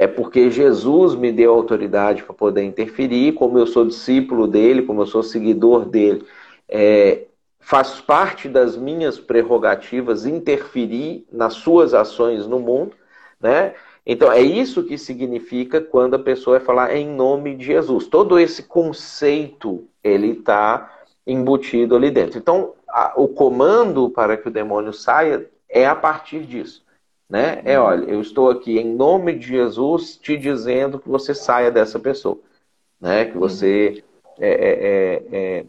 é 0.00 0.06
porque 0.06 0.50
Jesus 0.50 1.14
me 1.14 1.30
deu 1.30 1.52
autoridade 1.52 2.22
para 2.22 2.32
poder 2.32 2.62
interferir, 2.62 3.34
como 3.34 3.58
eu 3.58 3.66
sou 3.66 3.84
discípulo 3.84 4.46
dele, 4.46 4.80
como 4.80 5.02
eu 5.02 5.06
sou 5.06 5.22
seguidor 5.22 5.84
dele, 5.84 6.24
é, 6.66 7.26
faz 7.60 8.00
parte 8.00 8.48
das 8.48 8.78
minhas 8.78 9.20
prerrogativas 9.20 10.24
interferir 10.24 11.26
nas 11.30 11.52
suas 11.52 11.92
ações 11.92 12.46
no 12.46 12.58
mundo, 12.58 12.92
né? 13.38 13.74
Então 14.06 14.32
é 14.32 14.40
isso 14.40 14.84
que 14.84 14.96
significa 14.96 15.82
quando 15.82 16.14
a 16.14 16.18
pessoa 16.18 16.56
vai 16.56 16.66
falar 16.66 16.96
em 16.96 17.06
nome 17.06 17.54
de 17.54 17.66
Jesus. 17.66 18.06
Todo 18.06 18.38
esse 18.38 18.62
conceito 18.62 19.84
ele 20.02 20.30
está 20.30 20.98
embutido 21.26 21.94
ali 21.94 22.10
dentro. 22.10 22.38
Então 22.38 22.72
a, 22.88 23.12
o 23.16 23.28
comando 23.28 24.08
para 24.08 24.38
que 24.38 24.48
o 24.48 24.50
demônio 24.50 24.94
saia 24.94 25.46
é 25.68 25.86
a 25.86 25.94
partir 25.94 26.46
disso. 26.46 26.82
Né? 27.30 27.62
É, 27.64 27.78
olha, 27.78 28.04
eu 28.10 28.20
estou 28.20 28.50
aqui 28.50 28.76
em 28.76 28.92
nome 28.92 29.38
de 29.38 29.46
Jesus 29.46 30.16
te 30.16 30.36
dizendo 30.36 30.98
que 30.98 31.08
você 31.08 31.32
saia 31.32 31.70
dessa 31.70 31.96
pessoa. 31.96 32.36
Né? 33.00 33.26
Que 33.26 33.38
você 33.38 34.02
é, 34.36 34.50
é, 34.50 34.72
é, 34.88 35.58
é 35.58 35.64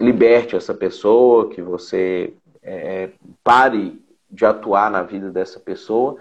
liberte 0.00 0.56
essa 0.56 0.72
pessoa, 0.72 1.50
que 1.50 1.60
você 1.60 2.32
é, 2.62 3.10
pare 3.44 4.02
de 4.30 4.46
atuar 4.46 4.90
na 4.90 5.02
vida 5.02 5.30
dessa 5.30 5.60
pessoa. 5.60 6.16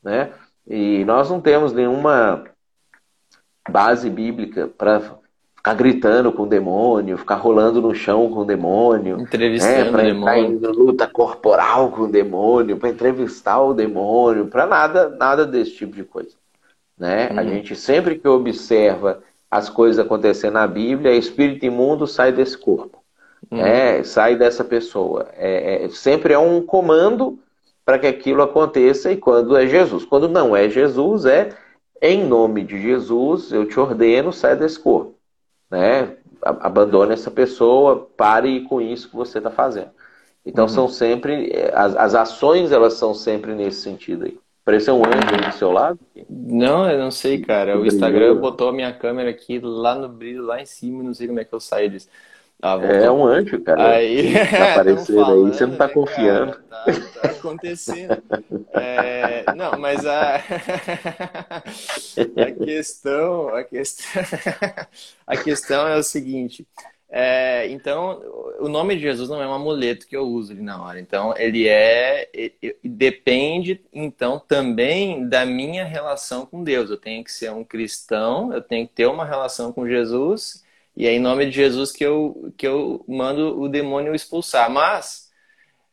Né? 0.00 0.32
E 0.64 1.04
nós 1.04 1.28
não 1.28 1.40
temos 1.40 1.72
nenhuma 1.72 2.44
base 3.68 4.08
bíblica 4.08 4.68
para 4.68 5.18
ficar 5.66 5.74
gritando 5.74 6.30
com 6.30 6.44
o 6.44 6.46
demônio, 6.46 7.18
ficar 7.18 7.34
rolando 7.34 7.82
no 7.82 7.92
chão 7.92 8.30
com 8.30 8.40
o 8.40 8.44
demônio. 8.44 9.20
Entrevistando 9.20 9.90
né, 9.96 10.02
o 10.02 10.06
demônio. 10.06 10.44
Em 10.44 10.58
luta 10.58 11.08
corporal 11.08 11.90
com 11.90 12.02
o 12.02 12.08
demônio, 12.08 12.76
para 12.76 12.90
entrevistar 12.90 13.60
o 13.60 13.74
demônio, 13.74 14.46
para 14.46 14.64
nada, 14.64 15.08
nada 15.08 15.44
desse 15.44 15.72
tipo 15.72 15.96
de 15.96 16.04
coisa. 16.04 16.36
Né? 16.96 17.28
Uhum. 17.32 17.38
A 17.40 17.44
gente 17.44 17.74
sempre 17.74 18.16
que 18.16 18.28
observa 18.28 19.20
as 19.50 19.68
coisas 19.68 19.98
acontecendo 19.98 20.52
na 20.52 20.68
Bíblia, 20.68 21.12
espírito 21.14 21.66
imundo 21.66 22.06
sai 22.06 22.30
desse 22.30 22.56
corpo. 22.56 23.02
Uhum. 23.50 23.58
Né? 23.58 24.04
Sai 24.04 24.36
dessa 24.36 24.62
pessoa. 24.62 25.26
É, 25.32 25.84
é, 25.84 25.88
sempre 25.88 26.32
é 26.32 26.38
um 26.38 26.62
comando 26.62 27.40
para 27.84 27.98
que 27.98 28.06
aquilo 28.06 28.40
aconteça 28.40 29.10
e 29.10 29.16
quando 29.16 29.56
é 29.56 29.66
Jesus. 29.66 30.04
Quando 30.04 30.28
não 30.28 30.54
é 30.54 30.68
Jesus, 30.68 31.24
é 31.24 31.48
em 32.00 32.24
nome 32.24 32.62
de 32.62 32.80
Jesus, 32.80 33.50
eu 33.50 33.66
te 33.66 33.80
ordeno, 33.80 34.32
sai 34.32 34.54
desse 34.54 34.78
corpo 34.78 35.15
né? 35.70 36.16
Abandone 36.42 37.12
essa 37.12 37.30
pessoa, 37.30 38.08
pare 38.16 38.60
com 38.62 38.80
isso 38.80 39.08
que 39.08 39.16
você 39.16 39.38
está 39.38 39.50
fazendo. 39.50 39.90
Então 40.44 40.64
uhum. 40.64 40.68
são 40.68 40.88
sempre 40.88 41.52
as, 41.74 41.96
as 41.96 42.14
ações 42.14 42.70
elas 42.70 42.94
são 42.94 43.12
sempre 43.12 43.54
nesse 43.54 43.80
sentido 43.80 44.26
aí. 44.26 44.38
Pareceu 44.64 44.96
um 44.96 45.04
anjo 45.04 45.48
do 45.48 45.56
seu 45.56 45.70
lado? 45.70 45.98
Não, 46.28 46.90
eu 46.90 46.98
não 46.98 47.10
sei, 47.12 47.40
cara. 47.40 47.78
O 47.78 47.86
Instagram 47.86 48.34
botou 48.36 48.68
a 48.68 48.72
minha 48.72 48.92
câmera 48.92 49.30
aqui 49.30 49.60
lá 49.60 49.94
no 49.94 50.08
brilho, 50.08 50.44
lá 50.44 50.60
em 50.60 50.66
cima, 50.66 51.04
não 51.04 51.14
sei 51.14 51.28
como 51.28 51.38
é 51.38 51.44
que 51.44 51.52
eu 51.52 51.60
saio 51.60 51.88
disso. 51.88 52.08
Ah, 52.62 52.78
é 52.82 53.10
um 53.10 53.26
anjo, 53.26 53.60
cara. 53.60 53.96
Aí, 53.96 54.32
tá 54.32 54.72
aparecendo 54.72 55.24
aí, 55.24 55.52
você 55.52 55.66
não 55.66 55.76
tá 55.76 55.88
né, 55.88 55.92
confiando. 55.92 56.52
Cara, 56.52 57.00
tá, 57.00 57.20
tá, 57.20 57.28
acontecendo. 57.28 58.22
É, 58.72 59.44
não, 59.54 59.78
mas 59.78 60.06
a, 60.06 60.36
a 62.36 62.50
questão, 62.64 63.48
a 63.54 63.62
questão, 63.62 64.22
a 65.26 65.36
questão 65.36 65.86
é 65.86 65.96
o 65.96 66.02
seguinte. 66.02 66.66
É, 67.08 67.68
então, 67.70 68.20
o 68.58 68.68
nome 68.68 68.96
de 68.96 69.02
Jesus 69.02 69.28
não 69.28 69.40
é 69.40 69.46
um 69.46 69.54
amuleto 69.54 70.06
que 70.06 70.16
eu 70.16 70.24
uso 70.24 70.52
ali 70.52 70.62
na 70.62 70.82
hora. 70.82 70.98
Então, 70.98 71.34
ele 71.36 71.68
é. 71.68 72.28
Ele, 72.32 72.76
depende, 72.82 73.80
então, 73.92 74.40
também 74.40 75.28
da 75.28 75.44
minha 75.44 75.84
relação 75.84 76.46
com 76.46 76.64
Deus. 76.64 76.90
Eu 76.90 76.96
tenho 76.96 77.22
que 77.22 77.30
ser 77.30 77.52
um 77.52 77.62
cristão, 77.62 78.52
eu 78.52 78.62
tenho 78.62 78.88
que 78.88 78.94
ter 78.94 79.06
uma 79.06 79.26
relação 79.26 79.72
com 79.72 79.86
Jesus 79.86 80.64
e 80.96 81.06
é 81.06 81.12
em 81.12 81.20
nome 81.20 81.44
de 81.46 81.52
Jesus 81.52 81.92
que 81.92 82.04
eu, 82.04 82.52
que 82.56 82.66
eu 82.66 83.04
mando 83.06 83.60
o 83.60 83.68
demônio 83.68 84.14
expulsar. 84.14 84.70
Mas 84.70 85.30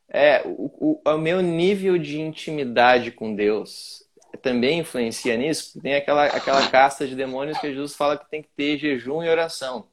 é, 0.08 0.42
o, 0.46 1.02
o, 1.06 1.10
o 1.10 1.18
meu 1.18 1.42
nível 1.42 1.98
de 1.98 2.22
intimidade 2.22 3.12
com 3.12 3.36
Deus 3.36 4.04
também 4.42 4.80
influencia 4.80 5.36
nisso. 5.36 5.80
Tem 5.82 5.96
aquela, 5.96 6.26
aquela 6.26 6.68
casta 6.70 7.06
de 7.06 7.16
demônios 7.16 7.58
que 7.58 7.74
Jesus 7.74 7.96
fala 7.96 8.18
que 8.18 8.30
tem 8.30 8.42
que 8.42 8.50
ter 8.56 8.78
jejum 8.78 9.22
e 9.22 9.30
oração. 9.30 9.80
O 9.80 9.86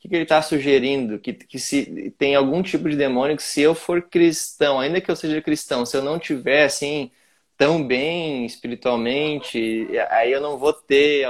que, 0.00 0.08
que 0.08 0.14
ele 0.16 0.24
está 0.24 0.42
sugerindo? 0.42 1.18
Que, 1.18 1.32
que 1.32 1.58
se 1.58 2.10
tem 2.18 2.34
algum 2.34 2.62
tipo 2.62 2.90
de 2.90 2.96
demônio 2.96 3.36
que 3.36 3.42
se 3.42 3.60
eu 3.60 3.74
for 3.74 4.02
cristão, 4.02 4.80
ainda 4.80 5.00
que 5.00 5.10
eu 5.10 5.16
seja 5.16 5.40
cristão, 5.40 5.86
se 5.86 5.96
eu 5.96 6.02
não 6.02 6.18
tiver 6.18 6.64
assim 6.64 7.10
tão 7.56 7.86
bem 7.86 8.44
espiritualmente, 8.44 9.88
aí 10.10 10.32
eu 10.32 10.40
não 10.40 10.58
vou 10.58 10.72
ter 10.72 11.24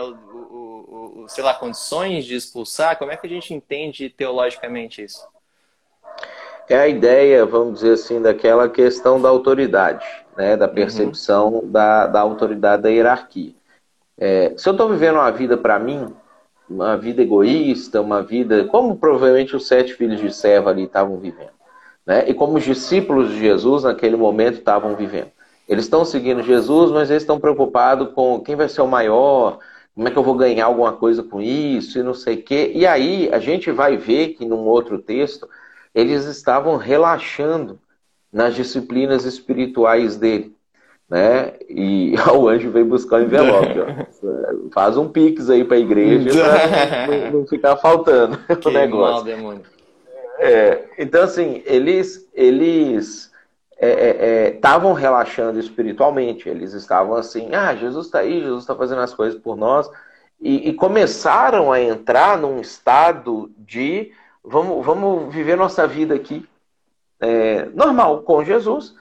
sei 1.28 1.43
lá, 1.43 1.55
condições 1.55 2.24
de 2.24 2.34
expulsar? 2.34 2.99
Como 2.99 3.11
é 3.11 3.16
que 3.16 3.26
a 3.26 3.30
gente 3.30 3.55
entende 3.55 4.09
teologicamente 4.11 5.03
isso? 5.03 5.26
É 6.68 6.76
a 6.76 6.88
ideia, 6.88 7.45
vamos 7.45 7.80
dizer 7.80 7.93
assim, 7.95 8.22
daquela 8.22 8.68
questão 8.68 9.20
da 9.20 9.28
autoridade, 9.28 10.07
né? 10.36 10.57
da 10.57 10.66
uhum. 10.66 10.74
percepção 10.74 11.49
uhum. 11.55 11.70
da, 11.70 12.07
da 12.07 12.20
autoridade 12.20 12.82
da 12.82 12.88
hierarquia. 12.88 13.53
É, 14.16 14.55
se 14.57 14.68
eu 14.68 14.72
estou 14.72 14.88
vivendo 14.88 15.16
uma 15.16 15.30
vida 15.30 15.57
para 15.57 15.78
mim, 15.78 16.14
uma 16.68 16.97
vida 16.97 17.22
egoísta, 17.22 18.01
uma 18.01 18.22
vida 18.22 18.64
como 18.64 18.97
provavelmente 18.97 19.55
os 19.57 19.66
sete 19.66 19.95
filhos 19.95 20.20
de 20.20 20.32
Seva 20.32 20.70
ali 20.70 20.84
estavam 20.84 21.18
vivendo, 21.18 21.51
né? 22.07 22.24
e 22.28 22.32
como 22.32 22.57
os 22.57 22.64
discípulos 22.64 23.30
de 23.30 23.38
Jesus 23.38 23.82
naquele 23.82 24.16
momento 24.16 24.59
estavam 24.59 24.95
vivendo. 24.95 25.30
Eles 25.68 25.84
estão 25.84 26.05
seguindo 26.05 26.43
Jesus, 26.43 26.90
mas 26.90 27.11
eles 27.11 27.22
estão 27.22 27.40
preocupados 27.40 28.12
com 28.14 28.40
quem 28.40 28.57
vai 28.57 28.68
ser 28.68 28.82
o 28.82 28.86
maior, 28.86 29.59
como 29.95 30.09
é 30.09 30.11
que 30.11 30.18
eu 30.18 30.22
vou 30.22 30.34
ganhar 30.34 30.66
alguma 30.66 30.93
coisa 30.93 31.22
com 31.22 31.40
isso 31.40 31.99
e 31.99 32.03
não 32.03 32.14
sei 32.14 32.36
o 32.36 32.43
quê. 32.43 32.72
E 32.74 32.86
aí 32.86 33.28
a 33.32 33.38
gente 33.38 33.70
vai 33.70 33.97
ver 33.97 34.28
que 34.34 34.45
num 34.45 34.61
outro 34.61 34.99
texto 34.99 35.49
eles 35.95 36.24
estavam 36.24 36.76
relaxando 36.76 37.78
nas 38.32 38.55
disciplinas 38.55 39.24
espirituais 39.24 40.16
dele. 40.16 40.57
Né? 41.09 41.53
E 41.68 42.14
o 42.34 42.49
anjo 42.49 42.70
veio 42.70 42.86
buscar 42.86 43.20
o 43.20 43.24
envelope. 43.24 43.78
Ó. 43.80 44.70
Faz 44.72 44.97
um 44.97 45.09
pix 45.09 45.51
aí 45.51 45.62
para 45.62 45.76
a 45.76 45.80
igreja 45.80 46.30
para 46.30 47.07
não, 47.30 47.40
não, 47.40 47.47
ficar 47.47 47.76
faltando 47.76 48.38
o 48.64 48.70
negócio. 48.70 49.38
Mal, 49.38 49.61
é, 50.38 50.86
então, 50.99 51.22
assim, 51.22 51.62
eles, 51.66 52.28
eles 52.34 53.32
estavam 53.83 54.91
é, 54.93 54.95
é, 54.95 54.99
é 54.99 55.01
relaxando 55.01 55.59
espiritualmente. 55.59 56.49
Eles 56.49 56.72
estavam 56.72 57.14
assim, 57.14 57.55
ah, 57.55 57.74
Jesus 57.74 58.07
está 58.07 58.20
aí, 58.20 58.41
Jesus 58.41 58.62
está 58.62 58.74
fazendo 58.74 59.01
as 59.01 59.12
coisas 59.12 59.39
por 59.39 59.57
nós. 59.57 59.91
E, 60.41 60.68
e, 60.68 60.72
começaram 60.74 61.72
a 61.72 61.80
entrar 61.80 62.37
num 62.37 62.61
estado 62.61 63.51
de 63.59 64.12
vamos, 64.43 64.85
vamos 64.85 65.33
viver 65.33 65.57
nossa 65.57 65.87
vida 65.87 66.14
aqui 66.14 66.45
é, 67.20 67.66
normal, 67.66 68.22
com 68.22 68.43
Jesus, 68.43 68.97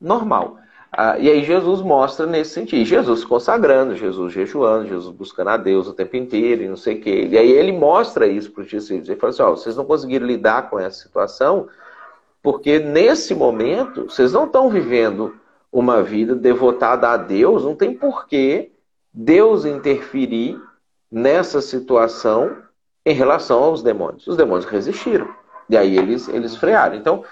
normal. 0.00 0.58
Ah, 0.92 1.16
e 1.18 1.30
aí 1.30 1.44
Jesus 1.44 1.80
mostra 1.80 2.26
nesse 2.26 2.50
sentido. 2.50 2.84
Jesus 2.84 3.24
consagrando, 3.24 3.94
Jesus 3.94 4.32
jejuando, 4.32 4.88
Jesus 4.88 5.14
buscando 5.14 5.50
a 5.50 5.56
Deus 5.56 5.86
o 5.86 5.92
tempo 5.92 6.16
inteiro 6.16 6.64
e 6.64 6.68
não 6.68 6.76
sei 6.76 6.96
o 6.96 7.00
quê. 7.00 7.28
E 7.30 7.38
aí 7.38 7.50
ele 7.50 7.70
mostra 7.70 8.26
isso 8.26 8.50
para 8.50 8.62
os 8.62 8.68
discípulos. 8.68 9.08
Ele 9.08 9.20
fala 9.20 9.32
assim, 9.32 9.42
ó, 9.42 9.50
vocês 9.50 9.76
não 9.76 9.84
conseguiram 9.84 10.26
lidar 10.26 10.68
com 10.68 10.78
essa 10.80 10.98
situação, 11.00 11.68
porque 12.42 12.78
nesse 12.78 13.34
momento, 13.34 14.04
vocês 14.04 14.32
não 14.32 14.44
estão 14.44 14.70
vivendo 14.70 15.34
uma 15.72 16.02
vida 16.02 16.34
devotada 16.34 17.08
a 17.08 17.16
Deus, 17.16 17.64
não 17.64 17.74
tem 17.74 17.94
porquê 17.94 18.72
Deus 19.12 19.64
interferir 19.64 20.60
nessa 21.10 21.60
situação 21.60 22.56
em 23.04 23.14
relação 23.14 23.62
aos 23.62 23.82
demônios. 23.82 24.26
Os 24.26 24.36
demônios 24.36 24.64
resistiram. 24.64 25.28
E 25.68 25.76
aí 25.76 25.96
eles, 25.96 26.28
eles 26.28 26.56
frearam. 26.56 26.96
Então, 26.96 27.24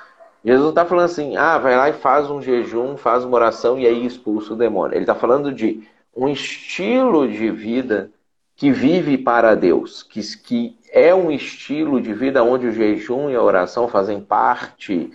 Jesus 0.44 0.62
não 0.62 0.70
está 0.70 0.84
falando 0.84 1.06
assim, 1.06 1.36
ah, 1.36 1.58
vai 1.58 1.76
lá 1.76 1.88
e 1.88 1.94
faz 1.94 2.30
um 2.30 2.40
jejum, 2.40 2.96
faz 2.96 3.24
uma 3.24 3.34
oração 3.34 3.78
e 3.78 3.86
aí 3.86 4.06
expulsa 4.06 4.54
o 4.54 4.56
demônio. 4.56 4.94
Ele 4.94 5.02
está 5.02 5.14
falando 5.14 5.52
de 5.52 5.86
um 6.14 6.28
estilo 6.28 7.28
de 7.28 7.50
vida 7.50 8.10
que 8.58 8.72
vive 8.72 9.16
para 9.16 9.54
Deus, 9.54 10.02
que, 10.02 10.20
que 10.38 10.76
é 10.92 11.14
um 11.14 11.30
estilo 11.30 12.00
de 12.00 12.12
vida 12.12 12.42
onde 12.42 12.66
o 12.66 12.72
jejum 12.72 13.30
e 13.30 13.36
a 13.36 13.42
oração 13.42 13.86
fazem 13.86 14.20
parte 14.20 15.12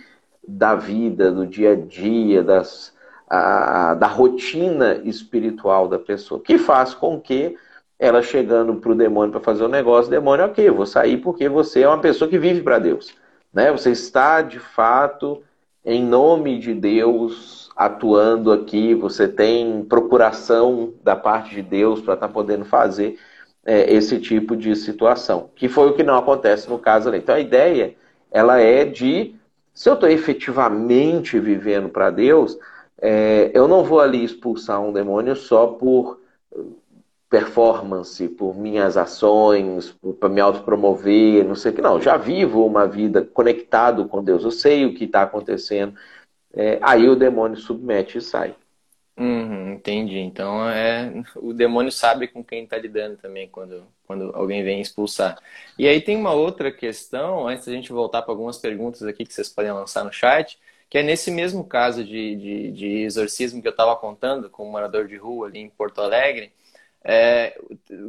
da 0.48 0.74
vida, 0.74 1.30
do 1.30 1.46
dia 1.46 1.72
a 1.72 1.76
dia, 1.76 2.42
das, 2.42 2.94
a, 3.28 3.94
da 3.96 4.06
rotina 4.06 4.98
espiritual 5.04 5.88
da 5.88 5.98
pessoa, 5.98 6.40
que 6.40 6.56
faz 6.56 6.94
com 6.94 7.20
que 7.20 7.54
ela 7.98 8.22
chegando 8.22 8.76
para 8.76 8.92
o 8.92 8.94
demônio 8.94 9.32
para 9.32 9.42
fazer 9.42 9.64
o 9.64 9.66
um 9.66 9.70
negócio, 9.70 10.08
o 10.08 10.14
demônio, 10.14 10.46
ok, 10.46 10.70
vou 10.70 10.86
sair 10.86 11.18
porque 11.18 11.46
você 11.46 11.82
é 11.82 11.88
uma 11.88 12.00
pessoa 12.00 12.30
que 12.30 12.38
vive 12.38 12.62
para 12.62 12.78
Deus. 12.78 13.14
Né? 13.52 13.70
Você 13.70 13.90
está, 13.90 14.40
de 14.40 14.58
fato, 14.58 15.42
em 15.84 16.02
nome 16.02 16.58
de 16.58 16.72
Deus, 16.72 17.70
atuando 17.76 18.50
aqui, 18.50 18.94
você 18.94 19.28
tem 19.28 19.84
procuração 19.84 20.94
da 21.04 21.14
parte 21.14 21.54
de 21.54 21.60
Deus 21.60 22.00
para 22.00 22.14
estar 22.14 22.28
tá 22.28 22.32
podendo 22.32 22.64
fazer 22.64 23.18
é, 23.64 23.92
esse 23.92 24.18
tipo 24.20 24.56
de 24.56 24.74
situação, 24.76 25.50
que 25.54 25.68
foi 25.68 25.88
o 25.88 25.94
que 25.94 26.02
não 26.02 26.16
acontece 26.16 26.68
no 26.68 26.78
caso 26.78 27.08
ali. 27.08 27.18
Então 27.18 27.34
a 27.34 27.40
ideia, 27.40 27.94
ela 28.30 28.58
é 28.58 28.84
de, 28.84 29.34
se 29.72 29.88
eu 29.88 29.94
estou 29.94 30.08
efetivamente 30.08 31.38
vivendo 31.38 31.88
para 31.88 32.10
Deus, 32.10 32.58
é, 33.00 33.50
eu 33.54 33.66
não 33.66 33.84
vou 33.84 34.00
ali 34.00 34.24
expulsar 34.24 34.80
um 34.80 34.92
demônio 34.92 35.34
só 35.36 35.66
por 35.66 36.20
performance, 37.28 38.28
por 38.28 38.56
minhas 38.56 38.96
ações, 38.96 39.92
para 40.20 40.28
me 40.28 40.40
autopromover, 40.40 41.44
não 41.44 41.56
sei 41.56 41.72
o 41.72 41.74
que. 41.74 41.82
Não, 41.82 42.00
já 42.00 42.16
vivo 42.16 42.64
uma 42.64 42.86
vida 42.86 43.22
conectado 43.22 44.06
com 44.06 44.22
Deus, 44.22 44.44
eu 44.44 44.52
sei 44.52 44.86
o 44.86 44.94
que 44.94 45.04
está 45.04 45.22
acontecendo. 45.22 45.94
É, 46.52 46.78
aí 46.80 47.08
o 47.08 47.16
demônio 47.16 47.56
submete 47.56 48.18
e 48.18 48.20
sai. 48.20 48.54
Uhum, 49.16 49.74
entendi. 49.74 50.18
Então 50.18 50.68
é 50.68 51.22
o 51.36 51.52
demônio 51.52 51.92
sabe 51.92 52.26
com 52.26 52.42
quem 52.42 52.64
está 52.64 52.76
lidando 52.76 53.16
também 53.16 53.48
quando, 53.48 53.86
quando 54.06 54.34
alguém 54.34 54.64
vem 54.64 54.80
expulsar. 54.80 55.38
E 55.78 55.86
aí 55.86 56.00
tem 56.00 56.16
uma 56.16 56.32
outra 56.32 56.72
questão, 56.72 57.46
antes 57.46 57.66
da 57.66 57.72
gente 57.72 57.92
voltar 57.92 58.22
para 58.22 58.32
algumas 58.32 58.58
perguntas 58.58 59.02
aqui 59.02 59.24
que 59.24 59.32
vocês 59.32 59.48
podem 59.48 59.72
lançar 59.72 60.04
no 60.04 60.12
chat, 60.12 60.58
que 60.90 60.98
é 60.98 61.02
nesse 61.02 61.30
mesmo 61.30 61.64
caso 61.64 62.04
de, 62.04 62.36
de, 62.36 62.70
de 62.72 62.86
exorcismo 63.02 63.62
que 63.62 63.68
eu 63.68 63.72
estava 63.72 63.94
contando 63.96 64.50
com 64.50 64.66
um 64.66 64.70
morador 64.70 65.06
de 65.06 65.16
rua 65.16 65.46
ali 65.48 65.60
em 65.60 65.70
Porto 65.70 66.00
Alegre. 66.00 66.52
É, 67.04 67.58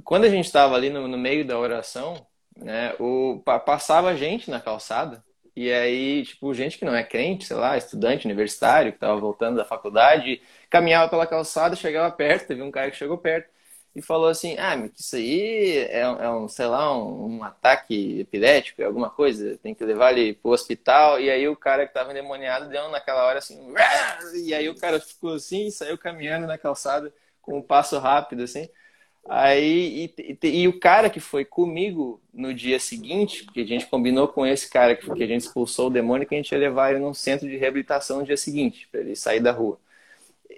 quando 0.04 0.26
a 0.26 0.30
gente 0.30 0.46
estava 0.46 0.76
ali 0.76 0.90
no, 0.90 1.08
no, 1.08 1.18
meio 1.18 1.46
da 1.46 1.58
oração, 1.60 2.26
né, 2.58 2.96
o, 3.00 3.42
passava 3.44 4.16
gente 4.16 4.50
na 4.50 4.60
calçada, 4.60 5.24
e 5.56 5.72
aí, 5.72 6.24
tipo, 6.26 6.54
gente 6.54 6.78
que 6.78 6.86
não 6.86 6.96
é 6.96 7.04
crente, 7.04 7.46
sei 7.46 7.56
lá, 7.56 7.78
estudante 7.78 8.26
universitário, 8.26 8.92
que 8.92 8.98
estava 8.98 9.20
voltando 9.20 9.58
da 9.58 9.66
faculdade, 9.66 10.42
caminhava 10.70 11.10
pela 11.10 11.26
calçada, 11.26 11.76
chegava 11.76 12.14
perto, 12.14 12.48
teve 12.48 12.62
um 12.62 12.72
cara 12.72 12.92
que 12.92 12.98
chegou 12.98 13.18
perto 13.18 13.50
e 13.96 14.02
falou 14.02 14.28
assim, 14.28 14.58
ah, 14.60 14.76
isso 14.94 15.16
aí 15.16 15.78
é, 15.78 16.02
é 16.02 16.30
um, 16.30 16.50
sei 16.50 16.66
lá, 16.66 16.98
um, 16.98 17.38
um, 17.38 17.44
ataque 17.44 18.20
epilético, 18.20 18.82
é 18.82 18.86
alguma 18.86 19.10
coisa, 19.10 19.58
tem 19.60 19.74
que 19.74 19.86
levar 19.86 20.12
ele 20.12 20.34
pro 20.34 20.52
hospital, 20.52 21.20
e 21.22 21.30
aí 21.30 21.48
o 21.48 21.56
cara 21.56 21.86
que 21.86 21.92
estava 21.92 22.12
endemoniado 22.12 22.68
deu 22.68 22.90
naquela 22.90 23.26
hora 23.26 23.40
assim, 23.40 23.58
e 24.44 24.54
aí 24.54 24.68
o 24.68 24.76
cara 24.76 25.00
ficou 25.00 25.36
assim, 25.36 25.72
saiu 25.72 25.98
caminhando 25.98 26.46
na 26.46 26.58
calçada 26.58 27.14
com 27.42 27.58
um 27.58 27.62
passo 27.62 27.98
rápido, 27.98 28.44
assim, 28.44 28.68
Aí, 29.28 30.12
e, 30.18 30.38
e, 30.44 30.62
e, 30.62 30.68
o 30.68 30.80
cara 30.80 31.10
que 31.10 31.20
foi 31.20 31.44
comigo 31.44 32.22
no 32.32 32.54
dia 32.54 32.80
seguinte, 32.80 33.44
porque 33.44 33.62
a 33.62 33.66
gente 33.66 33.88
combinou 33.88 34.28
com 34.28 34.46
esse 34.46 34.70
cara 34.70 34.96
que, 34.96 35.12
que 35.12 35.24
a 35.24 35.28
gente 35.28 35.42
expulsou 35.42 35.88
o 35.88 35.90
demônio, 35.90 36.28
que 36.28 36.36
a 36.36 36.38
gente 36.38 36.52
ia 36.52 36.60
levar 36.60 36.92
ele 36.92 37.00
num 37.00 37.14
centro 37.14 37.48
de 37.48 37.58
reabilitação 37.58 38.20
no 38.20 38.26
dia 38.26 38.38
seguinte, 38.38 38.88
para 38.92 39.02
ele 39.02 39.16
sair 39.16 39.40
da 39.40 39.52
rua. 39.52 39.80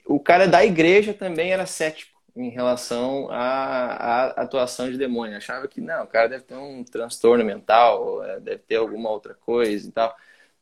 O 0.05 0.19
cara 0.19 0.47
da 0.47 0.65
igreja 0.65 1.13
também 1.13 1.51
era 1.51 1.65
cético 1.65 2.17
em 2.35 2.49
relação 2.49 3.29
à, 3.31 4.35
à 4.37 4.41
atuação 4.41 4.91
de 4.91 4.97
demônio. 4.97 5.37
Achava 5.37 5.67
que 5.67 5.79
não, 5.81 6.03
o 6.03 6.07
cara 6.07 6.27
deve 6.27 6.43
ter 6.43 6.55
um 6.55 6.83
transtorno 6.83 7.43
mental, 7.45 8.23
é, 8.23 8.39
deve 8.39 8.59
ter 8.59 8.75
alguma 8.75 9.09
outra 9.09 9.33
coisa 9.33 9.87
e 9.87 9.91
tal. 9.91 10.15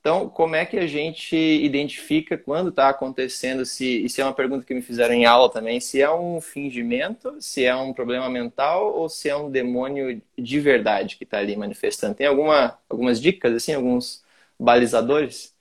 Então, 0.05 0.29
como 0.29 0.55
é 0.55 0.63
que 0.67 0.77
a 0.77 0.85
gente 0.85 1.35
identifica 1.35 2.37
quando 2.37 2.69
está 2.69 2.89
acontecendo, 2.89 3.65
se 3.65 4.05
isso 4.05 4.21
é 4.21 4.23
uma 4.23 4.35
pergunta 4.35 4.63
que 4.63 4.75
me 4.75 4.83
fizeram 4.83 5.15
em 5.15 5.25
aula 5.25 5.49
também, 5.49 5.79
se 5.79 5.99
é 5.99 6.11
um 6.11 6.39
fingimento, 6.39 7.41
se 7.41 7.65
é 7.65 7.75
um 7.75 7.91
problema 7.91 8.29
mental 8.29 8.93
ou 8.93 9.09
se 9.09 9.27
é 9.29 9.35
um 9.35 9.49
demônio 9.49 10.21
de 10.37 10.59
verdade 10.59 11.17
que 11.17 11.23
está 11.23 11.39
ali 11.39 11.55
manifestando? 11.55 12.13
Tem 12.13 12.27
alguma, 12.27 12.77
algumas 12.87 13.19
dicas, 13.19 13.51
assim, 13.55 13.73
alguns 13.73 14.23
balizadores? 14.59 15.55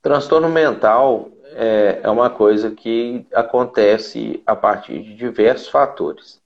Transtorno 0.00 0.48
mental 0.48 1.28
é, 1.54 2.00
é 2.02 2.08
uma 2.08 2.30
coisa 2.30 2.70
que 2.70 3.26
acontece 3.34 4.42
a 4.46 4.56
partir 4.56 5.02
de 5.02 5.14
diversos 5.14 5.68
fatores. 5.68 6.40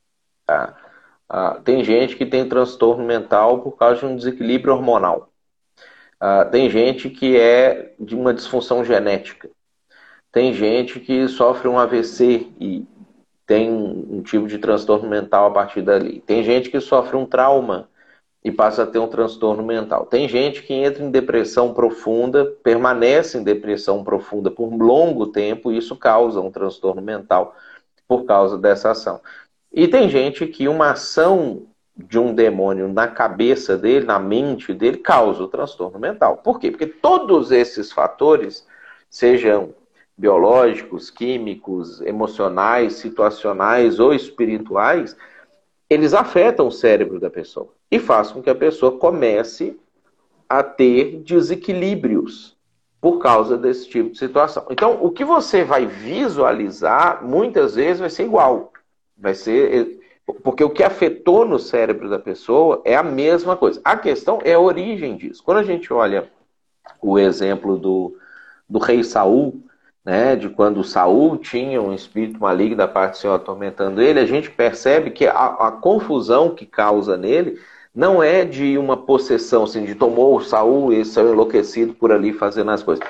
Tá? 0.45 0.77
Ah, 1.29 1.61
tem 1.65 1.85
gente 1.85 2.17
que 2.17 2.27
tem 2.27 2.49
transtorno 2.49 3.05
mental 3.05 3.61
por 3.61 3.77
causa 3.77 4.01
de 4.01 4.07
um 4.07 4.17
desequilíbrio 4.17 4.75
hormonal. 4.75 5.31
Uh, 6.23 6.51
tem 6.51 6.71
gente 6.71 7.11
que 7.11 7.37
é 7.37 7.95
de 7.99 8.15
uma 8.15 8.33
disfunção 8.33 8.85
genética. 8.85 9.51
Tem 10.33 10.53
gente 10.53 11.01
que 11.01 11.29
sofre 11.29 11.69
um 11.69 11.79
AVC 11.79 12.49
e 12.61 12.87
tem 13.47 13.71
um 13.71 14.23
tipo 14.23 14.47
de 14.47 14.59
transtorno 14.59 15.09
mental 15.09 15.47
a 15.47 15.51
partir 15.51 15.83
dali. 15.83 16.21
Tem 16.21 16.43
gente 16.43 16.71
que 16.71 16.81
sofre 16.81 17.17
um 17.17 17.25
trauma 17.25 17.89
e 18.43 18.51
passa 18.51 18.83
a 18.83 18.87
ter 18.87 18.99
um 18.99 19.09
transtorno 19.09 19.63
mental. 19.63 20.07
Tem 20.07 20.29
gente 20.29 20.63
que 20.63 20.73
entra 20.73 21.03
em 21.03 21.11
depressão 21.11 21.75
profunda, 21.75 22.45
permanece 22.63 23.39
em 23.39 23.43
depressão 23.43 24.05
profunda 24.05 24.51
por 24.51 24.69
um 24.69 24.77
longo 24.77 25.29
tempo 25.29 25.71
e 25.73 25.79
isso 25.79 25.97
causa 25.97 26.41
um 26.41 26.51
transtorno 26.51 27.03
mental 27.03 27.55
por 28.07 28.25
causa 28.25 28.57
dessa 28.57 28.91
ação. 28.91 29.21
E 29.73 29.89
tem 29.89 30.09
gente 30.09 30.47
que 30.47 30.69
uma 30.69 30.91
ação 30.93 31.67
de 31.97 32.19
um 32.19 32.35
demônio 32.35 32.89
na 32.89 33.09
cabeça 33.09 33.77
dele, 33.77 34.05
na 34.05 34.19
mente 34.19 34.75
dele, 34.75 34.99
causa 34.99 35.43
o 35.43 35.49
transtorno 35.49 35.99
mental. 35.99 36.39
Por 36.39 36.61
quê? 36.61 36.71
Porque 36.71 36.87
todos 36.87 37.51
esses 37.51 37.91
fatores, 37.91 38.67
sejam 39.09 39.75
biológicos, 40.17 41.11
químicos, 41.11 42.01
emocionais, 42.03 42.95
situacionais 42.95 43.99
ou 43.99 44.13
espirituais, 44.13 45.17
eles 45.89 46.13
afetam 46.13 46.67
o 46.67 46.73
cérebro 46.73 47.19
da 47.19 47.31
pessoa 47.31 47.73
e 47.91 47.99
fazem 47.99 48.35
com 48.35 48.43
que 48.43 48.51
a 48.51 48.55
pessoa 48.55 48.99
comece 48.99 49.79
a 50.49 50.63
ter 50.63 51.23
desequilíbrios 51.23 52.57
por 53.01 53.19
causa 53.19 53.57
desse 53.57 53.89
tipo 53.89 54.11
de 54.11 54.19
situação. 54.19 54.67
Então, 54.71 54.99
o 55.03 55.11
que 55.11 55.25
você 55.25 55.65
vai 55.65 55.87
visualizar 55.87 57.25
muitas 57.25 57.75
vezes 57.75 58.01
vai 58.01 58.11
ser 58.11 58.25
igual. 58.25 58.73
Vai 59.17 59.35
ser 59.35 60.01
porque 60.43 60.65
o 60.65 60.71
que 60.71 60.83
afetou 60.83 61.45
no 61.45 61.59
cérebro 61.59 62.09
da 62.09 62.19
pessoa 62.19 62.83
é 62.85 62.97
a 62.97 63.03
mesma 63.03 63.57
coisa. 63.57 63.81
A 63.85 63.97
questão 63.97 64.41
é 64.45 64.55
a 64.55 64.61
origem 64.61 65.17
disso. 65.17 65.43
Quando 65.43 65.59
a 65.59 65.63
gente 65.63 65.93
olha 65.93 66.29
o 67.01 67.19
exemplo 67.19 67.77
do, 67.79 68.17
do 68.69 68.79
rei 68.79 69.05
Saul, 69.05 69.63
né, 70.05 70.37
de 70.37 70.49
quando 70.49 70.85
Saul 70.85 71.37
tinha 71.37 71.81
um 71.81 71.93
espírito 71.93 72.41
maligno 72.41 72.77
da 72.77 72.89
parte 72.89 73.13
do 73.13 73.19
Senhor 73.19 73.35
atormentando 73.35 74.03
ele, 74.03 74.21
a 74.21 74.27
gente 74.27 74.51
percebe 74.51 75.11
que 75.11 75.27
a, 75.27 75.47
a 75.47 75.73
confusão 75.73 76.55
que 76.55 76.67
causa 76.67 77.17
nele 77.17 77.59
não 77.95 78.23
é 78.23 78.45
de 78.45 78.77
uma 78.77 78.97
possessão, 78.97 79.65
assim, 79.65 79.85
de 79.85 79.95
tomou 79.95 80.41
Saul 80.41 80.93
e 80.93 81.05
saiu 81.05 81.33
enlouquecido 81.33 81.95
por 81.95 82.13
ali 82.13 82.33
fazendo 82.33 82.71
as 82.71 82.83
coisas. 82.83 83.05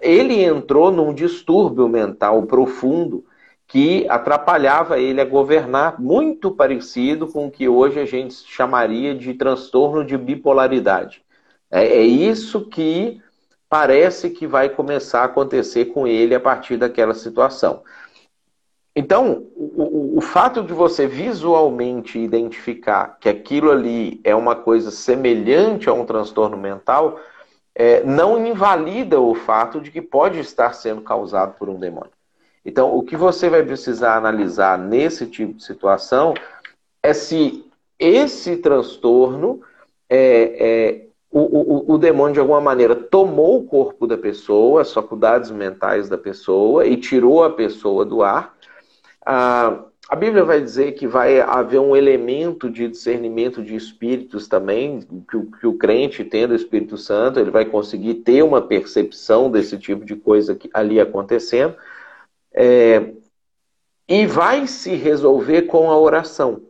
Ele 0.00 0.42
entrou 0.42 0.90
num 0.90 1.14
distúrbio 1.14 1.88
mental 1.88 2.42
profundo 2.42 3.24
que 3.66 4.06
atrapalhava 4.08 4.98
ele 4.98 5.20
a 5.20 5.24
governar, 5.24 6.00
muito 6.00 6.50
parecido 6.50 7.26
com 7.26 7.46
o 7.46 7.50
que 7.50 7.68
hoje 7.68 7.98
a 7.98 8.04
gente 8.04 8.34
chamaria 8.46 9.14
de 9.14 9.34
transtorno 9.34 10.04
de 10.04 10.16
bipolaridade. 10.16 11.24
É, 11.70 11.84
é 11.84 12.02
isso 12.02 12.68
que 12.68 13.20
parece 13.68 14.30
que 14.30 14.46
vai 14.46 14.68
começar 14.68 15.22
a 15.22 15.24
acontecer 15.24 15.86
com 15.86 16.06
ele 16.06 16.34
a 16.34 16.40
partir 16.40 16.76
daquela 16.76 17.14
situação. 17.14 17.82
Então, 18.96 19.48
o, 19.56 19.82
o, 19.82 20.18
o, 20.18 20.20
fato 20.20 20.62
de 20.62 20.72
você 20.72 21.04
visualmente 21.08 22.16
identificar 22.16 23.18
que 23.18 23.28
aquilo 23.28 23.72
ali 23.72 24.20
é 24.22 24.32
uma 24.36 24.54
coisa 24.54 24.92
semelhante 24.92 25.88
a 25.88 25.92
um 25.92 26.06
transtorno 26.06 26.56
mental, 26.56 27.18
é, 27.74 28.04
não 28.04 28.46
invalida 28.46 29.20
o 29.20 29.34
fato 29.34 29.80
de 29.80 29.90
que 29.90 30.00
pode 30.00 30.38
estar 30.38 30.72
sendo 30.74 31.00
causado 31.00 31.58
por 31.58 31.68
um 31.68 31.76
demônio. 31.76 32.13
Então, 32.64 32.96
o 32.96 33.02
que 33.02 33.16
você 33.16 33.48
vai 33.50 33.62
precisar 33.62 34.16
analisar 34.16 34.78
nesse 34.78 35.26
tipo 35.26 35.54
de 35.54 35.64
situação 35.64 36.34
é 37.02 37.12
se 37.12 37.64
esse 37.98 38.56
transtorno, 38.56 39.60
é, 40.08 40.56
é 40.58 41.06
o, 41.30 41.40
o, 41.40 41.94
o, 41.94 41.98
demônio 41.98 42.34
de 42.34 42.40
alguma 42.40 42.60
maneira 42.60 42.94
tomou 42.94 43.58
o 43.58 43.64
corpo 43.64 44.06
da 44.06 44.16
pessoa, 44.16 44.82
as 44.82 44.92
faculdades 44.92 45.50
mentais 45.50 46.08
da 46.08 46.16
pessoa 46.16 46.86
e 46.86 46.96
tirou 46.96 47.42
a 47.42 47.50
pessoa 47.50 48.04
do 48.04 48.22
ar. 48.22 48.54
Ah, 49.26 49.84
a 50.08 50.14
Bíblia 50.14 50.44
vai 50.44 50.60
dizer 50.60 50.92
que 50.92 51.08
vai 51.08 51.40
haver 51.40 51.80
um 51.80 51.96
elemento 51.96 52.70
de 52.70 52.86
discernimento 52.86 53.62
de 53.62 53.74
espíritos 53.74 54.46
também, 54.46 55.00
que 55.28 55.36
o, 55.36 55.50
que 55.50 55.66
o 55.66 55.74
crente, 55.74 56.22
tendo 56.22 56.52
o 56.52 56.56
Espírito 56.56 56.96
Santo, 56.96 57.40
ele 57.40 57.50
vai 57.50 57.64
conseguir 57.64 58.14
ter 58.16 58.42
uma 58.42 58.60
percepção 58.60 59.50
desse 59.50 59.78
tipo 59.78 60.04
de 60.04 60.14
coisa 60.14 60.56
ali 60.72 61.00
acontecendo. 61.00 61.74
É, 62.54 63.12
e 64.08 64.26
vai 64.26 64.66
se 64.66 64.94
resolver 64.94 65.62
com 65.62 65.90
a 65.90 65.98
oração, 65.98 66.62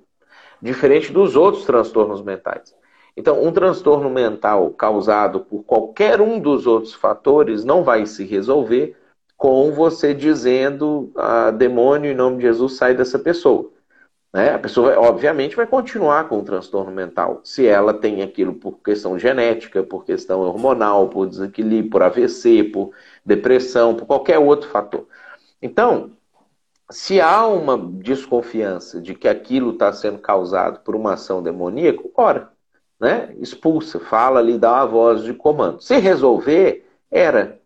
diferente 0.62 1.12
dos 1.12 1.37
outros 1.37 1.64
transtornos 1.64 2.22
mentais. 2.22 2.74
Então, 3.16 3.45
um 3.45 3.53
transtorno 3.53 4.11
mental 4.11 4.70
causado 4.70 5.41
por 5.41 5.62
qualquer 5.64 6.20
um 6.20 6.39
dos 6.41 6.66
outros 6.66 6.95
fatores 6.95 7.64
não 7.64 7.85
vai 7.85 8.07
se 8.07 8.24
resolver 8.24 8.97
com 9.37 9.72
você 9.72 10.14
dizendo, 10.14 11.12
ah, 11.16 11.51
demônio, 11.51 12.11
em 12.11 12.14
nome 12.14 12.39
de 12.39 12.43
Jesus, 12.43 12.76
sai 12.76 12.95
dessa 12.95 13.18
pessoa. 13.18 13.70
Né? 14.32 14.53
A 14.53 14.59
pessoa, 14.59 14.99
obviamente, 14.99 15.55
vai 15.55 15.66
continuar 15.66 16.28
com 16.28 16.39
o 16.39 16.43
transtorno 16.43 16.91
mental, 16.91 17.41
se 17.45 17.66
ela 17.66 17.95
tem 17.95 18.22
aquilo 18.22 18.55
por 18.55 18.80
questão 18.80 19.16
genética, 19.16 19.82
por 19.85 20.05
questão 20.05 20.41
hormonal, 20.41 21.09
por 21.09 21.26
desequilíbrio, 21.28 21.91
por 21.91 22.03
AVC, 22.03 22.64
por 22.64 22.91
depressão, 23.24 23.95
por 23.95 24.07
qualquer 24.07 24.39
outro 24.39 24.68
fator. 24.68 25.07
Então, 25.65 26.11
se 26.91 27.23
há 27.23 27.47
uma 27.47 27.79
desconfiança 27.79 29.01
de 29.01 29.15
que 29.15 29.27
aquilo 29.27 29.71
está 29.71 29.91
sendo 29.95 30.19
causado 30.19 30.81
por 30.81 30.95
uma 30.95 31.15
ação 31.15 31.43
demoníaca, 31.43 32.03
ora, 32.15 32.51
né? 33.01 33.35
expulsa, 33.39 33.99
fala 33.99 34.41
ali, 34.41 34.59
dá 34.59 34.75
uma 34.75 34.87
voz 34.87 35.23
de 35.23 35.33
comando. 35.33 35.81
Se 35.81 35.97
resolver, 35.97 36.87
era. 37.11 37.59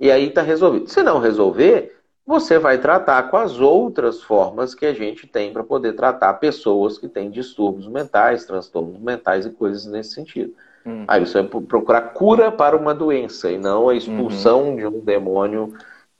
E 0.00 0.10
aí 0.10 0.28
está 0.28 0.40
resolvido. 0.40 0.88
Se 0.88 1.02
não 1.02 1.18
resolver, 1.18 1.94
você 2.26 2.58
vai 2.58 2.78
tratar 2.78 3.24
com 3.24 3.36
as 3.36 3.60
outras 3.60 4.22
formas 4.22 4.74
que 4.74 4.86
a 4.86 4.94
gente 4.94 5.26
tem 5.26 5.52
para 5.52 5.62
poder 5.62 5.92
tratar 5.92 6.32
pessoas 6.34 6.96
que 6.96 7.08
têm 7.08 7.30
distúrbios 7.30 7.86
mentais, 7.86 8.46
transtornos 8.46 8.98
mentais 8.98 9.44
e 9.44 9.50
coisas 9.50 9.84
nesse 9.84 10.14
sentido. 10.14 10.54
Uhum. 10.86 11.04
Aí 11.06 11.20
você 11.20 11.42
vai 11.42 11.60
procurar 11.60 12.14
cura 12.14 12.50
para 12.50 12.74
uma 12.74 12.94
doença 12.94 13.50
e 13.50 13.58
não 13.58 13.90
a 13.90 13.94
expulsão 13.94 14.70
uhum. 14.70 14.76
de 14.76 14.86
um 14.86 15.00
demônio 15.00 15.74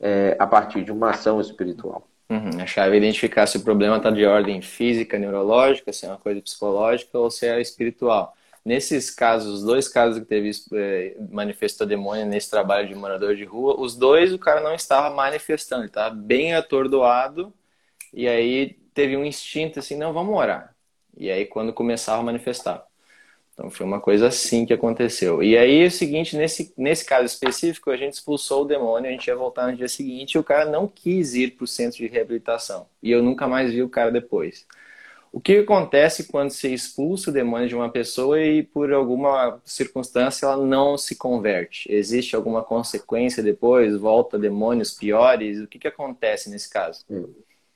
é, 0.04 0.36
a 0.38 0.46
partir 0.46 0.84
de 0.84 0.92
uma 0.92 1.10
ação 1.10 1.40
espiritual. 1.40 2.06
Uhum. 2.28 2.60
A 2.60 2.66
chave 2.66 2.94
é 2.94 2.98
identificar 2.98 3.46
se 3.46 3.56
o 3.56 3.64
problema 3.64 3.96
está 3.96 4.10
de 4.10 4.24
ordem 4.26 4.60
física, 4.60 5.18
neurológica, 5.18 5.92
se 5.94 6.04
é 6.04 6.08
uma 6.08 6.18
coisa 6.18 6.42
psicológica 6.42 7.18
ou 7.18 7.30
se 7.30 7.46
é 7.46 7.58
espiritual. 7.58 8.36
Nesses 8.62 9.10
casos, 9.10 9.60
os 9.60 9.64
dois 9.64 9.88
casos 9.88 10.20
que 10.20 10.26
teve 10.26 10.50
é, 10.74 11.16
manifestou 11.30 11.86
demônio 11.86 12.26
nesse 12.26 12.50
trabalho 12.50 12.86
de 12.86 12.94
morador 12.94 13.34
de 13.34 13.44
rua, 13.44 13.80
os 13.80 13.96
dois 13.96 14.32
o 14.32 14.38
cara 14.38 14.60
não 14.60 14.74
estava 14.74 15.14
manifestando, 15.14 15.82
ele 15.82 15.88
estava 15.88 16.14
bem 16.14 16.54
atordoado 16.54 17.52
e 18.12 18.28
aí 18.28 18.78
teve 18.94 19.16
um 19.16 19.24
instinto 19.24 19.78
assim, 19.78 19.96
não, 19.96 20.12
vamos 20.12 20.36
orar. 20.36 20.74
E 21.16 21.30
aí 21.30 21.46
quando 21.46 21.72
começava 21.72 22.20
a 22.20 22.24
manifestar. 22.24 22.86
Então 23.54 23.70
foi 23.70 23.86
uma 23.86 24.00
coisa 24.00 24.26
assim 24.26 24.66
que 24.66 24.72
aconteceu. 24.72 25.42
E 25.42 25.56
aí 25.56 25.86
o 25.86 25.90
seguinte, 25.90 26.36
nesse, 26.36 26.74
nesse 26.76 27.04
caso 27.04 27.24
específico, 27.24 27.90
a 27.90 27.96
gente 27.96 28.14
expulsou 28.14 28.62
o 28.62 28.66
demônio, 28.66 29.08
a 29.08 29.12
gente 29.12 29.28
ia 29.28 29.36
voltar 29.36 29.70
no 29.70 29.76
dia 29.76 29.88
seguinte 29.88 30.32
e 30.32 30.38
o 30.38 30.44
cara 30.44 30.68
não 30.68 30.88
quis 30.88 31.34
ir 31.34 31.52
para 31.52 31.64
o 31.64 31.68
centro 31.68 31.98
de 31.98 32.08
reabilitação. 32.08 32.86
E 33.00 33.12
eu 33.12 33.22
nunca 33.22 33.46
mais 33.46 33.72
vi 33.72 33.82
o 33.82 33.88
cara 33.88 34.10
depois. 34.10 34.66
O 35.34 35.40
que 35.40 35.58
acontece 35.58 36.28
quando 36.28 36.50
se 36.50 36.72
expulsa 36.72 37.30
o 37.30 37.32
demônio 37.32 37.68
de 37.68 37.74
uma 37.74 37.90
pessoa 37.90 38.40
e 38.40 38.62
por 38.62 38.92
alguma 38.92 39.60
circunstância 39.64 40.46
ela 40.46 40.56
não 40.56 40.96
se 40.96 41.16
converte? 41.16 41.92
Existe 41.92 42.36
alguma 42.36 42.62
consequência 42.62 43.42
depois? 43.42 43.96
Volta 43.96 44.38
demônios 44.38 44.92
piores? 44.92 45.60
O 45.60 45.66
que, 45.66 45.78
que 45.78 45.88
acontece 45.88 46.48
nesse 46.50 46.70
caso? 46.70 47.04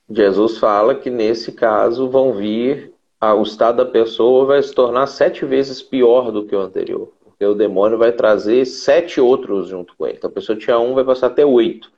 Jesus 0.08 0.58
fala 0.58 0.94
que 0.94 1.10
nesse 1.10 1.50
caso 1.50 2.08
vão 2.08 2.32
vir, 2.32 2.92
o 3.20 3.42
estado 3.42 3.78
da 3.78 3.90
pessoa 3.90 4.46
vai 4.46 4.62
se 4.62 4.72
tornar 4.72 5.06
sete 5.06 5.44
vezes 5.44 5.82
pior 5.82 6.30
do 6.30 6.44
que 6.46 6.54
o 6.54 6.60
anterior. 6.60 7.12
Porque 7.24 7.44
o 7.44 7.54
demônio 7.54 7.98
vai 7.98 8.12
trazer 8.12 8.64
sete 8.64 9.20
outros 9.20 9.68
junto 9.68 9.94
com 9.96 10.06
ele. 10.06 10.16
Então 10.18 10.30
a 10.30 10.32
pessoa 10.32 10.58
tinha 10.58 10.78
um, 10.78 10.94
vai 10.94 11.04
passar 11.04 11.28
até 11.28 11.44
oito. 11.44 11.90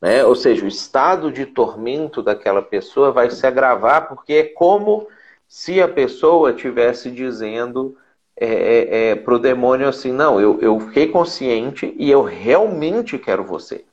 Né? 0.00 0.24
Ou 0.24 0.34
seja, 0.34 0.64
o 0.64 0.68
estado 0.68 1.30
de 1.30 1.46
tormento 1.46 2.22
daquela 2.22 2.62
pessoa 2.62 3.12
vai 3.12 3.30
se 3.30 3.46
agravar, 3.46 4.08
porque 4.08 4.32
é 4.32 4.42
como 4.44 5.06
se 5.46 5.80
a 5.80 5.88
pessoa 5.88 6.50
estivesse 6.50 7.10
dizendo 7.10 7.96
é, 8.36 8.46
é, 8.46 9.10
é 9.10 9.14
para 9.14 9.34
o 9.34 9.38
demônio 9.38 9.88
assim: 9.88 10.10
não, 10.10 10.40
eu, 10.40 10.60
eu 10.60 10.80
fiquei 10.80 11.08
consciente 11.08 11.94
e 11.96 12.10
eu 12.10 12.22
realmente 12.22 13.18
quero 13.18 13.44
você. 13.44 13.84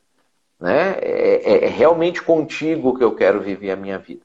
Né? 0.60 0.98
É, 1.02 1.42
é, 1.54 1.66
é 1.66 1.68
realmente 1.68 2.22
contigo 2.22 2.98
que 2.98 3.04
eu 3.04 3.16
quero 3.16 3.40
viver 3.42 3.72
a 3.72 3.76
minha 3.76 4.00
vida. 4.00 4.22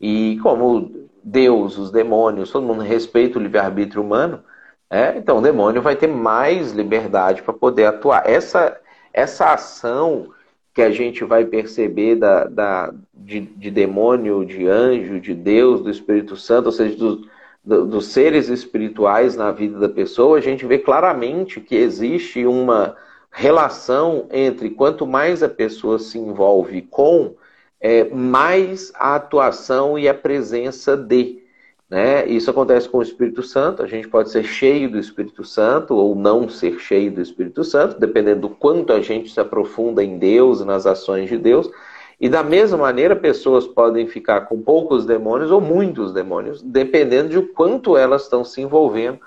E 0.00 0.38
como 0.42 1.07
Deus, 1.22 1.78
os 1.78 1.90
demônios, 1.90 2.50
todo 2.50 2.66
mundo 2.66 2.82
respeita 2.82 3.38
o 3.38 3.42
livre-arbítrio 3.42 4.02
humano, 4.02 4.42
é, 4.90 5.16
então 5.16 5.38
o 5.38 5.42
demônio 5.42 5.82
vai 5.82 5.96
ter 5.96 6.06
mais 6.06 6.72
liberdade 6.72 7.42
para 7.42 7.52
poder 7.52 7.84
atuar. 7.84 8.22
Essa, 8.26 8.78
essa 9.12 9.52
ação 9.52 10.30
que 10.72 10.80
a 10.80 10.90
gente 10.90 11.24
vai 11.24 11.44
perceber 11.44 12.16
da, 12.16 12.44
da, 12.44 12.94
de, 13.12 13.40
de 13.40 13.70
demônio, 13.70 14.44
de 14.44 14.66
anjo, 14.66 15.20
de 15.20 15.34
Deus, 15.34 15.82
do 15.82 15.90
Espírito 15.90 16.36
Santo, 16.36 16.66
ou 16.66 16.72
seja, 16.72 16.96
do, 16.96 17.28
do, 17.64 17.84
dos 17.86 18.06
seres 18.06 18.48
espirituais 18.48 19.36
na 19.36 19.50
vida 19.50 19.78
da 19.78 19.88
pessoa, 19.88 20.38
a 20.38 20.40
gente 20.40 20.64
vê 20.64 20.78
claramente 20.78 21.60
que 21.60 21.74
existe 21.74 22.46
uma 22.46 22.96
relação 23.30 24.26
entre 24.30 24.70
quanto 24.70 25.06
mais 25.06 25.42
a 25.42 25.48
pessoa 25.48 25.98
se 25.98 26.18
envolve 26.18 26.82
com, 26.82 27.34
é, 27.80 28.04
mais 28.04 28.92
a 28.94 29.14
atuação 29.14 29.98
e 29.98 30.08
a 30.08 30.14
presença 30.14 30.96
de. 30.96 31.42
Né? 31.88 32.26
Isso 32.26 32.50
acontece 32.50 32.88
com 32.88 32.98
o 32.98 33.02
Espírito 33.02 33.42
Santo. 33.42 33.82
A 33.82 33.86
gente 33.86 34.08
pode 34.08 34.30
ser 34.30 34.44
cheio 34.44 34.90
do 34.90 34.98
Espírito 34.98 35.42
Santo 35.44 35.94
ou 35.94 36.14
não 36.14 36.48
ser 36.48 36.78
cheio 36.78 37.10
do 37.10 37.20
Espírito 37.20 37.64
Santo, 37.64 37.98
dependendo 37.98 38.42
do 38.42 38.50
quanto 38.50 38.92
a 38.92 39.00
gente 39.00 39.30
se 39.30 39.40
aprofunda 39.40 40.04
em 40.04 40.18
Deus, 40.18 40.64
nas 40.64 40.86
ações 40.86 41.28
de 41.28 41.38
Deus. 41.38 41.70
E 42.20 42.28
da 42.28 42.42
mesma 42.42 42.76
maneira, 42.76 43.14
pessoas 43.14 43.66
podem 43.66 44.06
ficar 44.06 44.42
com 44.42 44.60
poucos 44.60 45.06
demônios 45.06 45.50
ou 45.50 45.60
muitos 45.60 46.12
demônios, 46.12 46.60
dependendo 46.60 47.28
de 47.28 47.40
quanto 47.52 47.96
elas 47.96 48.24
estão 48.24 48.44
se 48.44 48.60
envolvendo 48.60 49.20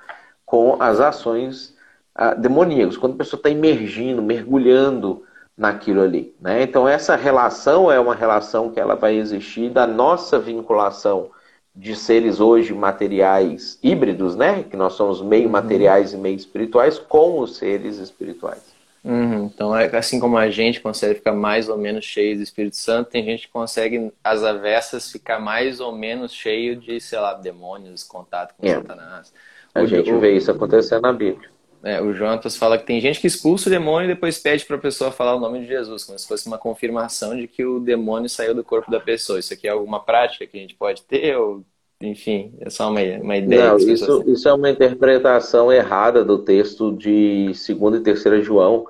com 0.45 0.75
as 0.79 0.99
ações 0.99 1.73
ah, 2.13 2.33
demoníacas. 2.33 2.97
Quando 2.97 3.13
a 3.13 3.17
pessoa 3.17 3.39
está 3.39 3.49
emergindo, 3.49 4.21
mergulhando 4.21 5.23
naquilo 5.57 6.01
ali. 6.01 6.35
Né? 6.39 6.63
Então, 6.63 6.87
essa 6.87 7.15
relação 7.15 7.91
é 7.91 7.99
uma 7.99 8.15
relação 8.15 8.71
que 8.71 8.79
ela 8.79 8.95
vai 8.95 9.15
existir 9.15 9.69
da 9.69 9.85
nossa 9.85 10.39
vinculação 10.39 11.29
de 11.75 11.95
seres 11.95 12.39
hoje 12.39 12.73
materiais 12.73 13.79
híbridos, 13.81 14.35
né? 14.35 14.63
Que 14.63 14.75
nós 14.75 14.93
somos 14.93 15.21
meio 15.21 15.45
uhum. 15.45 15.51
materiais 15.51 16.13
e 16.13 16.17
meio 16.17 16.35
espirituais 16.35 16.99
com 16.99 17.39
os 17.39 17.55
seres 17.55 17.97
espirituais. 17.97 18.71
Uhum. 19.03 19.45
Então, 19.45 19.75
é 19.75 19.95
assim 19.95 20.19
como 20.19 20.37
a 20.37 20.49
gente 20.49 20.79
consegue 20.79 21.15
ficar 21.15 21.33
mais 21.33 21.69
ou 21.69 21.77
menos 21.77 22.05
cheio 22.05 22.37
do 22.37 22.43
Espírito 22.43 22.75
Santo, 22.75 23.09
tem 23.09 23.23
gente 23.23 23.47
que 23.47 23.53
consegue, 23.53 24.11
às 24.23 24.43
avessas, 24.43 25.11
ficar 25.11 25.39
mais 25.39 25.79
ou 25.79 25.91
menos 25.91 26.31
cheio 26.33 26.75
de, 26.75 26.99
sei 26.99 27.19
lá, 27.19 27.33
demônios, 27.33 28.03
contato 28.03 28.53
com 28.55 28.67
é. 28.67 28.75
Satanás. 28.75 29.33
A 29.73 29.81
o, 29.81 29.87
gente 29.87 30.11
vê 30.13 30.35
isso 30.35 30.51
acontecendo 30.51 31.01
na 31.01 31.13
Bíblia. 31.13 31.49
É, 31.83 31.99
o 31.99 32.13
Jonatas 32.13 32.55
fala 32.55 32.77
que 32.77 32.85
tem 32.85 33.01
gente 33.01 33.19
que 33.19 33.25
expulsa 33.25 33.67
o 33.67 33.71
demônio 33.71 34.05
e 34.09 34.13
depois 34.13 34.37
pede 34.37 34.65
para 34.65 34.75
a 34.75 34.79
pessoa 34.79 35.11
falar 35.11 35.35
o 35.35 35.39
nome 35.39 35.61
de 35.61 35.67
Jesus, 35.67 36.03
como 36.03 36.17
se 36.17 36.27
fosse 36.27 36.45
uma 36.45 36.57
confirmação 36.57 37.35
de 37.35 37.47
que 37.47 37.65
o 37.65 37.79
demônio 37.79 38.29
saiu 38.29 38.53
do 38.53 38.63
corpo 38.63 38.91
da 38.91 38.99
pessoa. 38.99 39.39
Isso 39.39 39.53
aqui 39.53 39.67
é 39.67 39.71
alguma 39.71 39.99
prática 39.99 40.45
que 40.45 40.57
a 40.57 40.61
gente 40.61 40.75
pode 40.75 41.01
ter 41.03 41.35
ou, 41.37 41.65
enfim, 41.99 42.53
é 42.59 42.69
só 42.69 42.89
uma, 42.89 43.01
uma 43.01 43.37
ideia? 43.37 43.69
Não, 43.69 43.77
isso, 43.77 44.23
isso 44.29 44.47
é 44.47 44.53
uma 44.53 44.69
interpretação 44.69 45.71
errada 45.71 46.23
do 46.23 46.37
texto 46.39 46.95
de 46.95 47.47
2 47.47 47.95
e 47.95 47.99
3 47.99 48.45
João. 48.45 48.85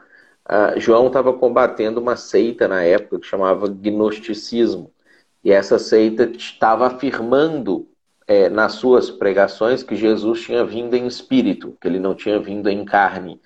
Uh, 0.50 0.78
João 0.78 1.08
estava 1.08 1.32
combatendo 1.32 2.02
uma 2.02 2.18
seita 2.18 2.68
na 2.68 2.84
época 2.84 3.20
que 3.20 3.28
chamava 3.28 3.68
gnosticismo. 3.68 4.92
E 5.44 5.52
essa 5.52 5.80
seita 5.80 6.24
estava 6.24 6.88
afirmando 6.88 7.88
é, 8.32 8.50
nas 8.50 8.74
suas 8.74 9.12
pregações 9.12 9.84
que 9.84 9.94
Jesus 9.94 10.42
tinha 10.42 10.64
vindo 10.64 10.96
em 10.96 11.06
espírito, 11.06 11.76
que 11.82 11.86
ele 11.86 12.00
não 12.00 12.16
tinha 12.16 12.40
vindo 12.40 12.70
em 12.70 12.86
carne. 12.86 13.42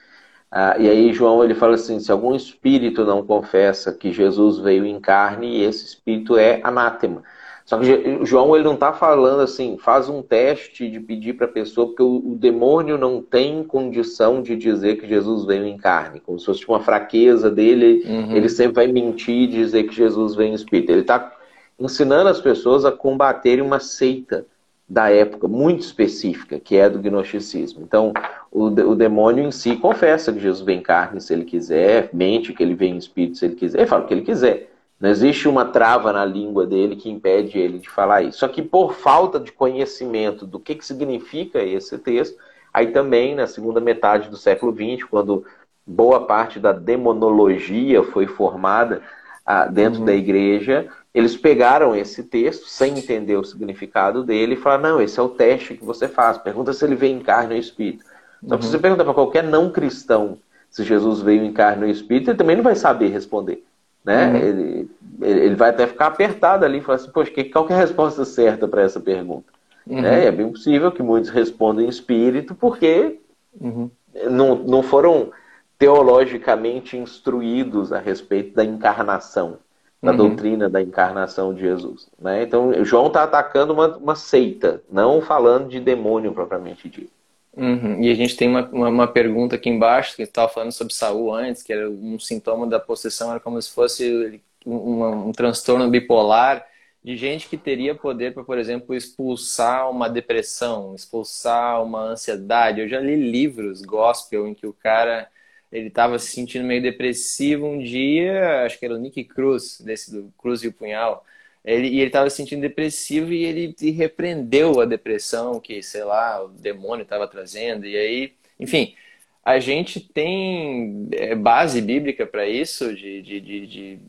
Ah, 0.52 0.76
e 0.78 0.88
aí 0.88 1.12
João 1.12 1.44
ele 1.44 1.56
fala 1.56 1.74
assim: 1.74 2.00
se 2.00 2.12
algum 2.12 2.36
espírito 2.36 3.04
não 3.04 3.26
confessa 3.26 3.92
que 3.92 4.12
Jesus 4.12 4.60
veio 4.60 4.86
em 4.86 5.00
carne, 5.00 5.64
esse 5.64 5.86
espírito 5.86 6.38
é 6.38 6.60
anátema. 6.64 7.24
Só 7.66 7.80
que 7.80 8.24
João 8.24 8.56
ele 8.56 8.64
não 8.64 8.76
está 8.76 8.94
falando 8.94 9.42
assim, 9.42 9.76
faz 9.80 10.08
um 10.08 10.22
teste 10.22 10.88
de 10.88 11.00
pedir 11.00 11.34
para 11.34 11.48
a 11.48 11.52
pessoa, 11.52 11.88
porque 11.88 12.04
o, 12.04 12.18
o, 12.18 12.36
demônio 12.36 12.96
não 12.96 13.24
tem 13.24 13.64
condição 13.64 14.44
de 14.44 14.56
dizer 14.56 14.98
que 14.98 15.08
Jesus 15.08 15.46
veio 15.46 15.66
em 15.66 15.76
carne, 15.76 16.20
como 16.20 16.38
se 16.38 16.46
fosse 16.46 16.68
uma 16.68 16.80
fraqueza 16.80 17.50
dele, 17.50 18.04
uhum. 18.06 18.36
ele 18.36 18.50
sempre 18.50 18.76
vai 18.76 18.86
mentir 18.86 19.34
e 19.34 19.48
dizer 19.48 19.86
que 19.86 19.96
Jesus 19.96 20.36
veio 20.36 20.52
em 20.52 20.54
espírito. 20.54 20.92
Ele 20.92 21.02
está 21.02 21.36
ensinando 21.80 22.30
as 22.30 22.40
pessoas 22.40 22.86
a 22.86 22.92
combaterem 22.92 23.66
uma 23.66 23.80
seita 23.80 24.46
da 24.88 25.10
época 25.10 25.48
muito 25.48 25.82
específica, 25.82 26.60
que 26.60 26.76
é 26.78 26.88
do 26.90 27.00
gnosticismo. 27.00 27.82
Então, 27.84 28.14
o, 28.52 28.66
o 28.66 28.96
demônio 28.96 29.44
em 29.44 29.52
si 29.52 29.76
confessa 29.76 30.32
que 30.32 30.40
Jesus 30.40 30.64
vem 30.64 30.80
em 30.80 30.84
carne 30.84 31.20
se 31.20 31.34
ele 31.34 31.44
quiser, 31.44 32.10
mente 32.14 32.54
que 32.54 32.62
ele 32.62 32.76
vem 32.76 32.94
em 32.94 32.98
espírito 32.98 33.38
se 33.38 33.46
ele 33.46 33.56
quiser, 33.56 33.80
ele 33.80 33.88
fala 33.88 34.04
o 34.04 34.08
que 34.08 34.14
ele 34.14 34.22
quiser. 34.22 34.70
Não 35.00 35.10
existe 35.10 35.48
uma 35.48 35.66
trava 35.66 36.14
na 36.14 36.24
língua 36.24 36.66
dele 36.66 36.96
que 36.96 37.10
impede 37.10 37.58
ele 37.58 37.80
de 37.80 37.90
falar 37.90 38.22
isso. 38.22 38.40
Só 38.40 38.48
que 38.48 38.62
por 38.62 38.94
falta 38.94 39.40
de 39.40 39.52
conhecimento 39.52 40.46
do 40.46 40.60
que, 40.60 40.76
que 40.76 40.86
significa 40.86 41.62
esse 41.62 41.98
texto, 41.98 42.38
aí 42.74 42.88
também 42.88 43.36
na 43.36 43.48
segunda 43.48 43.82
metade 43.82 44.30
do 44.30 44.38
século 44.38 44.74
XX, 44.74 45.04
quando 45.10 45.46
boa 45.86 46.26
parte 46.26 46.60
da 46.60 46.72
demonologia 46.72 48.04
foi 48.04 48.26
formada 48.26 49.02
ah, 49.46 49.66
dentro 49.66 50.00
uhum. 50.00 50.06
da 50.06 50.14
igreja, 50.14 50.88
eles 51.16 51.38
pegaram 51.38 51.96
esse 51.96 52.22
texto 52.24 52.68
sem 52.68 53.00
entender 53.00 53.38
o 53.38 53.44
significado 53.44 54.22
dele 54.22 54.56
e 54.56 54.58
falaram: 54.58 54.84
não, 54.84 55.02
esse 55.02 55.18
é 55.18 55.24
o 55.24 55.30
teste 55.30 55.78
que 55.78 55.86
você 55.86 56.10
faz. 56.10 56.38
Pergunta 56.38 56.74
se 56.74 56.84
ele 56.84 56.94
veio 56.94 57.16
em 57.16 57.22
carne 57.22 57.54
ou 57.54 57.60
espírito. 57.60 58.04
Então, 58.44 58.58
uhum. 58.58 58.62
se 58.62 58.70
você 58.70 58.78
perguntar 58.78 59.06
para 59.06 59.14
qualquer 59.14 59.44
não 59.44 59.72
cristão 59.72 60.38
se 60.70 60.84
Jesus 60.84 61.22
veio 61.22 61.46
em 61.46 61.54
carne 61.54 61.86
ou 61.86 61.90
espírito, 61.90 62.32
ele 62.32 62.38
também 62.38 62.58
não 62.58 62.64
vai 62.64 62.76
saber 62.76 63.08
responder. 63.08 63.64
né? 64.04 64.28
Uhum. 64.28 64.36
Ele, 64.36 64.90
ele 65.22 65.56
vai 65.56 65.70
até 65.70 65.88
ficar 65.88 66.08
apertado 66.08 66.66
ali 66.66 66.80
e 66.80 66.82
falar 66.82 66.98
assim, 66.98 67.12
poxa, 67.12 67.32
qual 67.52 67.66
que 67.66 67.72
é 67.72 67.78
a 67.78 67.80
resposta 67.80 68.26
certa 68.26 68.68
para 68.68 68.82
essa 68.82 69.00
pergunta? 69.00 69.46
Uhum. 69.88 70.02
Né? 70.02 70.26
É 70.26 70.32
bem 70.32 70.52
possível 70.52 70.92
que 70.92 71.02
muitos 71.02 71.30
respondam 71.30 71.86
em 71.86 71.88
espírito 71.88 72.54
porque 72.54 73.20
uhum. 73.60 73.90
não, 74.30 74.56
não 74.56 74.84
foram 74.84 75.32
teologicamente 75.80 76.98
instruídos 76.98 77.94
a 77.94 78.00
respeito 78.00 78.54
da 78.54 78.66
encarnação, 78.66 79.60
da 80.02 80.12
uhum. 80.12 80.18
doutrina 80.18 80.70
da 80.70 80.82
encarnação 80.82 81.54
de 81.54 81.62
Jesus. 81.62 82.08
Né? 82.20 82.44
Então, 82.44 82.84
João 82.84 83.08
está 83.08 83.24
atacando 83.24 83.74
uma, 83.74 83.98
uma 83.98 84.16
seita, 84.16 84.84
não 84.92 85.22
falando 85.22 85.70
de 85.70 85.80
demônio 85.80 86.34
propriamente 86.34 86.88
dito. 86.90 87.12
Uhum. 87.56 88.02
E 88.04 88.12
a 88.12 88.16
gente 88.16 88.36
tem 88.36 88.50
uma, 88.50 88.68
uma, 88.70 88.90
uma 88.90 89.08
pergunta 89.08 89.56
aqui 89.56 89.70
embaixo, 89.70 90.16
que 90.16 90.24
estava 90.24 90.52
falando 90.52 90.72
sobre 90.72 90.94
Saul 90.94 91.34
antes, 91.34 91.64
que 91.64 91.72
era 91.72 91.90
um 91.90 92.20
sintoma 92.20 92.68
da 92.68 92.80
possessão, 92.80 93.32
era 93.32 93.40
como 93.40 93.62
se 93.62 93.72
fosse 93.72 94.42
um, 94.66 95.28
um 95.30 95.32
transtorno 95.32 95.90
bipolar 95.90 96.66
de 97.04 97.16
gente 97.16 97.48
que 97.48 97.56
teria 97.56 97.94
poder 97.94 98.34
para, 98.34 98.44
por 98.44 98.58
exemplo, 98.58 98.96
expulsar 98.96 99.90
uma 99.90 100.10
depressão, 100.10 100.96
expulsar 100.96 101.82
uma 101.84 102.02
ansiedade. 102.02 102.82
Eu 102.82 102.88
já 102.90 103.00
li 103.00 103.16
livros 103.16 103.84
gospel 103.84 104.48
em 104.48 104.56
que 104.56 104.66
o 104.66 104.74
cara 104.74 105.30
ele 105.72 105.88
estava 105.88 106.18
se 106.20 106.32
sentindo 106.32 106.66
meio 106.66 106.82
depressivo 106.82 107.66
um 107.66 107.80
dia, 107.80 108.64
acho 108.66 108.80
que 108.80 108.86
era 108.86 108.96
o 108.96 108.98
Nick 108.98 109.24
Cruz, 109.26 109.82
desse 109.82 110.12
do 110.12 110.32
Cruz 110.38 110.64
e 110.64 110.68
o 110.68 110.74
Punhal. 110.74 111.26
Ele, 111.64 111.88
e 111.88 111.98
ele 111.98 112.08
estava 112.08 112.30
se 112.30 112.38
sentindo 112.38 112.62
depressivo 112.62 113.34
e 113.34 113.44
ele 113.44 113.76
repreendeu 113.92 114.80
a 114.80 114.86
depressão 114.86 115.60
que, 115.60 115.82
sei 115.82 116.04
lá, 116.04 116.44
o 116.44 116.50
demônio 116.50 117.04
estava 117.04 117.28
trazendo. 117.28 117.86
E 117.88 117.98
aí, 117.98 118.34
enfim, 118.60 118.96
a 119.44 119.60
gente 119.60 120.00
tem 120.00 121.08
é, 121.12 121.36
base 121.36 121.82
bíblica 121.82 122.26
para 122.26 122.48
isso, 122.48 122.94
de, 122.96 123.22
de, 123.22 123.40
de, 123.40 123.68
de, 123.68 124.00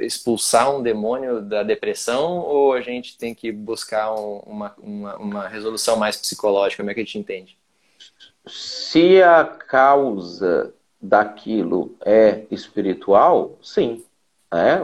expulsar 0.00 0.74
um 0.74 0.82
demônio 0.82 1.40
da 1.40 1.62
depressão, 1.62 2.38
ou 2.38 2.72
a 2.72 2.80
gente 2.80 3.16
tem 3.18 3.34
que 3.34 3.52
buscar 3.52 4.12
um, 4.12 4.38
uma, 4.38 4.74
uma, 4.78 5.16
uma 5.16 5.48
resolução 5.48 5.96
mais 5.96 6.16
psicológica? 6.16 6.82
Como 6.82 6.90
é 6.90 6.94
que 6.94 7.00
a 7.00 7.04
gente 7.04 7.18
entende? 7.18 7.56
Se 8.46 9.22
a 9.22 9.44
causa 9.44 10.74
daquilo 11.00 11.94
é 12.04 12.44
espiritual, 12.50 13.56
sim. 13.62 14.04
É, 14.52 14.80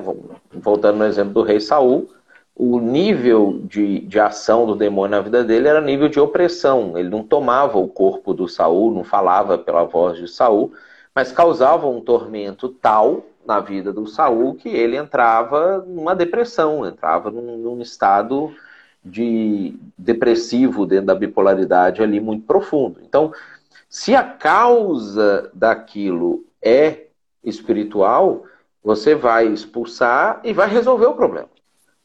voltando 0.53 0.99
no 0.99 1.05
exemplo 1.05 1.35
do 1.35 1.43
rei 1.43 1.61
Saul, 1.61 2.09
o 2.55 2.81
nível 2.81 3.61
de, 3.65 4.01
de 4.01 4.19
ação 4.19 4.65
do 4.65 4.75
demônio 4.75 5.17
na 5.17 5.23
vida 5.23 5.45
dele 5.45 5.69
era 5.69 5.81
nível 5.81 6.09
de 6.09 6.19
opressão. 6.19 6.97
Ele 6.97 7.11
não 7.11 7.23
tomava 7.23 7.77
o 7.77 7.89
corpo 7.89 8.33
do 8.33 8.49
Saul, 8.49 8.95
não 8.95 9.05
falava 9.05 9.59
pela 9.59 9.85
voz 9.85 10.19
de 10.19 10.29
Saul, 10.29 10.73
mas 11.15 11.33
causava 11.33 11.87
um 11.87 12.01
tormento 12.01 12.69
tal 12.69 13.25
na 13.47 13.61
vida 13.61 13.93
do 13.93 14.07
Saul 14.07 14.55
que 14.55 14.69
ele 14.69 14.97
entrava 14.97 15.85
numa 15.87 16.15
depressão, 16.15 16.87
entrava 16.87 17.31
num, 17.31 17.59
num 17.59 17.81
estado 17.81 18.53
de 19.05 19.75
depressivo 19.97 20.85
dentro 20.85 21.07
da 21.07 21.15
bipolaridade 21.15 22.03
ali 22.03 22.21
muito 22.21 22.45
profundo. 22.45 23.01
Então, 23.03 23.33
se 23.89 24.15
a 24.15 24.23
causa 24.23 25.51
daquilo 25.55 26.45
é 26.63 27.07
espiritual, 27.43 28.45
você 28.83 29.15
vai 29.15 29.47
expulsar 29.47 30.41
e 30.45 30.53
vai 30.53 30.69
resolver 30.69 31.07
o 31.07 31.15
problema. 31.15 31.49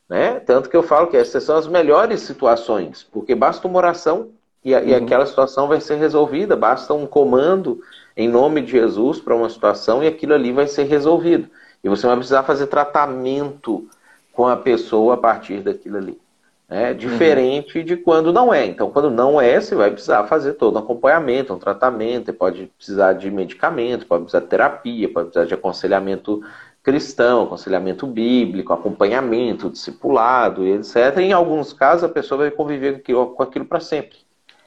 Né? 0.09 0.39
Tanto 0.39 0.69
que 0.69 0.75
eu 0.75 0.83
falo 0.83 1.07
que 1.07 1.17
essas 1.17 1.43
são 1.43 1.55
as 1.55 1.67
melhores 1.67 2.21
situações, 2.21 3.03
porque 3.03 3.33
basta 3.33 3.67
uma 3.67 3.77
oração 3.77 4.29
e, 4.63 4.75
uhum. 4.75 4.83
e 4.83 4.93
aquela 4.93 5.25
situação 5.25 5.67
vai 5.67 5.79
ser 5.79 5.95
resolvida, 5.95 6.55
basta 6.55 6.93
um 6.93 7.07
comando 7.07 7.81
em 8.15 8.27
nome 8.27 8.61
de 8.61 8.71
Jesus 8.71 9.19
para 9.19 9.35
uma 9.35 9.49
situação 9.49 10.03
e 10.03 10.07
aquilo 10.07 10.33
ali 10.33 10.51
vai 10.51 10.67
ser 10.67 10.83
resolvido. 10.83 11.49
E 11.83 11.89
você 11.89 12.05
vai 12.05 12.15
precisar 12.15 12.43
fazer 12.43 12.67
tratamento 12.67 13.87
com 14.33 14.47
a 14.47 14.55
pessoa 14.57 15.15
a 15.15 15.17
partir 15.17 15.61
daquilo 15.61 15.97
ali. 15.97 16.19
Né? 16.71 16.93
Diferente 16.93 17.79
uhum. 17.79 17.83
de 17.83 17.97
quando 17.97 18.31
não 18.31 18.53
é. 18.53 18.65
Então, 18.65 18.89
quando 18.89 19.11
não 19.11 19.41
é, 19.41 19.59
você 19.59 19.75
vai 19.75 19.91
precisar 19.91 20.23
fazer 20.23 20.53
todo 20.53 20.77
um 20.77 20.79
acompanhamento, 20.79 21.53
um 21.53 21.59
tratamento, 21.59 22.33
pode 22.33 22.71
precisar 22.77 23.11
de 23.11 23.29
medicamento, 23.29 24.07
pode 24.07 24.23
precisar 24.23 24.39
de 24.39 24.47
terapia, 24.47 25.11
pode 25.11 25.25
precisar 25.25 25.45
de 25.45 25.53
aconselhamento 25.53 26.41
cristão, 26.81 27.43
aconselhamento 27.43 28.07
bíblico, 28.07 28.71
acompanhamento, 28.71 29.69
discipulado, 29.69 30.65
etc. 30.65 31.17
em 31.17 31.33
alguns 31.33 31.73
casos, 31.73 32.05
a 32.05 32.09
pessoa 32.09 32.37
vai 32.37 32.51
conviver 32.51 33.03
com 33.03 33.43
aquilo 33.43 33.65
para 33.65 33.81
sempre. 33.81 34.19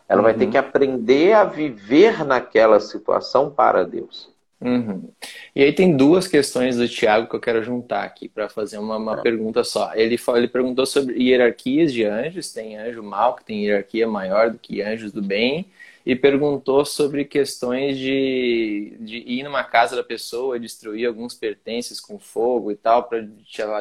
Ela 0.06 0.20
uhum. 0.20 0.24
vai 0.24 0.34
ter 0.34 0.44
uhum. 0.44 0.50
que 0.50 0.58
aprender 0.58 1.32
a 1.32 1.44
viver 1.44 2.22
naquela 2.22 2.80
situação 2.80 3.48
para 3.48 3.82
Deus. 3.82 4.28
Uhum. 4.64 5.10
E 5.54 5.62
aí 5.62 5.74
tem 5.74 5.94
duas 5.94 6.26
questões 6.26 6.78
do 6.78 6.88
Tiago 6.88 7.28
que 7.28 7.36
eu 7.36 7.40
quero 7.40 7.62
juntar 7.62 8.02
aqui 8.02 8.30
para 8.30 8.48
fazer 8.48 8.78
uma, 8.78 8.96
uma 8.96 9.20
pergunta 9.20 9.62
só. 9.62 9.92
Ele, 9.94 10.18
ele 10.36 10.48
perguntou 10.48 10.86
sobre 10.86 11.22
hierarquias 11.22 11.92
de 11.92 12.02
anjos, 12.04 12.50
tem 12.50 12.78
anjo 12.78 13.02
mal 13.02 13.36
que 13.36 13.44
tem 13.44 13.66
hierarquia 13.66 14.08
maior 14.08 14.50
do 14.50 14.58
que 14.58 14.80
anjos 14.80 15.12
do 15.12 15.20
bem, 15.20 15.66
e 16.06 16.16
perguntou 16.16 16.82
sobre 16.84 17.26
questões 17.26 17.98
de, 17.98 18.96
de 19.00 19.18
ir 19.18 19.42
numa 19.42 19.64
casa 19.64 19.96
da 19.96 20.02
pessoa, 20.02 20.58
destruir 20.58 21.06
alguns 21.06 21.34
pertences 21.34 22.00
com 22.00 22.18
fogo 22.18 22.70
e 22.72 22.76
tal, 22.76 23.04
para 23.04 23.22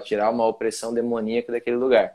tirar 0.01 0.29
uma 0.29 0.45
opressão 0.45 0.93
demoníaca 0.93 1.53
daquele 1.53 1.77
lugar. 1.77 2.13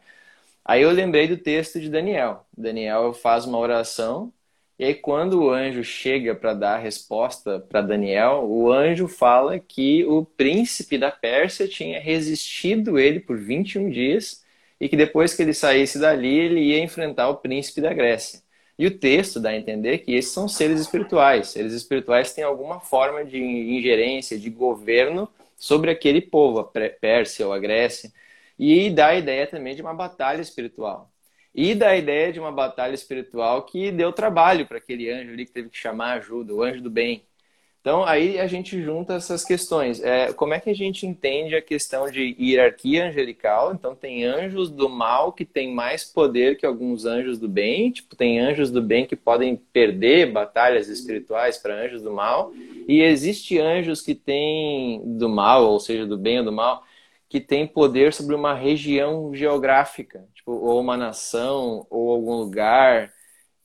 Aí 0.64 0.82
eu 0.82 0.90
lembrei 0.90 1.26
do 1.26 1.38
texto 1.38 1.80
de 1.80 1.88
Daniel. 1.88 2.46
Daniel 2.56 3.14
faz 3.14 3.46
uma 3.46 3.58
oração, 3.58 4.32
e 4.78 4.84
aí 4.84 4.94
quando 4.94 5.42
o 5.42 5.50
anjo 5.50 5.82
chega 5.82 6.34
para 6.34 6.54
dar 6.54 6.74
a 6.76 6.78
resposta 6.78 7.60
para 7.60 7.82
Daniel, 7.82 8.44
o 8.48 8.72
anjo 8.72 9.08
fala 9.08 9.58
que 9.58 10.04
o 10.04 10.24
príncipe 10.24 10.96
da 10.96 11.10
Pérsia 11.10 11.66
tinha 11.66 12.00
resistido 12.00 12.98
ele 12.98 13.20
por 13.20 13.36
21 13.36 13.90
dias 13.90 14.44
e 14.80 14.88
que 14.88 14.96
depois 14.96 15.34
que 15.34 15.42
ele 15.42 15.52
saísse 15.54 15.98
dali, 15.98 16.38
ele 16.38 16.60
ia 16.60 16.78
enfrentar 16.82 17.28
o 17.28 17.36
príncipe 17.36 17.80
da 17.80 17.92
Grécia. 17.92 18.40
E 18.78 18.86
o 18.86 18.96
texto 18.98 19.40
dá 19.40 19.50
a 19.50 19.56
entender 19.56 19.98
que 19.98 20.14
esses 20.14 20.32
são 20.32 20.48
seres 20.48 20.80
espirituais. 20.80 21.48
Seres 21.48 21.72
espirituais 21.72 22.32
têm 22.32 22.44
alguma 22.44 22.78
forma 22.80 23.24
de 23.24 23.38
ingerência, 23.38 24.38
de 24.38 24.48
governo 24.50 25.28
sobre 25.56 25.90
aquele 25.90 26.20
povo, 26.20 26.60
a 26.60 26.64
Pérsia 26.64 27.46
ou 27.46 27.52
a 27.52 27.58
Grécia. 27.58 28.12
E 28.58 28.90
dá 28.90 29.08
a 29.08 29.16
ideia 29.16 29.46
também 29.46 29.74
de 29.74 29.82
uma 29.82 29.94
batalha 29.94 30.40
espiritual. 30.40 31.10
E 31.60 31.74
dá 31.74 31.88
a 31.88 31.96
ideia 31.96 32.32
de 32.32 32.38
uma 32.38 32.52
batalha 32.52 32.94
espiritual 32.94 33.62
que 33.62 33.90
deu 33.90 34.12
trabalho 34.12 34.64
para 34.64 34.78
aquele 34.78 35.10
anjo 35.10 35.32
ali 35.32 35.44
que 35.44 35.50
teve 35.50 35.68
que 35.68 35.76
chamar 35.76 36.12
ajuda, 36.18 36.54
o 36.54 36.62
anjo 36.62 36.80
do 36.80 36.88
bem. 36.88 37.24
Então, 37.80 38.04
aí 38.04 38.38
a 38.38 38.46
gente 38.46 38.80
junta 38.80 39.14
essas 39.14 39.44
questões. 39.44 40.00
É, 40.00 40.32
como 40.32 40.54
é 40.54 40.60
que 40.60 40.70
a 40.70 40.74
gente 40.74 41.04
entende 41.04 41.56
a 41.56 41.60
questão 41.60 42.08
de 42.08 42.36
hierarquia 42.38 43.08
angelical? 43.08 43.74
Então, 43.74 43.96
tem 43.96 44.24
anjos 44.24 44.70
do 44.70 44.88
mal 44.88 45.32
que 45.32 45.44
têm 45.44 45.74
mais 45.74 46.04
poder 46.04 46.56
que 46.56 46.64
alguns 46.64 47.04
anjos 47.04 47.40
do 47.40 47.48
bem. 47.48 47.90
Tipo, 47.90 48.14
tem 48.14 48.38
anjos 48.38 48.70
do 48.70 48.80
bem 48.80 49.04
que 49.04 49.16
podem 49.16 49.56
perder 49.56 50.30
batalhas 50.30 50.88
espirituais 50.88 51.58
para 51.58 51.74
anjos 51.74 52.02
do 52.02 52.12
mal. 52.12 52.52
E 52.86 53.02
existe 53.02 53.58
anjos 53.58 54.00
que 54.00 54.14
têm 54.14 55.02
do 55.04 55.28
mal, 55.28 55.68
ou 55.68 55.80
seja, 55.80 56.06
do 56.06 56.16
bem 56.16 56.38
ou 56.38 56.44
do 56.44 56.52
mal, 56.52 56.84
que 57.28 57.40
têm 57.40 57.66
poder 57.66 58.12
sobre 58.12 58.36
uma 58.36 58.54
região 58.54 59.34
geográfica, 59.34 60.24
tipo, 60.48 60.52
ou 60.52 60.80
uma 60.80 60.96
nação, 60.96 61.86
ou 61.90 62.10
algum 62.10 62.36
lugar 62.36 63.12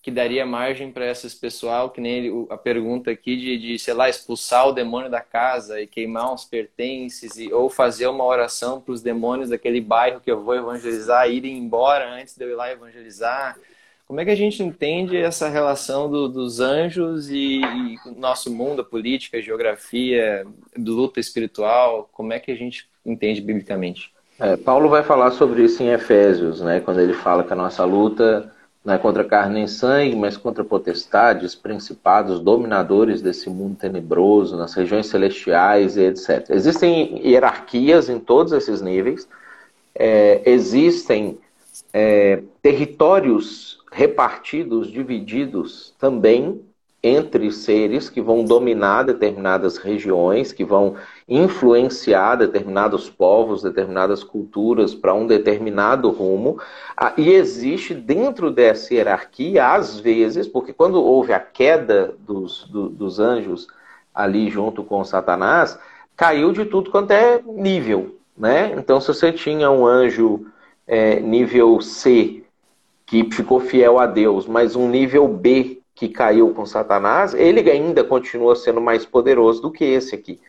que 0.02 0.12
daria 0.12 0.46
margem 0.46 0.92
para 0.92 1.06
essas 1.06 1.34
pessoal, 1.34 1.90
que 1.90 2.02
nem 2.02 2.18
ele, 2.18 2.48
a 2.50 2.58
pergunta 2.58 3.10
aqui 3.10 3.38
de, 3.38 3.58
de, 3.58 3.80
sei 3.80 3.94
lá, 3.94 4.10
expulsar 4.10 4.68
o 4.68 4.74
demônio 4.74 5.10
da 5.10 5.22
casa 5.22 5.80
e 5.82 5.88
queimar 5.88 6.34
uns 6.34 6.44
pertences, 6.44 7.38
e, 7.38 7.54
ou 7.54 7.70
fazer 7.70 8.08
uma 8.08 8.26
oração 8.26 8.82
para 8.82 8.92
os 8.92 9.02
demônios 9.02 9.50
daquele 9.50 9.80
bairro 9.80 10.20
que 10.20 10.30
eu 10.30 10.44
vou 10.44 10.56
evangelizar 10.56 11.30
irem 11.30 11.58
embora 11.58 12.16
antes 12.16 12.36
de 12.36 12.44
eu 12.44 12.50
ir 12.50 12.56
lá 12.56 12.70
evangelizar. 12.70 13.58
Como 14.06 14.20
é 14.20 14.26
que 14.26 14.32
a 14.32 14.36
gente 14.36 14.62
entende 14.62 15.16
essa 15.16 15.48
relação 15.48 16.12
do, 16.12 16.28
dos 16.28 16.60
anjos 16.60 17.30
e, 17.30 17.62
e 17.62 17.98
nosso 18.18 18.54
mundo, 18.54 18.82
a 18.82 18.86
política, 18.86 19.38
a 19.38 19.42
geografia, 19.42 20.46
luta 20.78 21.22
espiritual? 21.22 22.10
Como 22.12 22.34
é 22.34 22.42
que 22.42 22.52
a 22.52 22.56
gente 22.56 22.90
entende 23.06 23.40
biblicamente? 23.40 24.13
É, 24.40 24.58
Paulo 24.58 24.90
vai 24.90 25.04
falar 25.04 25.32
sobre 25.32 25.64
isso 25.64 25.82
em 25.84 25.90
Efésios, 25.90 26.62
né? 26.62 26.80
Quando 26.80 27.00
ele 27.00 27.14
fala 27.14 27.44
que 27.44 27.54
a 27.54 27.56
nossa 27.56 27.86
luta 27.86 28.52
não 28.84 28.94
é 28.94 28.98
contra 28.98 29.24
carne 29.24 29.54
nem 29.54 29.68
sangue, 29.68 30.16
mas 30.16 30.36
contra 30.36 30.64
potestades, 30.64 31.56
principados, 31.56 32.42
dominadores 32.42 33.22
desse 33.22 33.50
mundo 33.50 33.78
tenebroso, 33.78 34.58
nas 34.58 34.74
regiões 34.74 35.08
celestiais 35.08 35.96
e 35.96 36.02
etc. 36.02 36.50
Existem 36.50 37.26
hierarquias 37.26 38.10
em 38.10 38.20
todos 38.20 38.52
esses 38.52 38.82
níveis, 38.82 39.28
é, 39.96 40.42
existem 40.46 41.38
é, 41.94 42.42
territórios 42.62 43.80
repartidos, 43.92 44.92
divididos 44.92 45.94
também 46.00 46.62
entre 47.04 47.52
seres 47.52 48.10
que 48.10 48.22
vão 48.22 48.46
dominar 48.46 49.04
determinadas 49.04 49.78
regiões, 49.78 50.54
que 50.54 50.64
vão 50.64 50.96
influenciar 51.28 52.38
determinados 52.38 53.10
povos, 53.10 53.62
determinadas 53.62 54.24
culturas 54.24 54.96
para 54.96 55.14
um 55.14 55.28
determinado 55.28 56.10
rumo. 56.10 56.62
Ah, 56.96 57.14
e 57.18 57.30
existe 57.30 57.94
dentro 57.94 58.50
dessa 58.50 58.94
hierarquia, 58.94 59.74
às 59.74 60.00
vezes, 60.00 60.48
porque 60.48 60.72
quando 60.72 61.04
houve 61.04 61.34
a 61.34 61.40
queda 61.42 62.16
dos, 62.20 62.70
do, 62.70 62.88
dos 62.88 63.20
anjos 63.20 63.68
ali 64.16 64.50
junto 64.50 64.82
com 64.82 65.04
Satanás, 65.04 65.78
caiu 66.16 66.54
de 66.54 66.64
tudo 66.64 66.90
quanto 66.90 67.12
é 67.12 67.42
nível. 67.46 68.16
né? 68.38 68.74
Então, 68.78 69.02
se 69.02 69.08
você 69.10 69.34
tinha 69.34 69.70
um 69.70 69.86
anjo 69.86 70.46
é, 70.88 71.20
nível 71.20 71.82
C 71.82 72.44
que 73.06 73.30
ficou 73.30 73.60
fiel 73.60 74.00
a 74.00 74.06
Deus, 74.06 74.48
mas 74.48 74.76
um 74.76 74.88
nível 74.88 75.28
B 75.28 75.83
que 75.96 76.10
caiu 76.10 76.54
com 76.54 76.66
Satanás, 76.66 77.34
ele 77.34 77.70
ainda 77.70 78.04
continua 78.04 78.56
sendo 78.56 78.82
mais 78.82 79.06
poderoso 79.06 79.62
do 79.62 79.72
que 79.72 79.86
esse 79.86 80.16
aqui. 80.16 80.40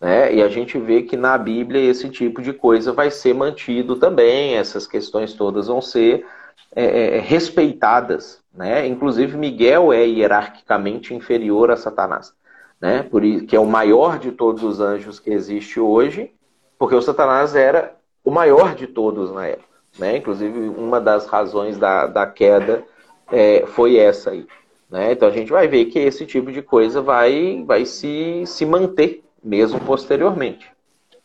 Né? 0.00 0.34
E 0.34 0.42
a 0.42 0.48
gente 0.48 0.78
vê 0.78 1.02
que 1.02 1.16
na 1.16 1.36
Bíblia 1.38 1.80
esse 1.80 2.08
tipo 2.08 2.42
de 2.42 2.52
coisa 2.52 2.92
vai 2.92 3.10
ser 3.10 3.34
mantido 3.34 3.96
também, 3.96 4.56
essas 4.56 4.86
questões 4.86 5.32
todas 5.34 5.68
vão 5.68 5.80
ser 5.80 6.26
é, 6.74 7.16
é 7.16 7.20
respeitadas. 7.20 8.42
Né? 8.54 8.86
Inclusive, 8.86 9.36
Miguel 9.36 9.92
é 9.92 10.04
hierarquicamente 10.06 11.14
inferior 11.14 11.70
a 11.70 11.76
Satanás, 11.76 12.34
né? 12.80 13.02
Por 13.02 13.24
isso, 13.24 13.46
que 13.46 13.56
é 13.56 13.60
o 13.60 13.66
maior 13.66 14.18
de 14.18 14.30
todos 14.30 14.62
os 14.62 14.78
anjos 14.78 15.18
que 15.18 15.30
existe 15.30 15.80
hoje, 15.80 16.32
porque 16.78 16.94
o 16.94 17.00
Satanás 17.00 17.54
era 17.54 17.94
o 18.24 18.30
maior 18.30 18.74
de 18.74 18.86
todos 18.86 19.32
na 19.32 19.46
época. 19.46 19.68
Né? 19.98 20.18
Inclusive, 20.18 20.68
uma 20.68 21.00
das 21.00 21.26
razões 21.26 21.78
da, 21.78 22.06
da 22.06 22.26
queda 22.26 22.84
é, 23.30 23.64
foi 23.66 23.96
essa 23.96 24.30
aí. 24.30 24.46
Né? 24.92 25.12
Então, 25.12 25.26
a 25.26 25.32
gente 25.32 25.50
vai 25.50 25.66
ver 25.66 25.86
que 25.86 25.98
esse 25.98 26.26
tipo 26.26 26.52
de 26.52 26.60
coisa 26.60 27.00
vai, 27.00 27.64
vai 27.66 27.86
se, 27.86 28.44
se 28.44 28.66
manter 28.66 29.24
mesmo 29.42 29.80
posteriormente. 29.80 30.70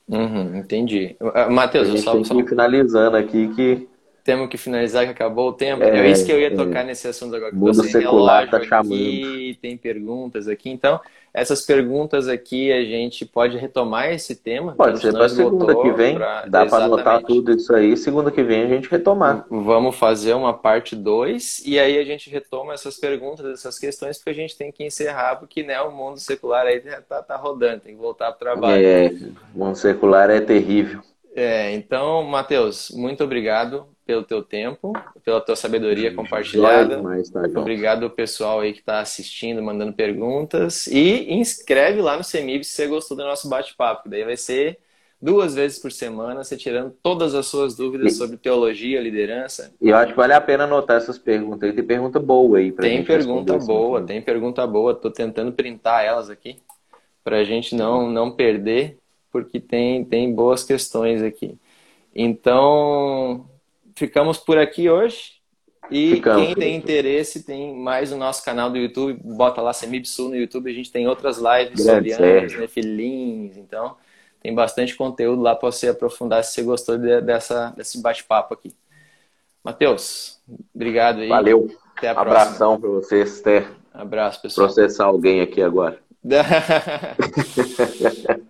Uhum, 0.08 0.56
entendi. 0.56 1.18
Uh, 1.20 1.52
Matheus, 1.52 1.90
a 1.90 1.92
gente 1.92 2.02
só, 2.02 2.14
tem 2.14 2.40
ir 2.40 2.48
finalizando 2.48 3.18
aqui 3.18 3.50
que 3.54 3.90
temos 4.28 4.50
que 4.50 4.58
finalizar 4.58 5.06
que 5.06 5.12
acabou 5.12 5.48
o 5.48 5.54
tempo. 5.54 5.82
É, 5.82 6.00
é 6.00 6.12
isso 6.12 6.26
que 6.26 6.32
eu 6.34 6.38
ia 6.38 6.48
é. 6.48 6.50
tocar 6.50 6.82
é. 6.82 6.84
nesse 6.84 7.08
assunto 7.08 7.34
agora. 7.34 7.56
Mundo 7.56 7.82
secular 7.82 8.50
tá 8.50 8.62
chamando. 8.62 8.94
Aqui, 8.94 9.58
tem 9.62 9.78
perguntas 9.78 10.50
aqui. 10.50 10.70
Então, 10.70 11.00
essas 11.34 11.62
perguntas 11.62 12.28
aqui 12.28 12.70
a 12.70 12.84
gente 12.84 13.26
pode 13.26 13.58
retomar 13.58 14.12
esse 14.12 14.36
tema. 14.36 14.74
Pode 14.76 15.00
ser 15.00 15.14
para 15.14 15.30
segunda 15.30 15.74
que 15.82 15.92
vem. 15.92 16.16
Pra... 16.16 16.46
Dá 16.46 16.66
para 16.66 16.84
anotar 16.84 17.24
tudo 17.24 17.54
isso 17.54 17.74
aí. 17.74 17.96
Segunda 17.96 18.30
que 18.30 18.44
vem 18.44 18.64
a 18.64 18.68
gente 18.68 18.90
retomar. 18.90 19.46
Vamos 19.50 19.96
fazer 19.96 20.34
uma 20.34 20.54
parte 20.54 20.94
2 20.94 21.64
e 21.66 21.80
aí 21.80 21.98
a 21.98 22.04
gente 22.04 22.30
retoma 22.30 22.74
essas 22.74 22.98
perguntas, 22.98 23.46
essas 23.46 23.80
questões, 23.80 24.18
porque 24.18 24.32
a 24.32 24.34
gente 24.34 24.58
tem 24.58 24.74
que 24.74 24.84
encerrar, 24.84 25.38
porque 25.38 25.64
né, 25.64 25.80
o 25.80 25.90
mundo 25.90 26.20
secular 26.20 26.66
aí 26.66 26.82
tá, 26.82 27.24
tá 27.24 27.38
rodando, 27.38 27.80
tem 27.80 27.96
que 27.96 28.02
voltar 28.02 28.34
para 28.34 28.36
o 28.36 28.40
trabalho. 28.40 28.86
É, 28.86 29.08
o 29.56 29.60
mundo 29.60 29.78
secular 29.78 30.30
é 30.30 30.42
terrível. 30.42 31.00
É, 31.34 31.72
então, 31.72 32.24
Matheus, 32.24 32.92
muito 32.94 33.24
obrigado 33.24 33.88
pelo 34.08 34.24
teu 34.24 34.42
tempo, 34.42 34.94
pela 35.24 35.42
tua 35.42 35.56
sabedoria 35.56 36.14
compartilhada. 36.14 36.96
Demais, 36.96 37.30
tá, 37.30 37.42
Obrigado 37.56 38.04
ao 38.04 38.10
pessoal 38.10 38.62
aí 38.62 38.72
que 38.72 38.80
está 38.80 39.02
assistindo, 39.02 39.62
mandando 39.62 39.92
perguntas. 39.92 40.88
E 40.88 41.34
inscreve 41.34 42.02
lá 42.02 42.16
no 42.16 42.24
CEMIB 42.24 42.64
se 42.64 42.72
você 42.72 42.88
gostou 42.88 43.18
do 43.18 43.24
nosso 43.24 43.50
bate-papo. 43.50 44.08
Daí 44.08 44.24
vai 44.24 44.38
ser 44.38 44.80
duas 45.22 45.54
vezes 45.54 45.80
por 45.80 45.92
semana, 45.92 46.44
você 46.44 46.56
tirando 46.56 46.96
todas 47.04 47.36
as 47.36 47.48
suas 47.48 47.76
dúvidas 47.76 48.16
sobre 48.16 48.38
teologia, 48.38 49.02
liderança. 49.02 49.74
E 49.82 49.90
eu 49.90 49.98
acho 49.98 50.12
que 50.14 50.18
vale 50.18 50.34
a 50.34 50.40
pena 50.40 50.64
anotar 50.64 50.98
essas 50.98 51.18
perguntas 51.18 51.70
aí. 51.70 51.76
Tem 51.76 51.86
pergunta 51.86 52.20
boa 52.20 52.60
aí. 52.60 52.72
Pra 52.72 52.84
tem 52.84 53.04
pergunta 53.04 53.58
boa, 53.58 54.02
tem 54.02 54.22
pergunta 54.22 54.66
boa. 54.66 54.94
Estou 54.94 55.12
tentando 55.12 55.52
printar 55.52 56.06
elas 56.06 56.30
aqui 56.30 56.56
para 57.28 57.40
a 57.40 57.44
gente 57.44 57.76
não, 57.76 58.10
não 58.10 58.32
perder, 58.32 59.00
porque 59.30 59.60
tem, 59.60 60.06
tem 60.06 60.34
boas 60.34 60.64
questões 60.64 61.22
aqui. 61.22 61.58
Então, 62.16 63.46
ficamos 63.98 64.38
por 64.38 64.58
aqui 64.58 64.90
hoje. 64.90 65.38
E 65.90 66.16
ficamos, 66.16 66.46
quem 66.46 66.56
tem 66.56 66.76
interesse, 66.76 67.44
tem 67.44 67.74
mais 67.74 68.12
o 68.12 68.18
nosso 68.18 68.44
canal 68.44 68.70
do 68.70 68.78
YouTube, 68.78 69.20
bota 69.24 69.62
lá 69.62 69.72
Semibsu 69.72 70.30
no 70.30 70.36
YouTube, 70.36 70.70
a 70.70 70.74
gente 70.74 70.92
tem 70.92 71.08
outras 71.08 71.38
lives 71.38 71.86
Grande 71.86 72.12
sobre 72.12 72.44
anjos, 72.44 72.72
filhinhos, 72.72 73.58
então 73.58 73.96
tem 74.42 74.54
bastante 74.54 74.96
conteúdo 74.96 75.42
lá 75.42 75.56
para 75.56 75.72
você 75.72 75.88
aprofundar 75.88 76.44
se 76.44 76.54
você 76.54 76.64
gostou 76.64 76.98
de, 76.98 77.22
dessa, 77.22 77.74
desse 77.76 78.02
bate-papo 78.02 78.54
aqui. 78.54 78.74
Matheus, 79.64 80.40
obrigado 80.76 81.22
aí. 81.22 81.30
Valeu. 81.30 81.72
Até 81.96 82.10
a 82.10 82.16
próxima. 82.16 82.42
Abração 82.42 82.80
para 82.80 82.90
você, 82.90 83.24
Esther. 83.24 83.68
Abraço, 83.94 84.42
pessoal. 84.42 84.68
Processar 84.68 85.06
alguém 85.06 85.42
aqui 85.42 85.62
agora. 85.62 86.00